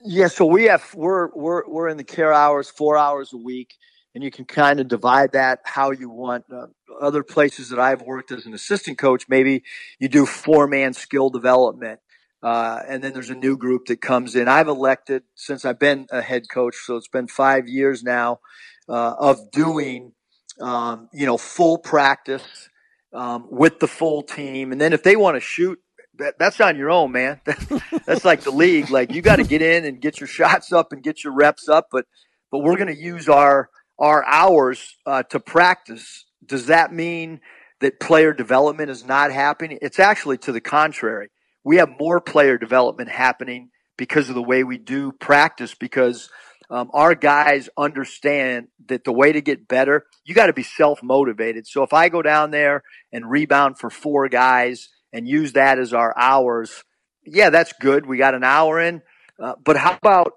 Yeah, 0.00 0.26
so 0.26 0.44
we 0.44 0.64
have 0.64 0.84
we're 0.94 1.30
we're 1.34 1.62
we're 1.68 1.88
in 1.88 1.96
the 1.96 2.04
care 2.04 2.32
hours, 2.32 2.68
four 2.68 2.98
hours 2.98 3.32
a 3.32 3.36
week, 3.36 3.74
and 4.14 4.24
you 4.24 4.30
can 4.30 4.44
kind 4.44 4.80
of 4.80 4.88
divide 4.88 5.32
that 5.32 5.60
how 5.64 5.92
you 5.92 6.10
want. 6.10 6.44
Uh, 6.52 6.66
other 7.00 7.22
places 7.22 7.70
that 7.70 7.78
I've 7.78 8.02
worked 8.02 8.32
as 8.32 8.46
an 8.46 8.52
assistant 8.54 8.98
coach, 8.98 9.26
maybe 9.28 9.62
you 9.98 10.08
do 10.08 10.26
four 10.26 10.66
man 10.66 10.92
skill 10.92 11.30
development. 11.30 12.00
Uh, 12.42 12.82
and 12.86 13.02
then 13.02 13.14
there's 13.14 13.30
a 13.30 13.34
new 13.34 13.56
group 13.56 13.86
that 13.86 14.02
comes 14.02 14.36
in. 14.36 14.48
I've 14.48 14.68
elected 14.68 15.22
since 15.34 15.64
I've 15.64 15.78
been 15.78 16.06
a 16.10 16.20
head 16.20 16.50
coach, 16.50 16.76
so 16.84 16.96
it's 16.96 17.08
been 17.08 17.26
five 17.26 17.68
years 17.68 18.02
now 18.02 18.40
uh, 18.86 19.14
of 19.18 19.50
doing, 19.50 20.12
um, 20.60 21.08
you 21.14 21.24
know, 21.24 21.38
full 21.38 21.78
practice 21.78 22.68
um, 23.14 23.46
with 23.50 23.78
the 23.78 23.88
full 23.88 24.22
team. 24.22 24.72
And 24.72 24.80
then 24.80 24.92
if 24.92 25.02
they 25.02 25.16
want 25.16 25.36
to 25.36 25.40
shoot, 25.40 25.78
that, 26.18 26.38
that's 26.38 26.60
on 26.60 26.76
your 26.76 26.90
own, 26.90 27.12
man. 27.12 27.40
that's 28.06 28.24
like 28.24 28.42
the 28.42 28.50
league. 28.50 28.90
Like 28.90 29.12
you 29.12 29.22
got 29.22 29.36
to 29.36 29.44
get 29.44 29.62
in 29.62 29.84
and 29.84 30.00
get 30.00 30.20
your 30.20 30.26
shots 30.26 30.72
up 30.72 30.92
and 30.92 31.02
get 31.02 31.24
your 31.24 31.34
reps 31.34 31.68
up. 31.68 31.88
But 31.90 32.06
but 32.50 32.60
we're 32.60 32.76
going 32.76 32.94
to 32.94 33.00
use 33.00 33.28
our 33.28 33.68
our 33.98 34.24
hours 34.24 34.96
uh, 35.06 35.22
to 35.24 35.40
practice. 35.40 36.24
Does 36.44 36.66
that 36.66 36.92
mean 36.92 37.40
that 37.80 38.00
player 38.00 38.32
development 38.32 38.90
is 38.90 39.04
not 39.04 39.32
happening? 39.32 39.78
It's 39.82 39.98
actually 39.98 40.38
to 40.38 40.52
the 40.52 40.60
contrary. 40.60 41.30
We 41.64 41.76
have 41.76 41.88
more 41.98 42.20
player 42.20 42.58
development 42.58 43.10
happening 43.10 43.70
because 43.96 44.28
of 44.28 44.34
the 44.34 44.42
way 44.42 44.64
we 44.64 44.76
do 44.76 45.12
practice 45.12 45.74
because 45.74 46.28
um, 46.74 46.90
our 46.92 47.14
guys 47.14 47.68
understand 47.76 48.66
that 48.86 49.04
the 49.04 49.12
way 49.12 49.30
to 49.30 49.40
get 49.40 49.68
better, 49.68 50.06
you 50.24 50.34
got 50.34 50.48
to 50.48 50.52
be 50.52 50.64
self 50.64 51.04
motivated. 51.04 51.68
So 51.68 51.84
if 51.84 51.92
I 51.92 52.08
go 52.08 52.20
down 52.20 52.50
there 52.50 52.82
and 53.12 53.30
rebound 53.30 53.78
for 53.78 53.90
four 53.90 54.28
guys 54.28 54.88
and 55.12 55.28
use 55.28 55.52
that 55.52 55.78
as 55.78 55.94
our 55.94 56.12
hours, 56.18 56.82
yeah, 57.24 57.50
that's 57.50 57.72
good. 57.80 58.06
We 58.06 58.18
got 58.18 58.34
an 58.34 58.42
hour 58.42 58.80
in. 58.80 59.02
Uh, 59.40 59.54
but 59.64 59.76
how 59.76 59.94
about 59.94 60.32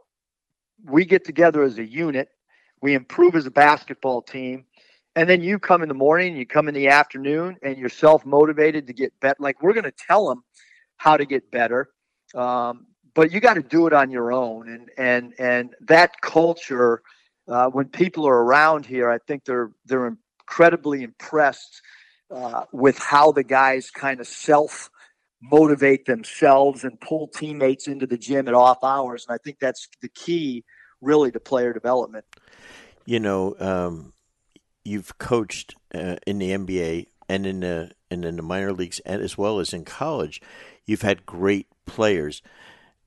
we 0.86 1.06
get 1.06 1.26
together 1.26 1.64
as 1.64 1.80
a 1.80 1.84
unit, 1.84 2.30
we 2.84 2.94
improve 2.94 3.36
as 3.36 3.48
a 3.48 3.52
basketball 3.52 4.22
team, 4.22 4.66
and 5.16 5.28
then 5.28 5.42
you 5.42 5.58
come 5.58 5.82
in 5.82 5.90
the 5.90 5.96
morning, 5.96 6.38
you 6.38 6.46
come 6.46 6.68
in 6.68 6.76
the 6.76 6.90
afternoon, 6.90 7.58
and 7.64 7.80
you're 7.80 7.90
self 7.90 8.28
motivated 8.28 8.86
to 8.86 8.94
get 8.94 9.20
better. 9.20 9.38
Like 9.40 9.64
we're 9.64 9.74
going 9.74 9.86
to 9.86 9.94
tell 10.08 10.30
them 10.30 10.44
how 10.98 11.18
to 11.18 11.26
get 11.26 11.50
better. 11.50 11.90
Um, 12.36 12.86
but 13.18 13.32
you 13.32 13.40
got 13.40 13.56
to 13.56 13.64
do 13.64 13.88
it 13.88 13.94
on 13.94 14.12
your 14.12 14.32
own. 14.32 14.70
And 14.70 14.90
and 14.98 15.34
and 15.40 15.76
that 15.82 16.22
culture 16.22 17.02
uh, 17.50 17.68
when 17.70 17.88
people 17.88 18.28
are 18.28 18.44
around 18.44 18.86
here 18.86 19.10
i 19.10 19.18
think 19.18 19.44
they're 19.46 19.72
they're 19.86 20.08
incredibly 20.08 21.02
impressed 21.02 21.82
uh, 22.30 22.66
with 22.74 22.98
how 23.00 23.32
the 23.32 23.44
guys 23.44 23.90
kind 23.90 24.20
of 24.20 24.28
self 24.28 24.90
motivate 25.42 26.06
themselves 26.06 26.84
and 26.84 27.00
pull 27.00 27.28
teammates 27.28 27.88
into 27.88 28.08
the 28.08 28.18
gym 28.18 28.48
at 28.48 28.54
off 28.54 28.84
hours. 28.84 29.26
And 29.28 29.34
i 29.34 29.40
think 29.44 29.58
that's 29.60 29.88
the 30.02 30.10
key 30.10 30.64
really 31.02 31.32
to 31.32 31.40
player 31.40 31.74
development. 31.74 32.26
You 33.06 33.20
know 33.20 33.56
um, 33.60 34.14
you've 34.84 35.18
coached 35.18 35.76
uh, 35.96 36.18
in 36.28 36.38
the 36.38 36.52
nba 36.52 37.08
and 37.30 37.48
in 37.48 37.62
the 37.62 37.92
and 38.12 38.26
in 38.26 38.36
the 38.36 38.44
minor 38.44 38.74
leagues 38.74 39.00
and 39.00 39.22
as 39.22 39.38
well 39.38 39.60
as 39.60 39.74
in 39.74 39.86
college. 39.86 40.42
You've 40.86 41.02
had 41.02 41.26
great 41.26 41.68
players 41.86 42.42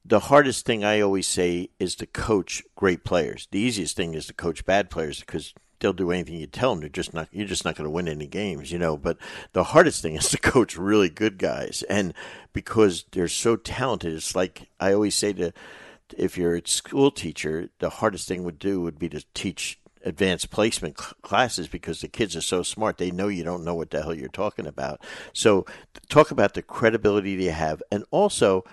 the 0.05 0.21
hardest 0.21 0.65
thing 0.65 0.85
I 0.85 1.01
always 1.01 1.29
say 1.29 1.71
is 1.79 1.95
to 1.97 2.07
coach 2.07 2.63
great 2.75 3.05
players. 3.05 3.49
The 3.51 3.61
easiest 3.61 3.97
thing 3.97 4.15
is 4.15 4.27
to 4.27 4.35
coach 4.35 4.65
bad 4.65 4.91
players 4.91 5.21
because 5.21 5.55
they'll 5.79 5.93
do 5.93 6.11
anything 6.11 6.37
you 6.37 6.47
tell 6.47 6.71
them. 6.71 6.81
They're 6.81 6.89
just 6.89 7.13
not. 7.13 7.29
You're 7.33 7.47
just 7.47 7.65
not 7.65 7.77
going 7.77 7.85
to 7.85 7.91
win 7.91 8.09
any 8.09 8.27
games, 8.27 8.73
you 8.73 8.79
know. 8.79 8.97
But 8.97 9.19
the 9.53 9.65
hardest 9.65 10.03
thing 10.03 10.17
is 10.17 10.29
to 10.31 10.39
coach 10.41 10.77
really 10.77 11.09
good 11.09 11.39
guys, 11.39 11.83
and 11.89 12.15
because 12.53 13.05
they're 13.13 13.29
so 13.29 13.57
talented, 13.57 14.15
it's 14.15 14.35
like 14.35 14.69
I 14.79 14.93
always 14.93 15.15
say 15.15 15.33
to 15.35 15.53
if 16.17 16.37
you're 16.37 16.57
a 16.57 16.67
school 16.67 17.11
teacher, 17.11 17.69
the 17.79 17.91
hardest 17.91 18.27
thing 18.29 18.45
would 18.45 18.59
do 18.59 18.81
would 18.81 18.99
be 18.99 19.09
to 19.09 19.25
teach 19.35 19.79
advanced 20.05 20.51
placement 20.51 20.99
cl- 20.99 21.15
classes 21.23 21.69
because 21.69 22.01
the 22.01 22.09
kids 22.09 22.35
are 22.35 22.41
so 22.41 22.63
smart 22.63 22.97
they 22.97 23.11
know 23.11 23.29
you 23.29 23.45
don't 23.45 23.63
know 23.63 23.75
what 23.75 23.91
the 23.91 24.03
hell 24.03 24.15
you're 24.15 24.29
talking 24.31 24.67
about 24.67 24.99
so 25.35 25.67
talk 26.09 26.31
about 26.31 26.55
the 26.55 26.63
credibility 26.63 27.33
you 27.33 27.51
have 27.51 27.83
and 27.93 28.03
also 28.11 28.65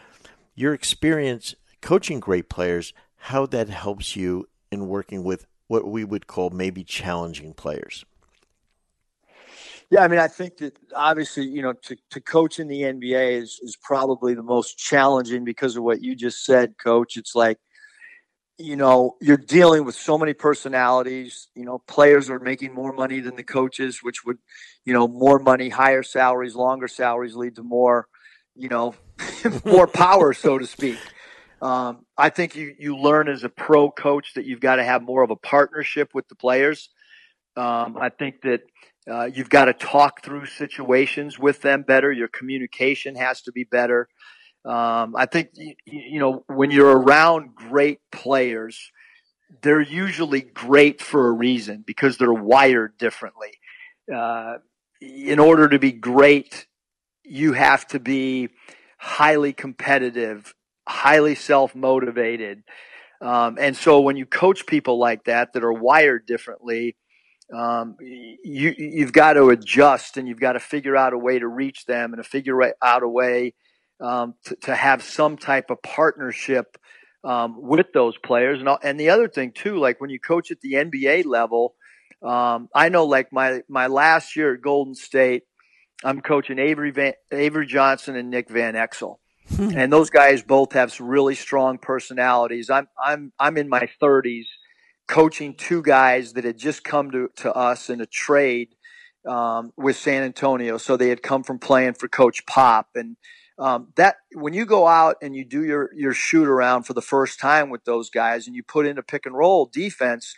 your 0.57 0.73
experience 0.73 1.55
coaching 1.81 2.19
great 2.19 2.49
players, 2.49 2.91
how 3.15 3.45
that 3.45 3.69
helps 3.69 4.17
you 4.17 4.49
in 4.71 4.87
working 4.87 5.23
with 5.23 5.45
what 5.67 5.87
we 5.87 6.03
would 6.03 6.27
call 6.27 6.49
maybe 6.49 6.83
challenging 6.83 7.53
players. 7.53 8.03
Yeah, 9.89 10.01
I 10.01 10.09
mean, 10.09 10.19
I 10.19 10.27
think 10.27 10.57
that 10.57 10.77
obviously, 10.93 11.45
you 11.45 11.61
know, 11.61 11.73
to, 11.83 11.95
to 12.11 12.19
coach 12.19 12.59
in 12.59 12.67
the 12.67 12.81
NBA 12.81 13.41
is, 13.41 13.59
is 13.61 13.77
probably 13.81 14.33
the 14.33 14.43
most 14.43 14.77
challenging 14.77 15.45
because 15.45 15.77
of 15.77 15.83
what 15.83 16.01
you 16.01 16.15
just 16.15 16.43
said, 16.43 16.77
coach. 16.77 17.15
It's 17.15 17.35
like 17.35 17.59
you 18.57 18.75
know, 18.75 19.15
you're 19.21 19.37
dealing 19.37 19.85
with 19.85 19.95
so 19.95 20.17
many 20.17 20.33
personalities. 20.33 21.47
You 21.53 21.63
know, 21.63 21.79
players 21.87 22.29
are 22.29 22.39
making 22.39 22.73
more 22.73 22.91
money 22.91 23.19
than 23.19 23.35
the 23.35 23.43
coaches, 23.43 23.99
which 24.01 24.25
would, 24.25 24.39
you 24.83 24.93
know, 24.93 25.07
more 25.07 25.37
money, 25.37 25.69
higher 25.69 26.01
salaries, 26.01 26.55
longer 26.55 26.87
salaries 26.87 27.35
lead 27.35 27.55
to 27.57 27.63
more, 27.63 28.07
you 28.55 28.69
know, 28.69 28.95
more 29.65 29.87
power, 29.87 30.33
so 30.33 30.57
to 30.57 30.65
speak. 30.65 30.97
Um, 31.61 32.05
I 32.17 32.29
think 32.29 32.55
you 32.55 32.75
you 32.77 32.97
learn 32.97 33.27
as 33.27 33.43
a 33.43 33.49
pro 33.49 33.89
coach 33.89 34.33
that 34.35 34.45
you've 34.45 34.59
got 34.59 34.75
to 34.75 34.83
have 34.83 35.01
more 35.01 35.23
of 35.23 35.31
a 35.31 35.35
partnership 35.35 36.11
with 36.13 36.27
the 36.27 36.35
players. 36.35 36.89
Um, 37.55 37.97
I 37.99 38.09
think 38.09 38.41
that 38.41 38.61
uh, 39.09 39.25
you've 39.25 39.49
got 39.49 39.65
to 39.65 39.73
talk 39.73 40.23
through 40.23 40.45
situations 40.45 41.39
with 41.39 41.61
them 41.61 41.81
better. 41.81 42.11
Your 42.11 42.27
communication 42.27 43.15
has 43.15 43.41
to 43.43 43.51
be 43.51 43.63
better. 43.63 44.07
Um, 44.65 45.15
I 45.15 45.25
think 45.25 45.49
you, 45.55 45.73
you 45.85 46.19
know 46.19 46.43
when 46.47 46.69
you're 46.69 46.95
around 46.95 47.55
great 47.55 47.99
players, 48.11 48.91
they're 49.61 49.81
usually 49.81 50.41
great 50.41 51.01
for 51.01 51.27
a 51.27 51.31
reason 51.31 51.83
because 51.85 52.17
they're 52.17 52.33
wired 52.33 52.97
differently. 52.97 53.51
Uh, 54.13 54.57
in 55.01 55.39
order 55.39 55.69
to 55.69 55.79
be 55.79 55.91
great, 55.91 56.67
you 57.23 57.53
have 57.53 57.87
to 57.87 57.99
be 57.99 58.49
highly 58.97 59.53
competitive, 59.53 60.53
highly 60.87 61.35
self 61.35 61.75
motivated. 61.75 62.63
Um, 63.21 63.57
and 63.59 63.75
so 63.75 64.01
when 64.01 64.17
you 64.17 64.25
coach 64.25 64.65
people 64.67 64.99
like 64.99 65.23
that 65.25 65.53
that 65.53 65.63
are 65.63 65.73
wired 65.73 66.25
differently, 66.25 66.95
um, 67.53 67.95
you 67.99 68.73
you've 68.77 69.13
got 69.13 69.33
to 69.33 69.49
adjust 69.49 70.17
and 70.17 70.27
you've 70.27 70.39
got 70.39 70.53
to 70.53 70.59
figure 70.59 70.97
out 70.97 71.13
a 71.13 71.17
way 71.17 71.39
to 71.39 71.47
reach 71.47 71.85
them 71.85 72.13
and 72.13 72.21
to 72.21 72.29
figure 72.29 72.73
out 72.83 73.03
a 73.03 73.07
way 73.07 73.53
um, 74.01 74.35
to, 74.45 74.55
to, 74.57 74.75
have 74.75 75.01
some 75.01 75.37
type 75.37 75.69
of 75.69 75.81
partnership 75.81 76.77
um, 77.23 77.55
with 77.57 77.87
those 77.93 78.17
players. 78.17 78.59
And, 78.59 78.69
and 78.83 78.99
the 78.99 79.09
other 79.09 79.27
thing 79.27 79.53
too, 79.53 79.79
like 79.79 79.99
when 80.01 80.09
you 80.09 80.19
coach 80.19 80.51
at 80.51 80.59
the 80.61 80.73
NBA 80.73 81.25
level, 81.25 81.75
um, 82.21 82.67
I 82.75 82.89
know 82.89 83.05
like 83.05 83.31
my 83.31 83.61
my 83.69 83.87
last 83.87 84.35
year 84.35 84.55
at 84.55 84.61
Golden 84.61 84.93
State, 84.93 85.43
I'm 86.03 86.21
coaching 86.21 86.59
Avery 86.59 86.91
Van, 86.91 87.13
Avery 87.31 87.65
Johnson 87.65 88.15
and 88.15 88.29
Nick 88.29 88.49
Van 88.49 88.75
Exel. 88.75 89.17
And 89.59 89.93
those 89.93 90.09
guys 90.09 90.43
both 90.43 90.73
have 90.73 90.91
some 90.91 91.07
really 91.07 91.33
strong 91.33 91.77
personalities. 91.77 92.69
I'm 92.69 92.89
I'm 93.01 93.31
I'm 93.39 93.57
in 93.57 93.69
my 93.69 93.89
30s 94.01 94.45
coaching 95.07 95.53
two 95.53 95.81
guys 95.81 96.33
that 96.33 96.43
had 96.43 96.57
just 96.57 96.83
come 96.83 97.11
to, 97.11 97.29
to 97.37 97.53
us 97.53 97.89
in 97.89 98.01
a 98.01 98.05
trade 98.05 98.75
um, 99.25 99.71
with 99.77 99.95
San 99.95 100.23
Antonio. 100.23 100.77
So 100.77 100.97
they 100.97 101.09
had 101.09 101.23
come 101.23 101.43
from 101.43 101.59
playing 101.59 101.93
for 101.93 102.07
Coach 102.07 102.45
Pop. 102.45 102.89
And 102.95 103.15
um, 103.57 103.87
that 103.95 104.17
when 104.33 104.53
you 104.53 104.65
go 104.65 104.87
out 104.87 105.15
and 105.21 105.35
you 105.35 105.45
do 105.45 105.63
your, 105.63 105.89
your 105.95 106.13
shoot 106.13 106.47
around 106.47 106.83
for 106.83 106.93
the 106.93 107.01
first 107.01 107.39
time 107.39 107.69
with 107.69 107.85
those 107.85 108.09
guys 108.09 108.47
and 108.47 108.55
you 108.55 108.63
put 108.63 108.85
in 108.85 108.97
a 108.97 109.03
pick 109.03 109.25
and 109.25 109.35
roll 109.35 109.65
defense 109.65 110.35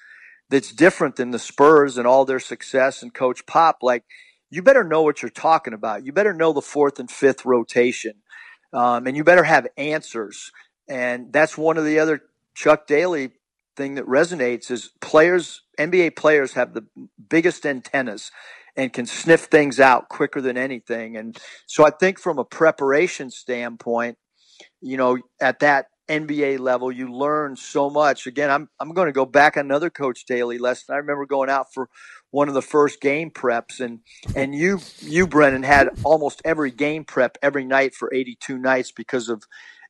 that's 0.49 0.71
different 0.71 1.15
than 1.15 1.31
the 1.31 1.39
Spurs 1.39 1.97
and 1.97 2.07
all 2.07 2.25
their 2.25 2.39
success 2.39 3.03
and 3.03 3.13
Coach 3.13 3.45
Pop, 3.45 3.79
like 3.81 4.03
you 4.49 4.63
better 4.63 4.83
know 4.83 5.01
what 5.01 5.21
you're 5.21 5.29
talking 5.29 5.73
about. 5.73 6.05
You 6.05 6.11
better 6.11 6.33
know 6.33 6.53
the 6.53 6.61
fourth 6.61 6.99
and 6.99 7.09
fifth 7.09 7.45
rotation. 7.45 8.15
Um, 8.73 9.07
and 9.07 9.17
you 9.17 9.23
better 9.23 9.43
have 9.43 9.67
answers. 9.77 10.51
And 10.87 11.31
that's 11.31 11.57
one 11.57 11.77
of 11.77 11.85
the 11.85 11.99
other 11.99 12.21
Chuck 12.55 12.87
Daly 12.87 13.31
thing 13.75 13.95
that 13.95 14.05
resonates 14.05 14.69
is 14.69 14.91
players, 15.01 15.61
NBA 15.79 16.15
players 16.15 16.53
have 16.53 16.73
the 16.73 16.85
biggest 17.29 17.65
antennas 17.65 18.31
and 18.75 18.93
can 18.93 19.05
sniff 19.05 19.45
things 19.45 19.79
out 19.79 20.09
quicker 20.09 20.41
than 20.41 20.57
anything. 20.57 21.17
And 21.17 21.37
so 21.65 21.85
I 21.85 21.89
think 21.89 22.19
from 22.19 22.39
a 22.39 22.45
preparation 22.45 23.31
standpoint, 23.31 24.17
you 24.81 24.97
know, 24.97 25.17
at 25.41 25.59
that 25.59 25.87
NBA 26.09 26.59
level, 26.59 26.91
you 26.91 27.13
learn 27.13 27.55
so 27.55 27.89
much. 27.89 28.27
Again, 28.27 28.49
I'm 28.49 28.69
I'm 28.79 28.93
going 28.93 29.07
to 29.07 29.13
go 29.13 29.25
back 29.25 29.55
another 29.55 29.89
Coach 29.89 30.25
Daly 30.25 30.57
lesson. 30.57 30.93
I 30.93 30.97
remember 30.97 31.25
going 31.25 31.49
out 31.49 31.73
for 31.73 31.89
one 32.31 32.47
of 32.47 32.53
the 32.53 32.61
first 32.61 32.99
game 32.99 33.31
preps, 33.31 33.79
and 33.79 33.99
and 34.35 34.55
you 34.55 34.79
you 34.99 35.27
Brendan 35.27 35.63
had 35.63 35.89
almost 36.03 36.41
every 36.43 36.71
game 36.71 37.05
prep 37.05 37.37
every 37.41 37.63
night 37.63 37.93
for 37.93 38.13
82 38.13 38.57
nights 38.57 38.91
because 38.91 39.29
of 39.29 39.43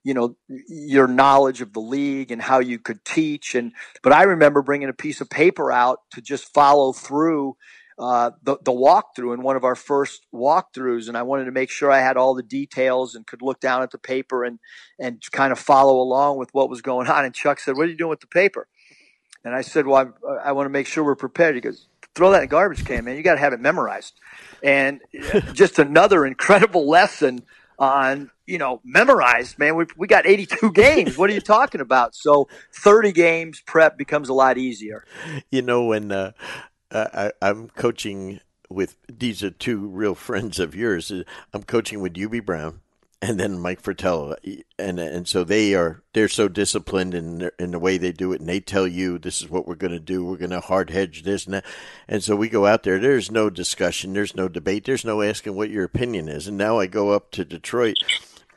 you 0.04 0.14
know 0.14 0.36
your 0.68 1.08
knowledge 1.08 1.62
of 1.62 1.74
the 1.74 1.80
league 1.80 2.32
and 2.32 2.42
how 2.42 2.60
you 2.60 2.80
could 2.80 3.04
teach 3.04 3.54
and 3.54 3.74
but 4.02 4.14
i 4.14 4.24
remember 4.24 4.62
bringing 4.62 4.88
a 4.88 4.94
piece 4.94 5.20
of 5.20 5.30
paper 5.30 5.74
out 5.74 6.00
to 6.12 6.22
just 6.22 6.54
follow 6.54 6.94
through 6.94 7.58
uh, 8.00 8.32
the, 8.44 8.58
the 8.64 8.72
walkthrough 8.72 9.34
in 9.34 9.42
one 9.42 9.58
of 9.58 9.64
our 9.66 9.76
first 9.76 10.26
walkthroughs 10.34 11.08
and 11.10 11.18
i 11.18 11.22
wanted 11.22 11.46
to 11.46 11.52
make 11.52 11.70
sure 11.70 11.92
i 11.92 12.00
had 12.00 12.18
all 12.18 12.34
the 12.34 12.44
details 12.44 13.14
and 13.14 13.28
could 13.28 13.42
look 13.42 13.60
down 13.60 13.82
at 13.82 13.92
the 13.92 13.98
paper 13.98 14.44
and 14.44 14.60
and 15.00 15.22
kind 15.32 15.52
of 15.52 15.60
follow 15.60 16.00
along 16.00 16.38
with 16.38 16.50
what 16.54 16.70
was 16.70 16.82
going 16.82 17.08
on. 17.08 17.26
And 17.26 17.34
chuck 17.36 17.60
said 17.60 17.76
what 17.76 17.88
are 17.88 17.92
you 17.92 17.98
doing 17.98 18.10
with 18.10 18.22
the 18.22 18.28
paper? 18.28 18.68
And 19.44 19.54
i 19.54 19.62
said 19.62 19.86
well 19.86 19.98
I'm, 19.98 20.14
i 20.44 20.52
want 20.54 20.66
to 20.66 20.72
make 20.72 20.88
sure 20.88 21.04
we're 21.04 21.16
prepared. 21.16 21.56
He 21.56 21.62
goes 21.62 21.88
throw 22.16 22.32
that 22.32 22.38
in 22.38 22.44
the 22.44 22.48
garbage 22.48 22.86
can 22.86 23.06
man. 23.06 23.18
You 23.18 23.24
got 23.24 23.36
to 23.36 23.40
have 23.40 23.54
it 23.54 23.60
memorized. 23.60 24.14
And 24.64 25.02
just 25.54 25.80
another 25.80 26.26
incredible 26.26 26.88
lesson 26.88 27.44
on 27.80 28.30
you 28.46 28.58
know 28.58 28.82
memorized 28.84 29.58
man. 29.58 29.76
We, 29.76 29.86
we 29.96 30.08
got 30.08 30.28
82 30.28 30.72
games. 30.74 31.18
What 31.18 31.30
are 31.30 31.34
you 31.34 31.42
talking 31.42 31.82
about? 31.82 32.14
So 32.14 32.50
30 32.74 33.12
games 33.14 33.62
prep 33.66 33.98
becomes 33.98 34.30
a 34.30 34.34
lot 34.34 34.58
easier. 34.58 35.06
You 35.50 35.62
know 35.62 35.86
when 35.86 36.12
uh, 36.12 36.32
I, 36.92 37.32
i'm 37.42 37.70
coaching 37.70 38.40
with 38.70 38.98
these 39.08 39.44
are 39.44 39.50
two 39.50 39.78
real 39.88 40.16
friends 40.16 40.60
of 40.60 40.76
yours 40.76 41.12
i'm 41.54 41.64
coaching 41.64 42.02
with 42.02 42.14
Hubie 42.14 42.46
Brown 42.46 42.82
and 43.22 43.40
then 43.40 43.60
Mike 43.60 43.82
Fratello, 43.82 44.36
and 44.78 44.98
and 44.98 45.28
so 45.28 45.44
they 45.44 45.76
are 45.76 46.02
they're 46.14 46.30
so 46.30 46.48
disciplined 46.48 47.14
in 47.14 47.52
in 47.60 47.72
the 47.72 47.80
way 47.80 47.98
they 47.98 48.14
do 48.14 48.32
it, 48.32 48.40
and 48.40 48.48
they 48.48 48.62
tell 48.62 48.88
you 48.88 49.18
this 49.18 49.42
is 49.42 49.50
what 49.50 49.68
we're 49.68 49.76
going 49.76 49.92
to 49.92 50.00
do. 50.00 50.24
We're 50.24 50.38
going 50.38 50.52
to 50.52 50.62
hard 50.62 50.90
hedge 50.90 51.24
this 51.24 51.46
and 51.46 51.56
that, 51.56 51.66
and 52.08 52.24
so 52.24 52.36
we 52.36 52.48
go 52.48 52.66
out 52.66 52.84
there. 52.84 52.98
There's 52.98 53.30
no 53.30 53.50
discussion. 53.50 54.14
There's 54.14 54.36
no 54.36 54.48
debate. 54.48 54.86
There's 54.86 55.04
no 55.04 55.22
asking 55.22 55.56
what 55.56 55.70
your 55.70 55.84
opinion 55.84 56.30
is. 56.30 56.48
And 56.48 56.58
now 56.58 56.80
I 56.80 56.88
go 56.88 57.10
up 57.10 57.32
to 57.32 57.44
Detroit, 57.44 57.98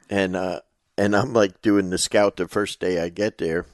and 0.08 0.36
uh, 0.36 0.60
and 0.96 1.16
I'm 1.16 1.32
like 1.32 1.60
doing 1.60 1.90
the 1.90 1.98
scout 1.98 2.36
the 2.36 2.46
first 2.46 2.78
day 2.78 3.02
I 3.02 3.08
get 3.08 3.38
there, 3.38 3.66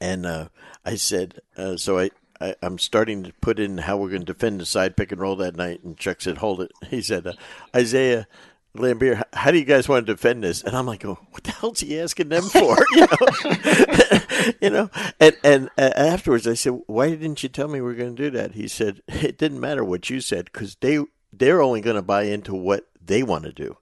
and 0.00 0.24
uh, 0.24 0.48
I 0.84 0.94
said 0.96 1.40
uh, 1.56 1.76
so 1.76 1.98
I. 1.98 2.10
I, 2.40 2.54
am 2.62 2.78
starting 2.78 3.22
to 3.24 3.32
put 3.40 3.58
in 3.58 3.78
how 3.78 3.96
we're 3.96 4.10
going 4.10 4.24
to 4.24 4.32
defend 4.32 4.60
the 4.60 4.66
side 4.66 4.96
pick 4.96 5.12
and 5.12 5.20
roll 5.20 5.36
that 5.36 5.56
night. 5.56 5.82
And 5.82 5.96
Chuck 5.96 6.20
said, 6.20 6.38
"Hold 6.38 6.60
it." 6.60 6.72
He 6.88 7.02
said, 7.02 7.26
uh, 7.26 7.32
"Isaiah, 7.74 8.26
Laimbeer, 8.76 9.22
how 9.32 9.50
do 9.50 9.58
you 9.58 9.64
guys 9.64 9.88
want 9.88 10.06
to 10.06 10.12
defend 10.12 10.44
this? 10.44 10.62
And 10.62 10.76
I'm 10.76 10.86
like, 10.86 11.04
oh, 11.04 11.18
what 11.30 11.44
the 11.44 11.52
hell's 11.52 11.80
he 11.80 11.98
asking 11.98 12.28
them 12.28 12.44
for? 12.44 12.76
you 12.92 13.06
know, 13.06 14.20
you 14.60 14.70
know. 14.70 14.90
And 15.20 15.36
and 15.42 15.70
uh, 15.76 15.92
afterwards, 15.96 16.46
I 16.46 16.54
said, 16.54 16.80
why 16.86 17.10
didn't 17.10 17.42
you 17.42 17.48
tell 17.48 17.68
me 17.68 17.80
we 17.80 17.92
are 17.92 17.96
going 17.96 18.14
to 18.14 18.22
do 18.22 18.30
that? 18.30 18.52
He 18.52 18.68
said, 18.68 19.02
it 19.08 19.38
didn't 19.38 19.60
matter 19.60 19.84
what 19.84 20.10
you 20.10 20.20
said 20.20 20.46
because 20.46 20.76
they 20.76 21.04
they're 21.32 21.62
only 21.62 21.80
going 21.80 21.96
to 21.96 22.02
buy 22.02 22.24
into 22.24 22.54
what 22.54 22.86
they 23.02 23.22
want 23.22 23.44
to 23.44 23.52
do. 23.52 23.76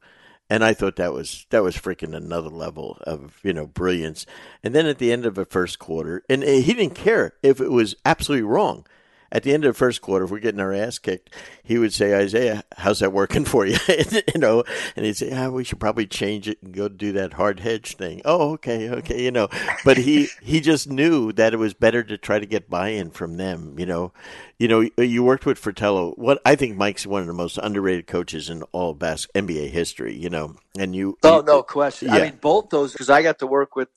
And 0.55 0.62
I 0.64 0.72
thought 0.72 0.94
that 0.96 1.12
was 1.12 1.46
that 1.50 1.64
was 1.64 1.76
freaking 1.76 2.14
another 2.14 2.48
level 2.48 2.98
of 3.00 3.40
you 3.42 3.52
know 3.52 3.66
brilliance. 3.66 4.24
And 4.62 4.72
then 4.72 4.86
at 4.86 4.98
the 4.98 5.11
end 5.11 5.26
of 5.26 5.34
the 5.34 5.44
first 5.44 5.80
quarter, 5.80 6.22
and 6.28 6.44
eh, 6.44 6.61
he 6.61 6.74
didn't 6.74 6.94
care 6.94 7.32
if 7.42 7.61
it 7.61 7.72
was 7.72 7.96
absolutely 8.05 8.44
wrong 8.44 8.86
at 9.35 9.43
the 9.43 9.53
end 9.53 9.64
of 9.64 9.74
the 9.74 9.78
first 9.78 10.01
quarter, 10.01 10.24
if 10.24 10.30
we're 10.30 10.39
getting 10.39 10.61
our 10.61 10.72
ass 10.72 11.01
kicked, 11.01 11.28
he 11.64 11.76
would 11.76 11.93
say, 11.93 12.14
Isaiah, 12.14 12.62
how's 12.78 13.01
that 13.01 13.12
working 13.12 13.45
for 13.45 13.66
you? 13.66 13.76
you 13.89 14.39
know, 14.39 14.62
and 14.95 15.05
he'd 15.05 15.16
say, 15.16 15.32
ah, 15.35 15.51
we 15.51 15.64
should 15.64 15.80
probably 15.80 16.07
change 16.07 16.49
it 16.49 16.62
and 16.62 16.72
go 16.72 16.87
do 16.89 17.11
that 17.12 17.32
hard 17.32 17.59
hedge 17.59 17.97
thing. 17.97 18.22
Oh, 18.24 18.53
okay, 18.53 18.89
okay, 18.89 19.24
you 19.24 19.32
know. 19.32 19.49
But 19.85 19.99
he 19.99 20.28
he 20.41 20.61
just 20.61 20.89
knew 20.89 21.32
that 21.32 21.53
it 21.53 21.57
was 21.57 21.74
better 21.74 22.05
to 22.05 22.16
try 22.16 22.39
to 22.39 22.47
get 22.47 22.70
buy-in 22.70 23.11
from 23.11 23.37
them. 23.37 23.76
You 23.76 23.87
know, 23.87 24.12
you 24.57 24.68
know, 24.68 24.89
you 24.97 25.24
worked 25.24 25.47
with 25.47 25.59
Fratello. 25.59 26.12
What 26.12 26.41
I 26.47 26.55
think 26.55 26.76
Mike's 26.76 27.05
one 27.05 27.20
of 27.20 27.26
the 27.26 27.32
most 27.32 27.59
underrated 27.59 28.07
coaches 28.07 28.49
in 28.49 28.62
all 28.70 28.95
bas- 28.95 29.26
NBA 29.35 29.70
history. 29.70 30.16
You 30.16 30.30
know, 30.30 30.55
and 30.78 30.95
you. 30.95 31.18
Oh, 31.24 31.43
no 31.45 31.64
question. 31.64 32.09
Yeah. 32.09 32.14
I 32.14 32.22
mean, 32.22 32.39
both 32.41 32.70
those 32.70 32.93
because 32.93 33.11
I 33.11 33.22
got 33.22 33.41
to 33.41 33.49
work 33.49 33.74
with 33.74 33.89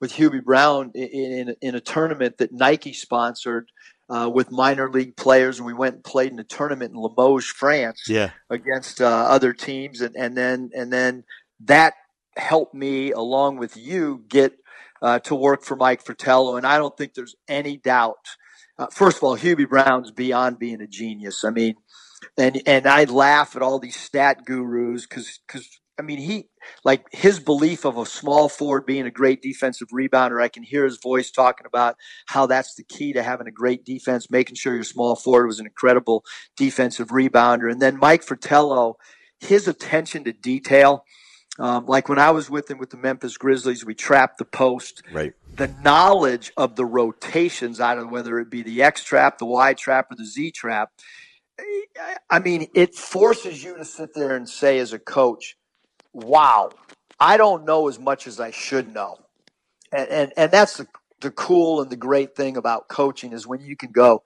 with 0.00 0.12
Hubie 0.12 0.44
Brown 0.44 0.90
in, 0.94 1.08
in, 1.08 1.56
in 1.62 1.74
a 1.76 1.80
tournament 1.80 2.36
that 2.38 2.52
Nike 2.52 2.92
sponsored 2.92 3.71
uh, 4.12 4.28
with 4.28 4.50
minor 4.50 4.90
league 4.90 5.16
players, 5.16 5.58
and 5.58 5.66
we 5.66 5.72
went 5.72 5.94
and 5.94 6.04
played 6.04 6.32
in 6.32 6.38
a 6.38 6.44
tournament 6.44 6.92
in 6.92 7.00
Limoges, 7.00 7.46
France, 7.46 8.02
yeah. 8.08 8.30
against 8.50 9.00
uh, 9.00 9.06
other 9.06 9.54
teams, 9.54 10.02
and, 10.02 10.14
and 10.16 10.36
then 10.36 10.70
and 10.74 10.92
then 10.92 11.24
that 11.60 11.94
helped 12.36 12.74
me, 12.74 13.12
along 13.12 13.56
with 13.56 13.76
you, 13.76 14.24
get 14.28 14.52
uh, 15.00 15.18
to 15.20 15.34
work 15.34 15.64
for 15.64 15.76
Mike 15.76 16.04
Fratello, 16.04 16.56
and 16.56 16.66
I 16.66 16.76
don't 16.76 16.96
think 16.96 17.14
there's 17.14 17.34
any 17.48 17.78
doubt. 17.78 18.36
Uh, 18.78 18.88
first 18.88 19.16
of 19.16 19.22
all, 19.22 19.36
Hubie 19.36 19.68
Brown's 19.68 20.10
beyond 20.10 20.58
being 20.58 20.82
a 20.82 20.86
genius. 20.86 21.42
I 21.42 21.50
mean, 21.50 21.76
and 22.36 22.60
and 22.66 22.86
I 22.86 23.04
laugh 23.04 23.56
at 23.56 23.62
all 23.62 23.78
these 23.78 23.96
stat 23.96 24.44
gurus 24.44 25.06
because 25.06 25.40
because 25.46 25.80
I 25.98 26.02
mean, 26.02 26.18
he 26.18 26.48
like 26.84 27.06
his 27.12 27.38
belief 27.38 27.84
of 27.84 27.98
a 27.98 28.06
small 28.06 28.48
forward 28.48 28.86
being 28.86 29.06
a 29.06 29.10
great 29.10 29.42
defensive 29.42 29.88
rebounder. 29.88 30.42
I 30.42 30.48
can 30.48 30.62
hear 30.62 30.84
his 30.84 30.98
voice 30.98 31.30
talking 31.30 31.66
about 31.66 31.96
how 32.26 32.46
that's 32.46 32.74
the 32.74 32.82
key 32.82 33.12
to 33.12 33.22
having 33.22 33.46
a 33.46 33.52
great 33.52 33.84
defense, 33.84 34.30
making 34.30 34.56
sure 34.56 34.74
your 34.74 34.84
small 34.84 35.14
forward 35.14 35.46
was 35.46 35.60
an 35.60 35.66
incredible 35.66 36.24
defensive 36.56 37.08
rebounder. 37.08 37.70
And 37.70 37.80
then 37.80 37.98
Mike 37.98 38.22
Fratello, 38.22 38.96
his 39.40 39.68
attention 39.68 40.24
to 40.24 40.32
detail. 40.32 41.04
Um, 41.58 41.84
like 41.84 42.08
when 42.08 42.18
I 42.18 42.30
was 42.30 42.48
with 42.48 42.70
him 42.70 42.78
with 42.78 42.88
the 42.88 42.96
Memphis 42.96 43.36
Grizzlies, 43.36 43.84
we 43.84 43.94
trapped 43.94 44.38
the 44.38 44.46
post. 44.46 45.02
Right. 45.12 45.34
The 45.54 45.68
knowledge 45.84 46.50
of 46.56 46.76
the 46.76 46.86
rotations 46.86 47.78
out 47.78 47.98
of 47.98 48.10
whether 48.10 48.38
it 48.38 48.48
be 48.48 48.62
the 48.62 48.82
X 48.82 49.04
trap, 49.04 49.36
the 49.36 49.44
Y 49.44 49.74
trap, 49.74 50.10
or 50.10 50.16
the 50.16 50.24
Z 50.24 50.52
trap. 50.52 50.90
I 52.30 52.38
mean, 52.38 52.68
it 52.74 52.94
forces 52.94 53.62
you 53.62 53.76
to 53.76 53.84
sit 53.84 54.14
there 54.14 54.34
and 54.34 54.48
say, 54.48 54.78
as 54.78 54.94
a 54.94 54.98
coach, 54.98 55.58
wow, 56.12 56.70
I 57.18 57.36
don't 57.36 57.64
know 57.64 57.88
as 57.88 57.98
much 57.98 58.26
as 58.26 58.40
I 58.40 58.50
should 58.50 58.92
know. 58.92 59.18
And, 59.92 60.08
and, 60.08 60.32
and 60.36 60.50
that's 60.50 60.78
the, 60.78 60.86
the 61.20 61.30
cool 61.30 61.80
and 61.80 61.90
the 61.90 61.96
great 61.96 62.34
thing 62.34 62.56
about 62.56 62.88
coaching 62.88 63.32
is 63.32 63.46
when 63.46 63.60
you 63.60 63.76
can 63.76 63.92
go, 63.92 64.22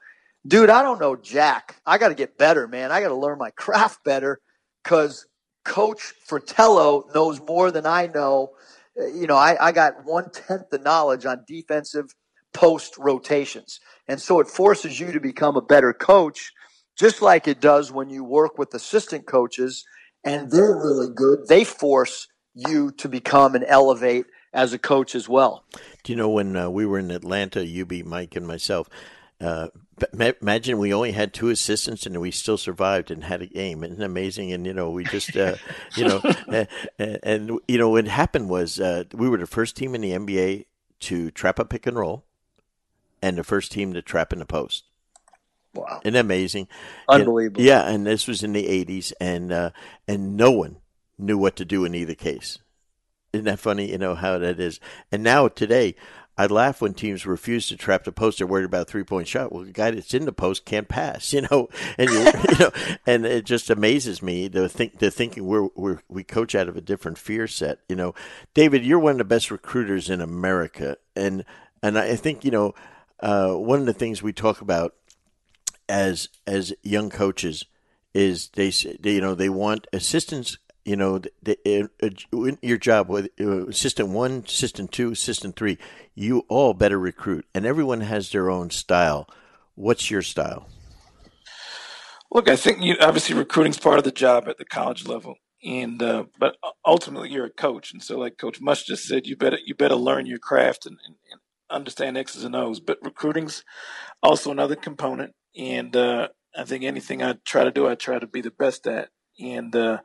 dude, 0.46 0.70
I 0.70 0.82
don't 0.82 1.00
know 1.00 1.16
Jack. 1.16 1.80
I 1.84 1.98
got 1.98 2.08
to 2.08 2.14
get 2.14 2.38
better, 2.38 2.68
man. 2.68 2.92
I 2.92 3.00
got 3.00 3.08
to 3.08 3.16
learn 3.16 3.38
my 3.38 3.50
craft 3.56 4.04
better 4.04 4.40
because 4.82 5.26
Coach 5.64 6.14
Fratello 6.24 7.04
knows 7.14 7.40
more 7.40 7.70
than 7.70 7.86
I 7.86 8.06
know. 8.06 8.50
You 8.96 9.26
know, 9.26 9.36
I, 9.36 9.56
I 9.60 9.72
got 9.72 10.04
one 10.04 10.30
tenth 10.30 10.70
the 10.70 10.78
knowledge 10.78 11.26
on 11.26 11.44
defensive 11.46 12.14
post 12.54 12.96
rotations. 12.96 13.80
And 14.08 14.20
so 14.20 14.40
it 14.40 14.48
forces 14.48 14.98
you 14.98 15.12
to 15.12 15.20
become 15.20 15.56
a 15.56 15.62
better 15.62 15.92
coach, 15.92 16.52
just 16.96 17.20
like 17.20 17.46
it 17.46 17.60
does 17.60 17.92
when 17.92 18.08
you 18.08 18.24
work 18.24 18.56
with 18.56 18.72
assistant 18.72 19.26
coaches 19.26 19.84
and 20.26 20.50
they're 20.50 20.76
really 20.76 21.08
good. 21.14 21.46
They 21.48 21.64
force 21.64 22.28
you 22.54 22.90
to 22.92 23.08
become 23.08 23.54
and 23.54 23.64
elevate 23.66 24.26
as 24.52 24.72
a 24.72 24.78
coach 24.78 25.14
as 25.14 25.28
well. 25.28 25.64
Do 26.02 26.12
you 26.12 26.16
know 26.16 26.28
when 26.28 26.56
uh, 26.56 26.68
we 26.68 26.84
were 26.84 26.98
in 26.98 27.10
Atlanta, 27.10 27.64
you 27.64 27.86
beat 27.86 28.06
Mike 28.06 28.34
and 28.34 28.46
myself? 28.46 28.90
Uh, 29.40 29.68
imagine 30.40 30.78
we 30.78 30.92
only 30.92 31.12
had 31.12 31.32
two 31.32 31.50
assistants 31.50 32.06
and 32.06 32.20
we 32.20 32.30
still 32.30 32.56
survived 32.56 33.10
and 33.10 33.24
had 33.24 33.42
a 33.42 33.46
game. 33.46 33.84
Isn't 33.84 34.02
amazing? 34.02 34.52
And 34.52 34.66
you 34.66 34.74
know, 34.74 34.90
we 34.90 35.04
just, 35.04 35.36
uh, 35.36 35.56
you 35.94 36.08
know, 36.08 36.20
and, 36.98 37.18
and, 37.22 37.60
you 37.68 37.78
know, 37.78 37.90
what 37.90 38.08
happened 38.08 38.48
was 38.48 38.80
uh, 38.80 39.04
we 39.12 39.28
were 39.28 39.38
the 39.38 39.46
first 39.46 39.76
team 39.76 39.94
in 39.94 40.00
the 40.00 40.12
NBA 40.12 40.64
to 41.00 41.30
trap 41.30 41.58
a 41.58 41.64
pick 41.64 41.86
and 41.86 41.96
roll, 41.98 42.24
and 43.20 43.36
the 43.36 43.44
first 43.44 43.70
team 43.70 43.92
to 43.92 44.02
trap 44.02 44.32
in 44.32 44.38
the 44.38 44.46
post. 44.46 44.84
Wow! 45.76 46.00
Isn't 46.04 46.16
amazing? 46.16 46.68
Unbelievable. 47.08 47.60
And, 47.60 47.66
yeah, 47.66 47.88
and 47.88 48.06
this 48.06 48.26
was 48.26 48.42
in 48.42 48.52
the 48.52 48.66
'80s, 48.66 49.12
and 49.20 49.52
uh, 49.52 49.70
and 50.08 50.36
no 50.36 50.50
one 50.50 50.78
knew 51.18 51.38
what 51.38 51.56
to 51.56 51.64
do 51.64 51.84
in 51.84 51.94
either 51.94 52.14
case. 52.14 52.58
Isn't 53.32 53.44
that 53.44 53.58
funny? 53.58 53.90
You 53.90 53.98
know 53.98 54.14
how 54.14 54.38
that 54.38 54.58
is. 54.58 54.80
And 55.12 55.22
now 55.22 55.48
today, 55.48 55.94
I 56.38 56.46
laugh 56.46 56.82
when 56.82 56.92
teams 56.92 57.24
refuse 57.24 57.68
to 57.68 57.76
trap 57.76 58.04
the 58.04 58.12
post. 58.12 58.38
They're 58.38 58.46
worried 58.46 58.66
about 58.66 58.82
a 58.82 58.90
three 58.90 59.04
point 59.04 59.26
shot. 59.26 59.52
Well, 59.52 59.64
the 59.64 59.72
guy 59.72 59.90
that's 59.90 60.12
in 60.12 60.26
the 60.26 60.32
post 60.32 60.64
can't 60.64 60.88
pass, 60.88 61.32
you 61.32 61.42
know, 61.42 61.68
and 61.98 62.10
you, 62.10 62.18
you 62.18 62.58
know, 62.58 62.70
and 63.06 63.24
it 63.24 63.44
just 63.44 63.70
amazes 63.70 64.22
me 64.22 64.48
to 64.50 64.68
think 64.68 64.98
the 64.98 65.10
thinking 65.10 65.46
we're, 65.46 65.68
we're 65.74 66.00
we 66.08 66.24
coach 66.24 66.54
out 66.54 66.68
of 66.68 66.76
a 66.76 66.82
different 66.82 67.18
fear 67.18 67.46
set. 67.46 67.78
You 67.88 67.96
know, 67.96 68.14
David, 68.54 68.84
you're 68.84 68.98
one 68.98 69.12
of 69.12 69.18
the 69.18 69.24
best 69.24 69.50
recruiters 69.50 70.10
in 70.10 70.20
America, 70.20 70.98
and 71.14 71.44
and 71.82 71.98
I 71.98 72.16
think 72.16 72.44
you 72.44 72.50
know 72.50 72.74
uh, 73.20 73.52
one 73.52 73.80
of 73.80 73.86
the 73.86 73.94
things 73.94 74.22
we 74.22 74.32
talk 74.32 74.60
about 74.60 74.94
as 75.88 76.28
as 76.46 76.72
young 76.82 77.10
coaches 77.10 77.64
is 78.14 78.50
they, 78.54 78.70
they 79.00 79.14
you 79.14 79.20
know 79.20 79.34
they 79.34 79.48
want 79.48 79.86
assistants 79.92 80.58
you 80.86 80.94
know, 80.94 81.20
the, 81.42 81.90
uh, 82.00 82.46
your 82.62 82.78
job 82.78 83.08
with 83.08 83.28
uh, 83.40 83.66
assistant 83.66 84.10
one, 84.10 84.44
assistant 84.46 84.92
two, 84.92 85.10
assistant 85.10 85.56
three, 85.56 85.78
you 86.14 86.46
all 86.48 86.74
better 86.74 86.96
recruit, 86.96 87.44
and 87.52 87.66
everyone 87.66 88.02
has 88.02 88.30
their 88.30 88.48
own 88.48 88.70
style. 88.70 89.28
What's 89.74 90.12
your 90.12 90.22
style? 90.22 90.68
Look, 92.30 92.48
I 92.48 92.54
think 92.54 92.82
you, 92.82 92.94
obviously 93.00 93.34
recruiting 93.34 93.72
is 93.72 93.80
part 93.80 93.98
of 93.98 94.04
the 94.04 94.12
job 94.12 94.46
at 94.46 94.58
the 94.58 94.64
college 94.64 95.08
level, 95.08 95.34
and 95.64 96.00
uh, 96.00 96.26
but 96.38 96.56
ultimately 96.86 97.30
you're 97.30 97.46
a 97.46 97.50
coach, 97.50 97.92
and 97.92 98.00
so 98.00 98.16
like 98.16 98.38
Coach 98.38 98.60
Muss 98.60 98.84
just 98.84 99.06
said, 99.06 99.26
you 99.26 99.36
better 99.36 99.58
you 99.64 99.74
better 99.74 99.96
learn 99.96 100.26
your 100.26 100.38
craft 100.38 100.86
and, 100.86 100.98
and, 101.04 101.16
and 101.32 101.40
understand 101.68 102.16
X's 102.16 102.44
and 102.44 102.54
O's. 102.54 102.78
But 102.78 102.98
recruiting's 103.02 103.64
also 104.22 104.52
another 104.52 104.76
component, 104.76 105.34
and 105.56 105.94
uh, 105.96 106.28
I 106.56 106.64
think 106.64 106.84
anything 106.84 107.22
I 107.22 107.36
try 107.44 107.64
to 107.64 107.70
do, 107.70 107.88
I 107.88 107.94
try 107.94 108.18
to 108.18 108.26
be 108.26 108.40
the 108.40 108.50
best 108.50 108.86
at, 108.86 109.10
and 109.38 109.74
uh, 109.74 109.98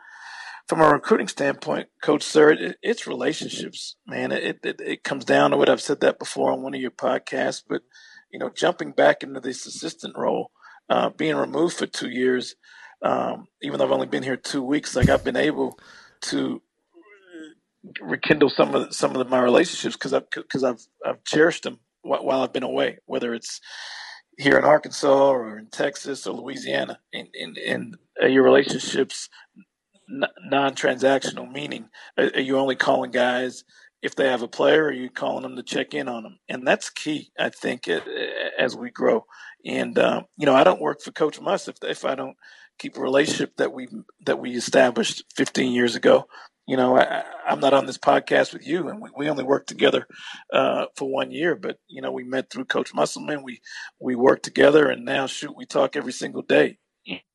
from 0.68 0.82
a 0.82 0.90
recruiting 0.90 1.28
standpoint, 1.28 1.90
Coach 2.02 2.24
Suhr, 2.24 2.56
it, 2.58 2.78
it's 2.82 3.08
relationships, 3.08 3.96
man. 4.08 4.32
It, 4.32 4.60
it, 4.64 4.82
it 4.82 5.04
comes 5.04 5.26
down 5.26 5.52
to 5.52 5.58
what 5.58 5.70
I've 5.70 5.82
said 5.82 6.02
that 6.02 6.20
before 6.20 6.52
on 6.52 6.62
one 6.62 6.74
of 6.74 6.82
your 6.82 6.92
podcasts, 6.92 7.64
but 7.68 7.82
you 8.32 8.40
know, 8.40 8.50
jumping 8.50 8.92
back 8.92 9.24
into 9.24 9.40
this 9.40 9.66
assistant 9.66 10.18
role, 10.18 10.52
uh, 10.90 11.10
being 11.10 11.36
removed 11.36 11.76
for 11.78 11.88
two 11.88 12.10
years, 12.10 12.56
um, 13.02 13.48
even 13.62 13.78
though 13.78 13.86
I've 13.86 13.92
only 13.92 14.08
been 14.08 14.24
here 14.24 14.38
two 14.38 14.64
weeks, 14.64 14.96
like 14.96 15.10
I've 15.10 15.24
been 15.24 15.36
able 15.36 15.78
to 16.22 16.62
rekindle 18.02 18.50
some 18.50 18.76
of 18.76 18.94
some 18.94 19.16
of 19.16 19.30
my 19.30 19.40
relationships 19.42 19.96
because 19.96 20.14
I've 20.14 20.30
because 20.30 20.64
I've 20.64 20.82
I've 21.06 21.24
cherished 21.24 21.64
them 21.64 21.80
while 22.04 22.42
I've 22.42 22.54
been 22.54 22.64
away, 22.64 23.00
whether 23.06 23.34
it's 23.34 23.60
here 24.42 24.58
in 24.58 24.66
Arkansas 24.66 25.32
or 25.32 25.60
in 25.60 25.68
Texas 25.68 26.28
or 26.28 26.36
Louisiana, 26.36 27.00
and 27.14 27.30
and, 27.40 27.58
and 27.58 27.98
uh, 28.22 28.28
your 28.28 28.44
relationships 28.44 29.30
non-transactional, 30.08 31.52
meaning 31.52 31.90
are 32.18 32.42
you 32.42 32.58
only 32.58 32.76
calling 32.76 33.12
guys 33.12 33.64
if 34.02 34.16
they 34.16 34.28
have 34.28 34.42
a 34.42 34.48
player, 34.48 34.86
or 34.86 34.88
are 34.88 34.94
you 34.94 35.10
calling 35.10 35.44
them 35.44 35.56
to 35.56 35.64
check 35.64 35.94
in 35.94 36.08
on 36.10 36.24
them? 36.24 36.40
And 36.50 36.68
that's 36.68 36.90
key, 36.90 37.32
I 37.40 37.50
think, 37.50 37.88
as 38.60 38.76
we 38.76 38.92
grow. 38.92 39.26
And 39.66 39.98
um, 40.00 40.26
you 40.38 40.46
know, 40.46 40.56
I 40.56 40.64
don't 40.64 40.82
work 40.82 41.02
for 41.02 41.12
Coach 41.12 41.40
Muss 41.40 41.68
if 41.68 41.78
if 41.84 42.06
I 42.06 42.16
don't 42.16 42.36
keep 42.80 42.98
a 42.98 43.02
relationship 43.02 43.56
that 43.58 43.74
we 43.74 43.88
that 44.26 44.40
we 44.40 44.52
established 44.56 45.24
15 45.36 45.72
years 45.72 45.96
ago. 45.96 46.28
You 46.68 46.78
know, 46.78 46.98
I, 46.98 47.24
am 47.48 47.60
not 47.60 47.74
on 47.74 47.86
this 47.86 47.98
podcast 47.98 48.54
with 48.54 48.66
you, 48.66 48.88
and 48.88 49.02
we, 49.02 49.10
we 49.18 49.30
only 49.30 49.44
worked 49.44 49.68
together 49.68 50.08
uh, 50.54 50.86
for 50.96 51.12
one 51.12 51.32
year. 51.32 51.56
But 51.56 51.78
you 51.88 52.02
know, 52.02 52.12
we 52.12 52.24
met 52.24 52.50
through 52.50 52.66
Coach 52.66 52.94
Musselman. 52.94 53.44
We 53.44 53.60
we 54.00 54.16
worked 54.16 54.44
together, 54.44 54.90
and 54.90 55.04
now 55.04 55.28
shoot, 55.28 55.56
we 55.56 55.66
talk 55.66 55.96
every 55.96 56.14
single 56.14 56.44
day. 56.44 56.78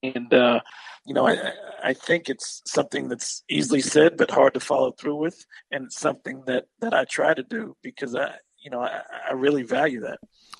And 0.02 0.32
uh, 0.32 0.60
you 1.06 1.14
know, 1.14 1.26
I, 1.26 1.52
I 1.82 1.92
think 1.92 2.28
it's 2.28 2.62
something 2.66 3.08
that's 3.08 3.42
easily 3.50 3.80
said 3.80 4.16
but 4.16 4.30
hard 4.30 4.54
to 4.54 4.60
follow 4.60 4.92
through 4.92 5.16
with, 5.16 5.44
and 5.70 5.86
it's 5.86 5.98
something 5.98 6.42
that 6.46 6.66
that 6.80 6.94
I 6.94 7.04
try 7.04 7.34
to 7.34 7.42
do 7.42 7.76
because 7.82 8.14
I, 8.14 8.36
you 8.66 8.70
know, 8.70 8.80
I, 8.80 9.02
I 9.30 9.32
really 9.34 9.62
value 9.62 10.00
that. 10.00 10.18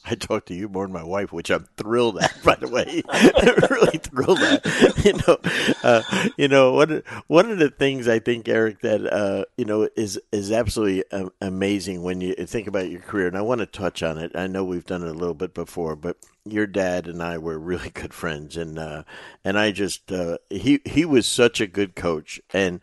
I 0.08 0.14
talk 0.14 0.46
to 0.46 0.54
you 0.54 0.68
more 0.68 0.84
than 0.84 0.92
my 0.92 1.02
wife, 1.02 1.32
which 1.32 1.50
I'm 1.50 1.66
thrilled 1.76 2.18
at. 2.18 2.40
By 2.44 2.54
the 2.54 2.68
way, 2.68 3.02
really 3.70 3.98
thrilled 3.98 4.38
at. 4.38 5.04
You 5.04 5.14
know, 5.14 5.38
uh, 5.82 6.28
you 6.36 6.46
know 6.46 6.74
one 6.74 7.02
one 7.26 7.50
of 7.50 7.58
the 7.58 7.70
things 7.70 8.06
I 8.06 8.20
think, 8.20 8.48
Eric, 8.48 8.82
that 8.82 9.04
uh, 9.12 9.46
you 9.56 9.64
know 9.64 9.88
is 9.96 10.20
is 10.30 10.52
absolutely 10.52 11.02
amazing 11.40 12.04
when 12.04 12.20
you 12.20 12.34
think 12.34 12.68
about 12.68 12.88
your 12.88 13.00
career, 13.00 13.26
and 13.26 13.36
I 13.36 13.42
want 13.42 13.58
to 13.58 13.66
touch 13.66 14.04
on 14.04 14.18
it. 14.18 14.30
I 14.36 14.46
know 14.46 14.62
we've 14.62 14.86
done 14.86 15.02
it 15.02 15.08
a 15.08 15.12
little 15.12 15.34
bit 15.34 15.52
before, 15.52 15.96
but 15.96 16.16
your 16.44 16.68
dad 16.68 17.08
and 17.08 17.20
I 17.20 17.38
were 17.38 17.58
really 17.58 17.90
good 17.90 18.14
friends, 18.14 18.56
and 18.56 18.78
uh, 18.78 19.02
and 19.44 19.58
I 19.58 19.72
just 19.72 20.12
uh, 20.12 20.38
he 20.48 20.80
he 20.84 21.04
was 21.04 21.26
such 21.26 21.60
a 21.60 21.66
good 21.66 21.96
coach, 21.96 22.40
and 22.52 22.80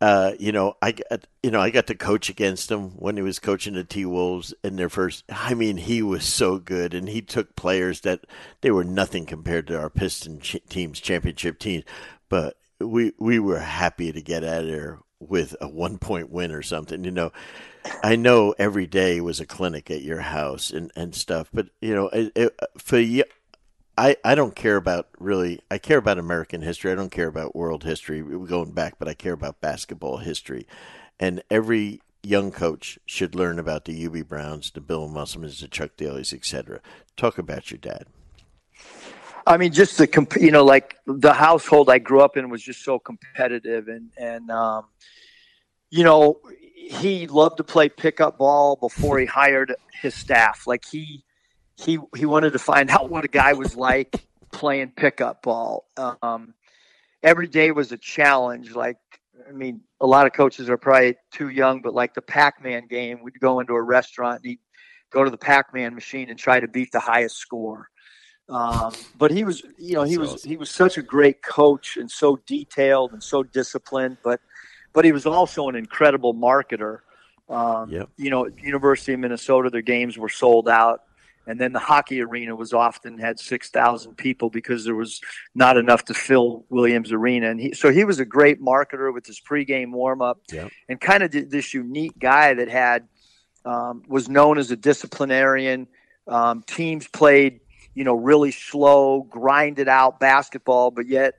uh, 0.00 0.32
you 0.38 0.52
know 0.52 0.76
I 0.82 0.92
got 0.92 1.26
you 1.42 1.50
know 1.50 1.60
I 1.60 1.70
got 1.70 1.86
to 1.88 1.94
coach 1.94 2.28
against 2.28 2.70
him 2.70 2.90
when 2.90 3.16
he 3.16 3.22
was 3.22 3.38
coaching 3.38 3.74
the 3.74 3.84
T 3.84 4.04
Wolves 4.04 4.54
in 4.62 4.76
their 4.76 4.88
first. 4.88 5.24
I 5.28 5.54
mean, 5.54 5.76
he 5.76 6.02
was 6.02 6.24
so 6.24 6.58
good, 6.58 6.94
and 6.94 7.08
he 7.08 7.22
took 7.22 7.56
players 7.56 8.02
that 8.02 8.20
they 8.60 8.70
were 8.70 8.84
nothing 8.84 9.26
compared 9.26 9.66
to 9.68 9.78
our 9.78 9.90
Piston 9.90 10.40
ch- 10.40 10.56
teams, 10.68 11.00
championship 11.00 11.58
teams, 11.58 11.84
but 12.28 12.56
we 12.80 13.12
we 13.18 13.38
were 13.38 13.60
happy 13.60 14.12
to 14.12 14.20
get 14.20 14.44
out 14.44 14.62
of 14.62 14.66
there 14.66 14.98
with 15.18 15.56
a 15.60 15.68
one 15.68 15.98
point 15.98 16.30
win 16.30 16.52
or 16.52 16.62
something. 16.62 17.04
You 17.04 17.10
know, 17.10 17.32
I 18.02 18.16
know 18.16 18.54
every 18.58 18.86
day 18.86 19.20
was 19.20 19.40
a 19.40 19.46
clinic 19.46 19.90
at 19.90 20.02
your 20.02 20.20
house 20.20 20.70
and, 20.70 20.90
and 20.94 21.14
stuff, 21.14 21.48
but 21.52 21.68
you 21.80 21.94
know, 21.94 22.08
it, 22.08 22.32
it, 22.36 22.60
for 22.78 22.98
you, 22.98 23.24
I, 23.98 24.16
I 24.24 24.34
don't 24.34 24.54
care 24.54 24.76
about 24.76 25.08
really. 25.18 25.60
I 25.70 25.78
care 25.78 25.98
about 25.98 26.18
American 26.18 26.62
history. 26.62 26.92
I 26.92 26.94
don't 26.94 27.10
care 27.10 27.28
about 27.28 27.56
world 27.56 27.84
history 27.84 28.22
going 28.22 28.72
back, 28.72 28.98
but 28.98 29.08
I 29.08 29.14
care 29.14 29.32
about 29.32 29.60
basketball 29.60 30.18
history. 30.18 30.66
And 31.18 31.42
every 31.50 32.00
young 32.22 32.50
coach 32.50 32.98
should 33.06 33.34
learn 33.34 33.58
about 33.58 33.84
the 33.86 34.04
Hubie 34.04 34.26
Browns, 34.26 34.70
the 34.70 34.80
Bill 34.80 35.08
Musselmans, 35.08 35.60
the 35.60 35.68
Chuck 35.68 35.92
Daly's, 35.96 36.32
etc. 36.32 36.80
Talk 37.16 37.38
about 37.38 37.70
your 37.70 37.78
dad. 37.78 38.06
I 39.46 39.56
mean, 39.56 39.72
just 39.72 39.96
the 39.96 40.06
comp- 40.06 40.36
you 40.36 40.50
know, 40.50 40.64
like 40.64 40.98
the 41.06 41.32
household 41.32 41.88
I 41.88 41.98
grew 41.98 42.20
up 42.20 42.36
in 42.36 42.50
was 42.50 42.62
just 42.62 42.84
so 42.84 42.98
competitive, 42.98 43.88
and 43.88 44.10
and 44.18 44.50
um, 44.50 44.86
you 45.88 46.04
know, 46.04 46.40
he 46.74 47.28
loved 47.28 47.58
to 47.58 47.64
play 47.64 47.88
pickup 47.88 48.38
ball 48.38 48.76
before 48.76 49.18
he 49.18 49.26
hired 49.26 49.74
his 50.02 50.14
staff. 50.14 50.66
Like 50.66 50.84
he 50.84 51.24
he 51.76 51.98
he 52.16 52.26
wanted 52.26 52.52
to 52.52 52.58
find 52.58 52.90
out 52.90 53.10
what 53.10 53.24
a 53.24 53.28
guy 53.28 53.52
was 53.52 53.76
like 53.76 54.26
playing 54.52 54.92
pickup 54.96 55.42
ball. 55.42 55.86
Um, 56.22 56.54
every 57.22 57.46
day 57.46 57.70
was 57.70 57.92
a 57.92 57.98
challenge. 57.98 58.74
Like 58.74 58.98
I 59.48 59.52
mean, 59.52 59.80
a 60.00 60.06
lot 60.06 60.26
of 60.26 60.32
coaches 60.32 60.68
are 60.70 60.76
probably 60.76 61.16
too 61.32 61.48
young, 61.48 61.82
but 61.82 61.94
like 61.94 62.14
the 62.14 62.22
Pac-Man 62.22 62.86
game, 62.86 63.22
we'd 63.22 63.38
go 63.40 63.60
into 63.60 63.74
a 63.74 63.82
restaurant 63.82 64.36
and 64.42 64.46
he'd 64.46 64.60
go 65.10 65.24
to 65.24 65.30
the 65.30 65.38
Pac-Man 65.38 65.94
machine 65.94 66.30
and 66.30 66.38
try 66.38 66.60
to 66.60 66.68
beat 66.68 66.92
the 66.92 67.00
highest 67.00 67.36
score. 67.36 67.88
Um, 68.48 68.92
but 69.18 69.30
he 69.30 69.44
was, 69.44 69.62
you 69.76 69.94
know, 69.94 70.04
he 70.04 70.18
was 70.18 70.42
he 70.42 70.56
was 70.56 70.70
such 70.70 70.98
a 70.98 71.02
great 71.02 71.42
coach 71.42 71.96
and 71.96 72.10
so 72.10 72.36
detailed 72.46 73.12
and 73.12 73.22
so 73.22 73.42
disciplined. 73.42 74.18
But 74.22 74.40
but 74.92 75.04
he 75.04 75.12
was 75.12 75.26
also 75.26 75.68
an 75.68 75.74
incredible 75.74 76.32
marketer. 76.32 77.00
Um, 77.48 77.90
Yep. 77.90 78.08
You 78.16 78.30
know, 78.30 78.48
University 78.62 79.12
of 79.12 79.20
Minnesota, 79.20 79.70
their 79.70 79.82
games 79.82 80.16
were 80.16 80.28
sold 80.28 80.68
out, 80.68 81.02
and 81.46 81.60
then 81.60 81.72
the 81.72 81.78
hockey 81.78 82.20
arena 82.20 82.54
was 82.56 82.72
often 82.72 83.18
had 83.18 83.38
six 83.38 83.70
thousand 83.70 84.16
people 84.16 84.50
because 84.50 84.84
there 84.84 84.94
was 84.94 85.20
not 85.54 85.76
enough 85.76 86.04
to 86.06 86.14
fill 86.14 86.64
Williams 86.68 87.12
Arena, 87.12 87.50
and 87.50 87.60
he 87.60 87.72
so 87.72 87.90
he 87.90 88.04
was 88.04 88.18
a 88.20 88.24
great 88.24 88.60
marketer 88.60 89.12
with 89.12 89.26
his 89.26 89.40
pregame 89.40 89.92
warm 89.92 90.22
up, 90.22 90.40
Yep. 90.52 90.70
and 90.88 91.00
kind 91.00 91.22
of 91.22 91.30
this 91.30 91.72
unique 91.74 92.18
guy 92.18 92.54
that 92.54 92.68
had 92.68 93.08
um, 93.64 94.02
was 94.08 94.28
known 94.28 94.58
as 94.58 94.70
a 94.70 94.76
disciplinarian. 94.76 95.88
Um, 96.28 96.62
teams 96.66 97.06
played, 97.06 97.60
you 97.94 98.02
know, 98.04 98.14
really 98.14 98.50
slow, 98.50 99.22
grinded 99.22 99.88
out 99.88 100.18
basketball, 100.18 100.90
but 100.90 101.06
yet 101.06 101.34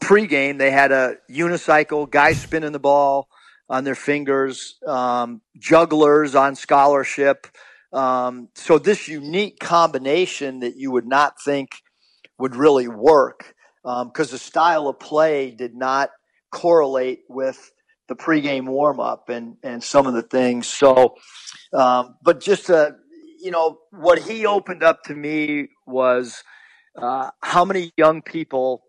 pregame 0.00 0.58
they 0.58 0.70
had 0.70 0.92
a 0.92 1.16
unicycle, 1.30 2.08
guy 2.10 2.32
spinning 2.32 2.72
the 2.72 2.78
ball 2.78 3.28
on 3.68 3.84
their 3.84 3.94
fingers, 3.94 4.76
um, 4.86 5.40
jugglers 5.58 6.34
on 6.34 6.54
scholarship. 6.54 7.46
Um, 7.92 8.48
so 8.54 8.78
this 8.78 9.08
unique 9.08 9.58
combination 9.58 10.60
that 10.60 10.76
you 10.76 10.90
would 10.90 11.06
not 11.06 11.40
think 11.42 11.70
would 12.38 12.56
really 12.56 12.88
work 12.88 13.54
because 13.84 14.30
the 14.30 14.38
style 14.38 14.88
of 14.88 14.98
play 14.98 15.50
did 15.50 15.74
not 15.74 16.10
correlate 16.50 17.20
with 17.28 17.72
the 18.08 18.16
pregame 18.16 18.66
warm 18.66 19.00
up 19.00 19.28
and 19.28 19.56
and 19.62 19.82
some 19.82 20.06
of 20.06 20.14
the 20.14 20.22
things. 20.22 20.66
So, 20.66 21.14
um, 21.72 22.16
but 22.22 22.40
just 22.40 22.70
uh, 22.70 22.92
you 23.40 23.50
know 23.50 23.78
what 23.90 24.18
he 24.20 24.46
opened 24.46 24.82
up 24.82 25.02
to 25.04 25.14
me 25.14 25.68
was 25.86 26.42
uh, 26.96 27.30
how 27.42 27.64
many 27.64 27.92
young 27.96 28.22
people 28.22 28.82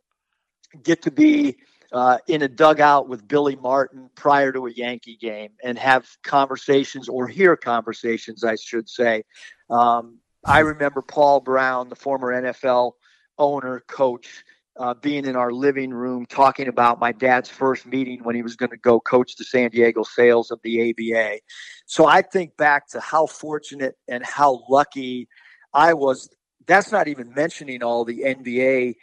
get 0.84 1.04
to 1.04 1.12
be 1.12 1.58
uh, 1.92 2.18
in 2.28 2.42
a 2.42 2.48
dugout 2.48 3.08
with 3.08 3.28
Billy 3.28 3.56
Martin 3.56 4.10
prior 4.16 4.52
to 4.52 4.68
a 4.68 4.72
Yankee 4.72 5.18
game 5.18 5.52
and 5.64 5.78
have 5.78 6.08
conversations 6.24 7.08
or 7.08 7.28
hear 7.28 7.56
conversations, 7.56 8.44
I 8.44 8.56
should 8.56 8.90
say. 8.90 9.24
Um, 9.70 10.20
I 10.46 10.60
remember 10.60 11.02
Paul 11.02 11.40
Brown, 11.40 11.90
the 11.90 11.96
former 11.96 12.34
NFL 12.42 12.94
owner, 13.38 13.82
coach, 13.88 14.44
uh, 14.80 14.94
being 14.94 15.26
in 15.26 15.36
our 15.36 15.52
living 15.52 15.92
room 15.92 16.26
talking 16.26 16.68
about 16.68 17.00
my 17.00 17.12
dad's 17.12 17.50
first 17.50 17.86
meeting 17.86 18.24
when 18.24 18.36
he 18.36 18.44
was 18.44 18.56
going 18.56 18.70
to 18.70 18.78
go 18.78 19.00
coach 19.00 19.36
the 19.36 19.44
San 19.44 19.70
Diego 19.72 20.04
Sails 20.04 20.52
of 20.52 20.60
the 20.64 20.92
ABA. 20.92 21.40
So 21.86 22.06
I 22.06 22.22
think 22.22 22.56
back 22.58 22.88
to 22.90 23.00
how 23.00 23.26
fortunate 23.26 23.96
and 24.08 24.24
how 24.24 24.64
lucky 24.70 25.28
I 25.74 25.94
was. 25.94 26.30
That's 26.68 26.92
not 26.92 27.08
even 27.08 27.34
mentioning 27.34 27.82
all 27.82 28.06
the 28.06 28.20
NBA 28.20 28.96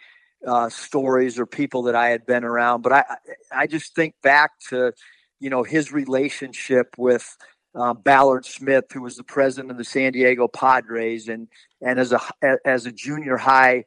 uh, 0.47 0.69
stories 0.69 1.39
or 1.39 1.47
people 1.47 1.83
that 1.85 1.95
I 1.95 2.09
had 2.09 2.27
been 2.27 2.45
around, 2.45 2.83
but 2.83 2.93
I 2.93 3.05
I 3.53 3.67
just 3.67 3.95
think 3.95 4.15
back 4.23 4.53
to 4.71 4.93
you 5.41 5.51
know 5.51 5.63
his 5.63 5.93
relationship 5.93 6.95
with 6.97 7.37
uh, 7.75 7.95
Ballard 7.95 8.47
Smith, 8.47 8.87
who 8.93 9.03
was 9.03 9.17
the 9.17 9.25
president 9.25 9.71
of 9.71 9.79
the 9.79 9.85
San 9.85 10.13
Diego 10.13 10.49
Padres, 10.49 11.29
and 11.29 11.49
and 11.81 11.99
as 11.99 12.13
a 12.13 12.21
as 12.65 12.87
a 12.87 12.93
junior 12.93 13.37
high 13.37 13.85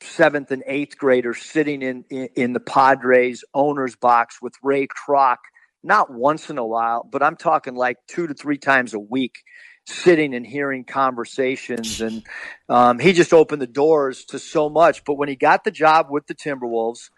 seventh 0.00 0.50
and 0.50 0.62
eighth 0.66 0.96
grader 0.96 1.34
sitting 1.34 1.82
in, 1.82 2.04
in, 2.10 2.28
in 2.36 2.52
the 2.52 2.60
Padres 2.60 3.44
owner's 3.54 3.96
box 3.96 4.40
with 4.40 4.54
Ray 4.62 4.86
Kroc, 4.86 5.38
not 5.82 6.12
once 6.12 6.50
in 6.50 6.58
a 6.58 6.66
while, 6.66 7.06
but 7.10 7.22
I'm 7.22 7.36
talking 7.36 7.74
like 7.74 7.96
two 8.06 8.26
to 8.26 8.34
three 8.34 8.58
times 8.58 8.94
a 8.94 8.98
week, 8.98 9.42
sitting 9.88 10.34
and 10.34 10.46
hearing 10.46 10.84
conversations. 10.84 12.00
And 12.00 12.22
um, 12.68 12.98
he 12.98 13.12
just 13.12 13.32
opened 13.32 13.62
the 13.62 13.66
doors 13.66 14.24
to 14.26 14.38
so 14.38 14.68
much. 14.68 15.04
But 15.04 15.14
when 15.14 15.28
he 15.28 15.36
got 15.36 15.64
the 15.64 15.70
job 15.70 16.08
with 16.10 16.26
the 16.26 16.34
Timberwolves 16.34 17.10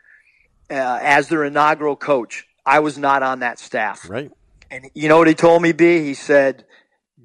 uh, 0.70 0.98
as 1.02 1.28
their 1.28 1.44
inaugural 1.44 1.96
coach, 1.96 2.46
I 2.64 2.80
was 2.80 2.96
not 2.98 3.22
on 3.22 3.40
that 3.40 3.58
staff. 3.58 4.08
Right. 4.08 4.30
And 4.70 4.90
you 4.94 5.08
know 5.08 5.18
what 5.18 5.28
he 5.28 5.34
told 5.34 5.62
me, 5.62 5.72
B? 5.72 6.00
He 6.00 6.14
said, 6.14 6.64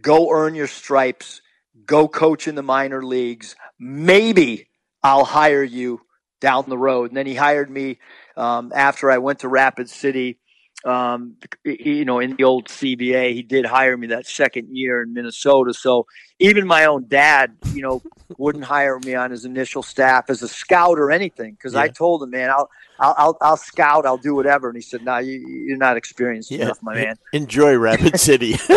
go 0.02 0.32
earn 0.32 0.56
your 0.56 0.68
stripes, 0.68 1.41
go 1.86 2.08
coach 2.08 2.48
in 2.48 2.56
the 2.56 2.64
minor 2.64 3.04
leagues. 3.04 3.56
Maybe 3.80 4.70
I'll 5.04 5.26
hire 5.26 5.64
you 5.64 6.02
down 6.41 6.66
the 6.68 6.78
road. 6.78 7.12
And 7.12 7.18
then 7.18 7.28
he 7.28 7.36
hired 7.36 7.70
me 7.70 8.00
um, 8.36 8.72
after 8.76 9.12
I 9.12 9.20
went 9.20 9.39
to 9.39 9.48
Rapid 9.48 9.89
City. 9.89 10.39
Um, 10.86 11.36
you 11.63 12.05
know, 12.05 12.19
in 12.19 12.36
the 12.36 12.43
old 12.43 12.67
CBA, 12.67 13.33
he 13.33 13.41
did 13.41 13.65
hire 13.65 13.97
me 13.97 14.07
that 14.07 14.27
second 14.27 14.67
year 14.75 15.01
in 15.01 15.13
Minnesota. 15.13 15.73
So 15.73 16.05
even 16.39 16.67
my 16.67 16.86
own 16.86 17.05
dad, 17.07 17.55
you 17.73 17.81
know, 17.81 18.01
wouldn't 18.38 18.65
hire 18.65 18.99
me 18.99 19.15
on 19.15 19.31
his 19.31 19.45
initial 19.45 19.83
staff 19.83 20.29
as 20.29 20.41
a 20.41 20.47
scout 20.47 20.97
or 20.99 21.11
anything 21.11 21.51
because 21.53 21.73
Yeah. 21.73 21.81
I 21.81 21.88
told 21.89 22.23
him, 22.23 22.31
man, 22.31 22.49
I'll, 22.49 22.69
I'll, 22.99 23.15
I'll, 23.17 23.38
I'll 23.41 23.57
scout, 23.57 24.05
I'll 24.05 24.17
do 24.17 24.33
whatever. 24.36 24.67
And 24.67 24.75
he 24.75 24.81
said, 24.81 25.03
no, 25.03 25.17
you, 25.19 25.33
you're 25.47 25.77
not 25.77 25.95
experienced 25.97 26.51
Yeah. 26.51 26.63
enough, 26.63 26.81
my 26.81 26.95
man. 26.95 27.15
Enjoy 27.33 27.77
Rapid 27.77 28.19
City. 28.19 28.55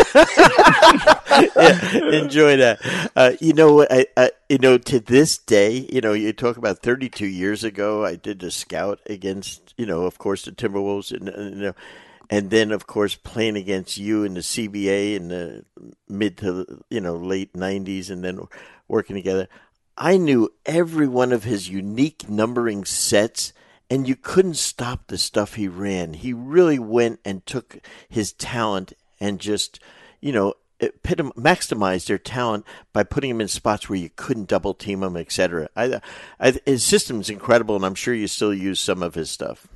yeah, 1.55 1.95
enjoy 2.11 2.57
that. 2.57 3.11
Uh, 3.15 3.31
you 3.39 3.53
know 3.53 3.73
what? 3.73 3.91
I, 3.91 4.05
I, 4.17 4.31
you 4.49 4.57
know, 4.57 4.77
to 4.77 4.99
this 4.99 5.37
day, 5.37 5.87
you 5.91 6.01
know, 6.01 6.13
you 6.13 6.31
talk 6.33 6.57
about 6.57 6.79
32 6.79 7.25
years 7.25 7.63
ago. 7.63 8.05
I 8.05 8.15
did 8.15 8.41
a 8.43 8.51
scout 8.51 8.99
against, 9.07 9.73
you 9.77 9.85
know, 9.85 10.03
of 10.03 10.17
course, 10.17 10.45
the 10.45 10.51
Timberwolves, 10.51 11.11
and, 11.11 11.29
and 11.29 11.55
you 11.57 11.61
know, 11.67 11.73
and 12.29 12.49
then 12.49 12.71
of 12.71 12.87
course 12.87 13.15
playing 13.15 13.55
against 13.55 13.97
you 13.97 14.23
in 14.23 14.33
the 14.33 14.41
CBA 14.41 15.15
in 15.15 15.27
the 15.29 15.65
mid 16.07 16.37
to 16.37 16.83
you 16.89 17.01
know 17.01 17.15
late 17.15 17.53
90s, 17.53 18.09
and 18.09 18.23
then 18.23 18.41
working 18.87 19.15
together. 19.15 19.47
I 19.97 20.15
knew 20.17 20.53
every 20.65 21.07
one 21.07 21.33
of 21.33 21.43
his 21.43 21.67
unique 21.67 22.29
numbering 22.29 22.85
sets 22.85 23.51
and 23.89 24.07
you 24.07 24.15
couldn't 24.15 24.55
stop 24.55 25.07
the 25.07 25.17
stuff 25.17 25.55
he 25.55 25.67
ran. 25.67 26.13
He 26.13 26.31
really 26.31 26.79
went 26.79 27.19
and 27.25 27.45
took 27.45 27.79
his 28.07 28.31
talent 28.33 28.93
and 29.19 29.39
just, 29.39 29.79
you 30.21 30.31
know, 30.31 30.53
epitom- 30.79 31.33
maximized 31.33 32.07
their 32.07 32.17
talent 32.17 32.65
by 32.93 33.03
putting 33.03 33.31
them 33.31 33.41
in 33.41 33.47
spots 33.47 33.89
where 33.89 33.99
you 33.99 34.09
couldn't 34.15 34.47
double 34.47 34.73
team 34.73 34.99
them, 34.99 35.17
etc. 35.17 35.69
I, 35.75 36.01
I, 36.39 36.59
his 36.65 36.83
system's 36.83 37.29
incredible, 37.29 37.75
and 37.75 37.85
I'm 37.85 37.95
sure 37.95 38.13
you 38.13 38.27
still 38.27 38.53
use 38.53 38.79
some 38.79 39.01
of 39.01 39.15
his 39.15 39.29
stuff. 39.29 39.67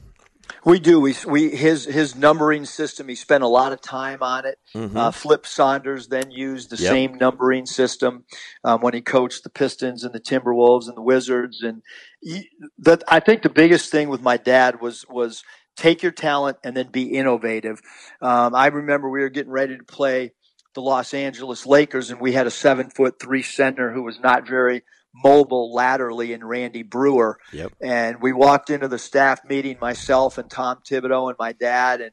We 0.66 0.80
do. 0.80 1.00
We, 1.00 1.16
we 1.28 1.50
his 1.50 1.86
his 1.86 2.16
numbering 2.16 2.66
system. 2.66 3.08
He 3.10 3.16
spent 3.16 3.44
a 3.44 3.48
lot 3.48 3.74
of 3.74 3.82
time 3.82 4.20
on 4.22 4.46
it. 4.46 4.60
Mhm. 4.76 4.96
Uh, 4.96 5.12
Flip 5.12 5.46
Saunders 5.46 6.08
then 6.08 6.32
used 6.32 6.70
the 6.70 6.78
Yep. 6.78 6.89
same 6.89 7.14
numbering 7.16 7.66
system 7.66 8.26
um, 8.64 8.82
when 8.82 8.94
he 8.94 9.02
coached 9.02 9.44
the 9.44 9.50
Pistons 9.50 10.04
and 10.04 10.14
the 10.14 10.22
Timberwolves 10.22 10.88
and 10.88 10.96
the 10.96 11.02
Wizards. 11.02 11.62
And 11.62 11.82
he, 12.22 12.50
that 12.80 13.04
I 13.08 13.20
think 13.20 13.41
the 13.41 13.50
biggest 13.50 13.91
thing 13.91 14.08
with 14.10 14.22
my 14.22 14.38
dad 14.38 14.80
was 14.82 15.06
was 15.10 15.44
take 15.76 16.02
your 16.02 16.12
talent 16.12 16.58
and 16.64 16.78
then 16.78 16.88
be 16.91 17.04
innovative. 17.14 17.82
Um, 18.22 18.56
I 18.56 18.68
remember 18.68 19.10
we 19.10 19.22
were 19.22 19.30
getting 19.30 19.52
ready 19.52 19.78
to 19.78 19.84
play 19.84 20.32
the 20.76 20.82
Los 20.82 21.14
Angeles 21.14 21.66
Lakers, 21.66 22.10
and 22.10 22.22
we 22.22 22.32
had 22.34 22.48
a 22.48 22.52
seven 22.52 22.89
foot 22.89 23.20
three 23.22 23.44
center 23.44 23.91
who 23.91 24.04
was 24.04 24.20
not 24.20 24.48
very 24.48 24.84
mobile 25.14 25.74
laterally 25.74 26.34
in 26.34 26.43
Randy 26.43 26.84
Breuer. 26.84 27.38
Yep. 27.51 27.74
And 27.82 28.22
we 28.22 28.34
walked 28.34 28.70
into 28.70 28.88
the 28.88 28.97
staff 28.99 29.41
meeting, 29.47 29.78
myself 29.80 30.38
and 30.38 30.49
Tom 30.49 30.80
Thibodeau 30.89 31.30
and 31.30 31.38
my 31.39 31.51
dad, 31.51 32.01
and 32.01 32.11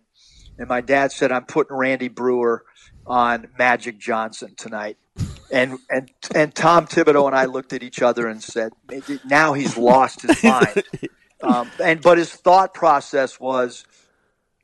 and 0.59 0.69
my 0.69 0.81
dad 0.83 1.11
said, 1.13 1.33
"I'm 1.33 1.47
putting 1.47 1.77
Randy 1.77 2.09
Breuer 2.09 2.65
on 3.07 3.49
Magic 3.59 3.99
Johnson 3.99 4.55
tonight." 4.57 4.99
And 5.53 5.79
and 5.91 6.11
and 6.35 6.55
Tom 6.55 6.87
Thibodeau 6.87 7.27
and 7.27 7.35
I 7.35 7.47
looked 7.47 7.73
at 7.73 7.83
each 7.83 8.03
other 8.03 8.29
and 8.29 8.43
said, 8.43 8.73
"Now 9.25 9.55
he's 9.55 9.77
lost 9.77 10.23
his 10.23 10.43
mind." 10.45 10.83
um, 11.43 11.71
and 11.83 12.01
but 12.03 12.19
his 12.19 12.31
thought 12.31 12.75
process 12.75 13.41
was, 13.41 13.85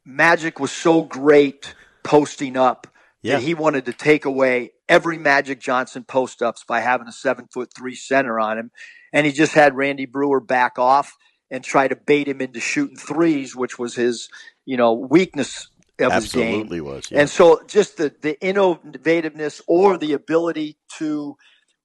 Magic 0.04 0.60
was 0.60 0.70
so 0.70 1.02
great 1.02 1.74
posting 2.02 2.56
up 2.56 2.86
Yeah. 3.22 3.36
that 3.36 3.42
he 3.42 3.54
wanted 3.54 3.86
to 3.86 3.92
take 3.92 4.24
away 4.26 4.72
every 4.88 5.18
Magic 5.18 5.60
Johnson 5.60 6.04
post 6.04 6.42
ups 6.42 6.64
by 6.64 6.80
having 6.80 7.08
a 7.08 7.12
seven 7.12 7.48
foot 7.52 7.70
three 7.76 7.94
center 7.94 8.38
on 8.38 8.58
him, 8.58 8.70
and 9.12 9.26
he 9.26 9.32
just 9.32 9.54
had 9.54 9.76
Randy 9.76 10.06
Breuer 10.06 10.40
back 10.40 10.78
off 10.78 11.16
and 11.50 11.62
try 11.62 11.88
to 11.88 11.96
bait 11.96 12.28
him 12.28 12.40
into 12.40 12.60
shooting 12.60 12.96
threes, 12.96 13.54
which 13.54 13.78
was 13.78 13.94
his 13.94 14.28
you 14.64 14.76
know 14.76 14.92
weakness 14.92 15.68
of 16.00 16.12
his 16.12 16.32
game. 16.32 16.46
Absolutely 16.46 16.80
was. 16.80 17.10
Yeah. 17.10 17.20
And 17.20 17.30
so 17.30 17.62
just 17.66 17.96
the, 17.96 18.14
the 18.20 18.36
innovativeness 18.42 19.62
or 19.66 19.96
the 19.96 20.12
ability 20.12 20.76
to 20.98 21.36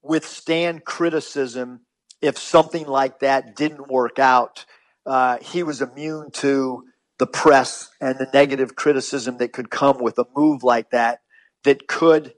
withstand 0.02 0.84
criticism 0.84 1.80
if 2.22 2.38
something 2.38 2.86
like 2.86 3.18
that 3.18 3.56
didn't 3.56 3.90
work 3.90 4.18
out, 4.18 4.64
uh, 5.04 5.38
he 5.42 5.64
was 5.64 5.82
immune 5.82 6.30
to 6.30 6.84
the 7.18 7.26
press 7.26 7.90
and 8.00 8.16
the 8.18 8.28
negative 8.32 8.76
criticism 8.76 9.36
that 9.38 9.52
could 9.52 9.70
come 9.70 9.98
with 9.98 10.18
a 10.18 10.24
move 10.34 10.62
like 10.62 10.90
that 10.90 11.20
that 11.64 11.86
could 11.88 12.32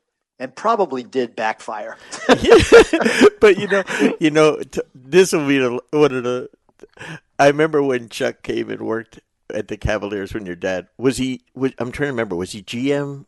and 0.45 0.55
probably 0.55 1.03
did 1.03 1.35
backfire. 1.35 1.97
but 3.41 3.57
you 3.57 3.67
know, 3.67 3.83
you 4.21 4.31
know, 4.31 4.59
t- 4.59 4.83
this 4.95 5.33
will 5.33 5.49
be 5.49 5.57
the, 5.59 5.81
one 5.91 6.13
of 6.13 6.23
the. 6.23 6.51
I 7.39 7.47
remember 7.47 7.83
when 7.83 8.11
Chuck 8.11 8.43
came 8.43 8.69
and 8.69 8.83
worked 8.83 9.21
at 9.53 9.69
the 9.69 9.79
Cavaliers 9.79 10.35
when 10.35 10.45
your 10.45 10.55
dad 10.55 10.89
was 10.99 11.17
he. 11.17 11.41
Was, 11.55 11.73
I'm 11.79 11.91
trying 11.93 12.09
to 12.09 12.13
remember. 12.13 12.37
Was 12.37 12.53
he 12.53 12.63
GM 12.63 13.25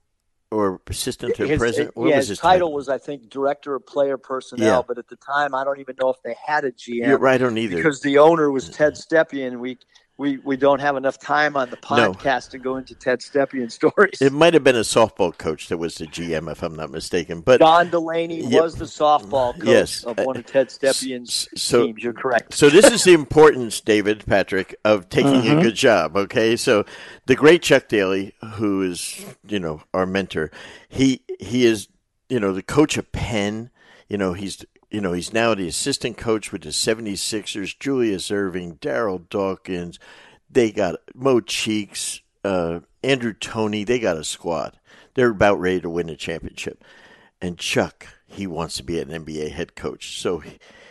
or 0.51 0.83
assistant 0.89 1.37
to 1.37 1.47
his, 1.47 1.59
president? 1.59 1.97
What 1.97 2.11
yeah, 2.11 2.17
was 2.17 2.25
his 2.25 2.29
his 2.29 2.39
title 2.41 2.71
was, 2.71 2.91
I 2.91 2.99
think, 2.99 3.31
director 3.31 3.75
of 3.75 3.87
player 3.87 4.19
personnel. 4.19 4.81
Yeah. 4.81 4.83
But 4.87 4.99
at 4.99 5.09
the 5.09 5.17
time, 5.17 5.55
I 5.55 5.65
don't 5.65 5.81
even 5.81 5.97
know 5.99 6.11
if 6.11 6.23
they 6.23 6.37
had 6.47 6.67
a 6.67 6.71
GM. 6.71 7.07
You're 7.07 7.19
right. 7.19 7.37
I 7.37 7.39
don't 7.39 7.57
either. 7.57 7.77
because 7.77 8.03
the 8.03 8.19
owner 8.19 8.51
was 8.51 8.69
Ted 8.69 8.93
Stepien. 8.93 9.59
We 9.59 9.79
we, 10.19 10.39
we 10.39 10.57
don't 10.57 10.81
have 10.81 10.97
enough 10.97 11.19
time 11.19 11.57
on 11.57 11.69
the 11.69 11.77
podcast 11.77 12.49
no. 12.49 12.51
to 12.53 12.59
go 12.59 12.77
into 12.77 12.95
Ted 12.95 13.21
Stepien 13.21 13.71
stories. 13.71 14.21
It 14.23 14.33
might 14.33 14.55
have 14.55 14.65
been 14.65 14.77
a 14.77 14.81
softball 14.81 15.37
coach 15.37 15.69
that 15.69 15.77
was 15.77 15.97
the 15.97 16.07
GM, 16.07 16.51
if 16.51 16.63
I'm 16.63 16.75
not 16.75 16.91
mistaken. 16.91 17.43
But 17.43 17.61
Don 17.61 17.91
Delaney 17.91 18.43
yep. 18.45 18.63
was 18.63 18.77
the 18.77 18.87
softball 18.87 19.55
coach 19.59 19.69
yes. 19.69 20.05
of 20.05 20.19
one 20.19 20.37
of 20.37 20.47
Ted 20.47 20.69
Stepien's 20.69 21.49
so, 21.55 21.87
teams. 21.87 22.03
You're 22.03 22.15
correct. 22.15 22.55
So 22.55 22.71
this 22.71 22.91
is 22.91 23.05
the 23.05 23.13
importance, 23.13 23.81
David 23.81 24.25
Patrick, 24.27 24.75
of 24.85 25.09
taking 25.09 25.33
mm-hmm. 25.33 25.59
a 25.59 25.63
good 25.63 25.75
job. 25.75 26.17
Okay, 26.17 26.57
so 26.57 26.85
the 27.27 27.35
great 27.35 27.63
Chuck 27.63 27.89
Daly, 27.89 28.35
who 28.55 28.83
is 28.83 29.25
you 29.47 29.59
know 29.59 29.83
our 29.93 30.07
mentor, 30.07 30.51
he 30.89 31.23
he 31.39 31.67
is 31.67 31.89
you 32.29 32.41
know 32.41 32.53
the 32.53 32.63
coach 32.63 32.97
of 32.97 33.13
Penn. 33.13 33.71
You 34.09 34.17
know 34.17 34.33
he's 34.33 34.65
you 34.97 35.03
know, 35.03 35.13
he's 35.13 35.35
now 35.35 35.55
the 35.55 35.69
assistant 35.69 36.17
coach 36.17 36.53
with 36.53 36.63
the 36.63 36.71
76ers, 36.71 37.79
Julius 37.79 38.31
Erving, 38.31 38.79
Darryl 38.79 39.29
Dawkins. 39.29 39.99
They 40.49 40.73
got 40.73 41.01
Mo 41.15 41.41
Cheeks, 41.41 42.23
uh, 42.43 42.81
Andrew 43.05 43.35
Toney. 43.35 43.85
They 43.85 43.99
got 43.99 44.17
a 44.17 44.25
squad. 44.25 44.79
They're 45.13 45.29
about 45.29 45.61
ready 45.61 45.83
to 45.83 45.91
win 45.91 46.09
a 46.09 46.17
championship. 46.17 46.83
And 47.43 47.59
Chuck, 47.59 48.07
he 48.27 48.47
wants 48.47 48.79
to 48.79 48.83
be 48.83 48.99
an 48.99 49.11
NBA 49.11 49.51
head 49.51 49.77
coach. 49.77 50.19
So 50.19 50.43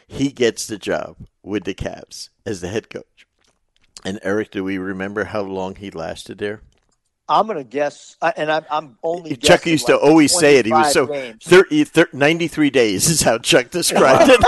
he 0.08 0.32
gets 0.32 0.68
the 0.68 0.78
job 0.78 1.18
with 1.41 1.64
the 1.64 1.74
Cavs 1.74 2.30
as 2.45 2.62
the 2.62 2.68
head 2.68 2.91
coach. 2.91 3.26
And 4.03 4.20
Eric, 4.22 4.51
do 4.51 4.64
we 4.64 4.78
remember 4.78 5.24
how 5.24 5.41
long 5.41 5.78
he 5.78 5.89
lasted 5.89 6.38
there? 6.38 6.62
I'm 7.28 7.48
going 7.48 7.58
to 7.58 7.64
guess, 7.64 8.18
uh, 8.22 8.32
and 8.38 8.52
I'm, 8.52 8.66
I'm 8.70 8.98
only. 9.02 9.36
Chuck 9.36 9.66
used 9.66 9.90
like 9.90 10.00
to 10.00 10.06
always 10.06 10.38
say 10.38 10.58
it. 10.58 10.66
He 10.66 10.72
was 10.72 10.94
so 10.94 11.08
30, 11.44 11.84
30, 11.86 12.18
93 12.18 12.70
days 12.70 13.10
is 13.10 13.22
how 13.22 13.38
Chuck 13.40 13.72
described 13.72 14.30
it. 14.30 14.42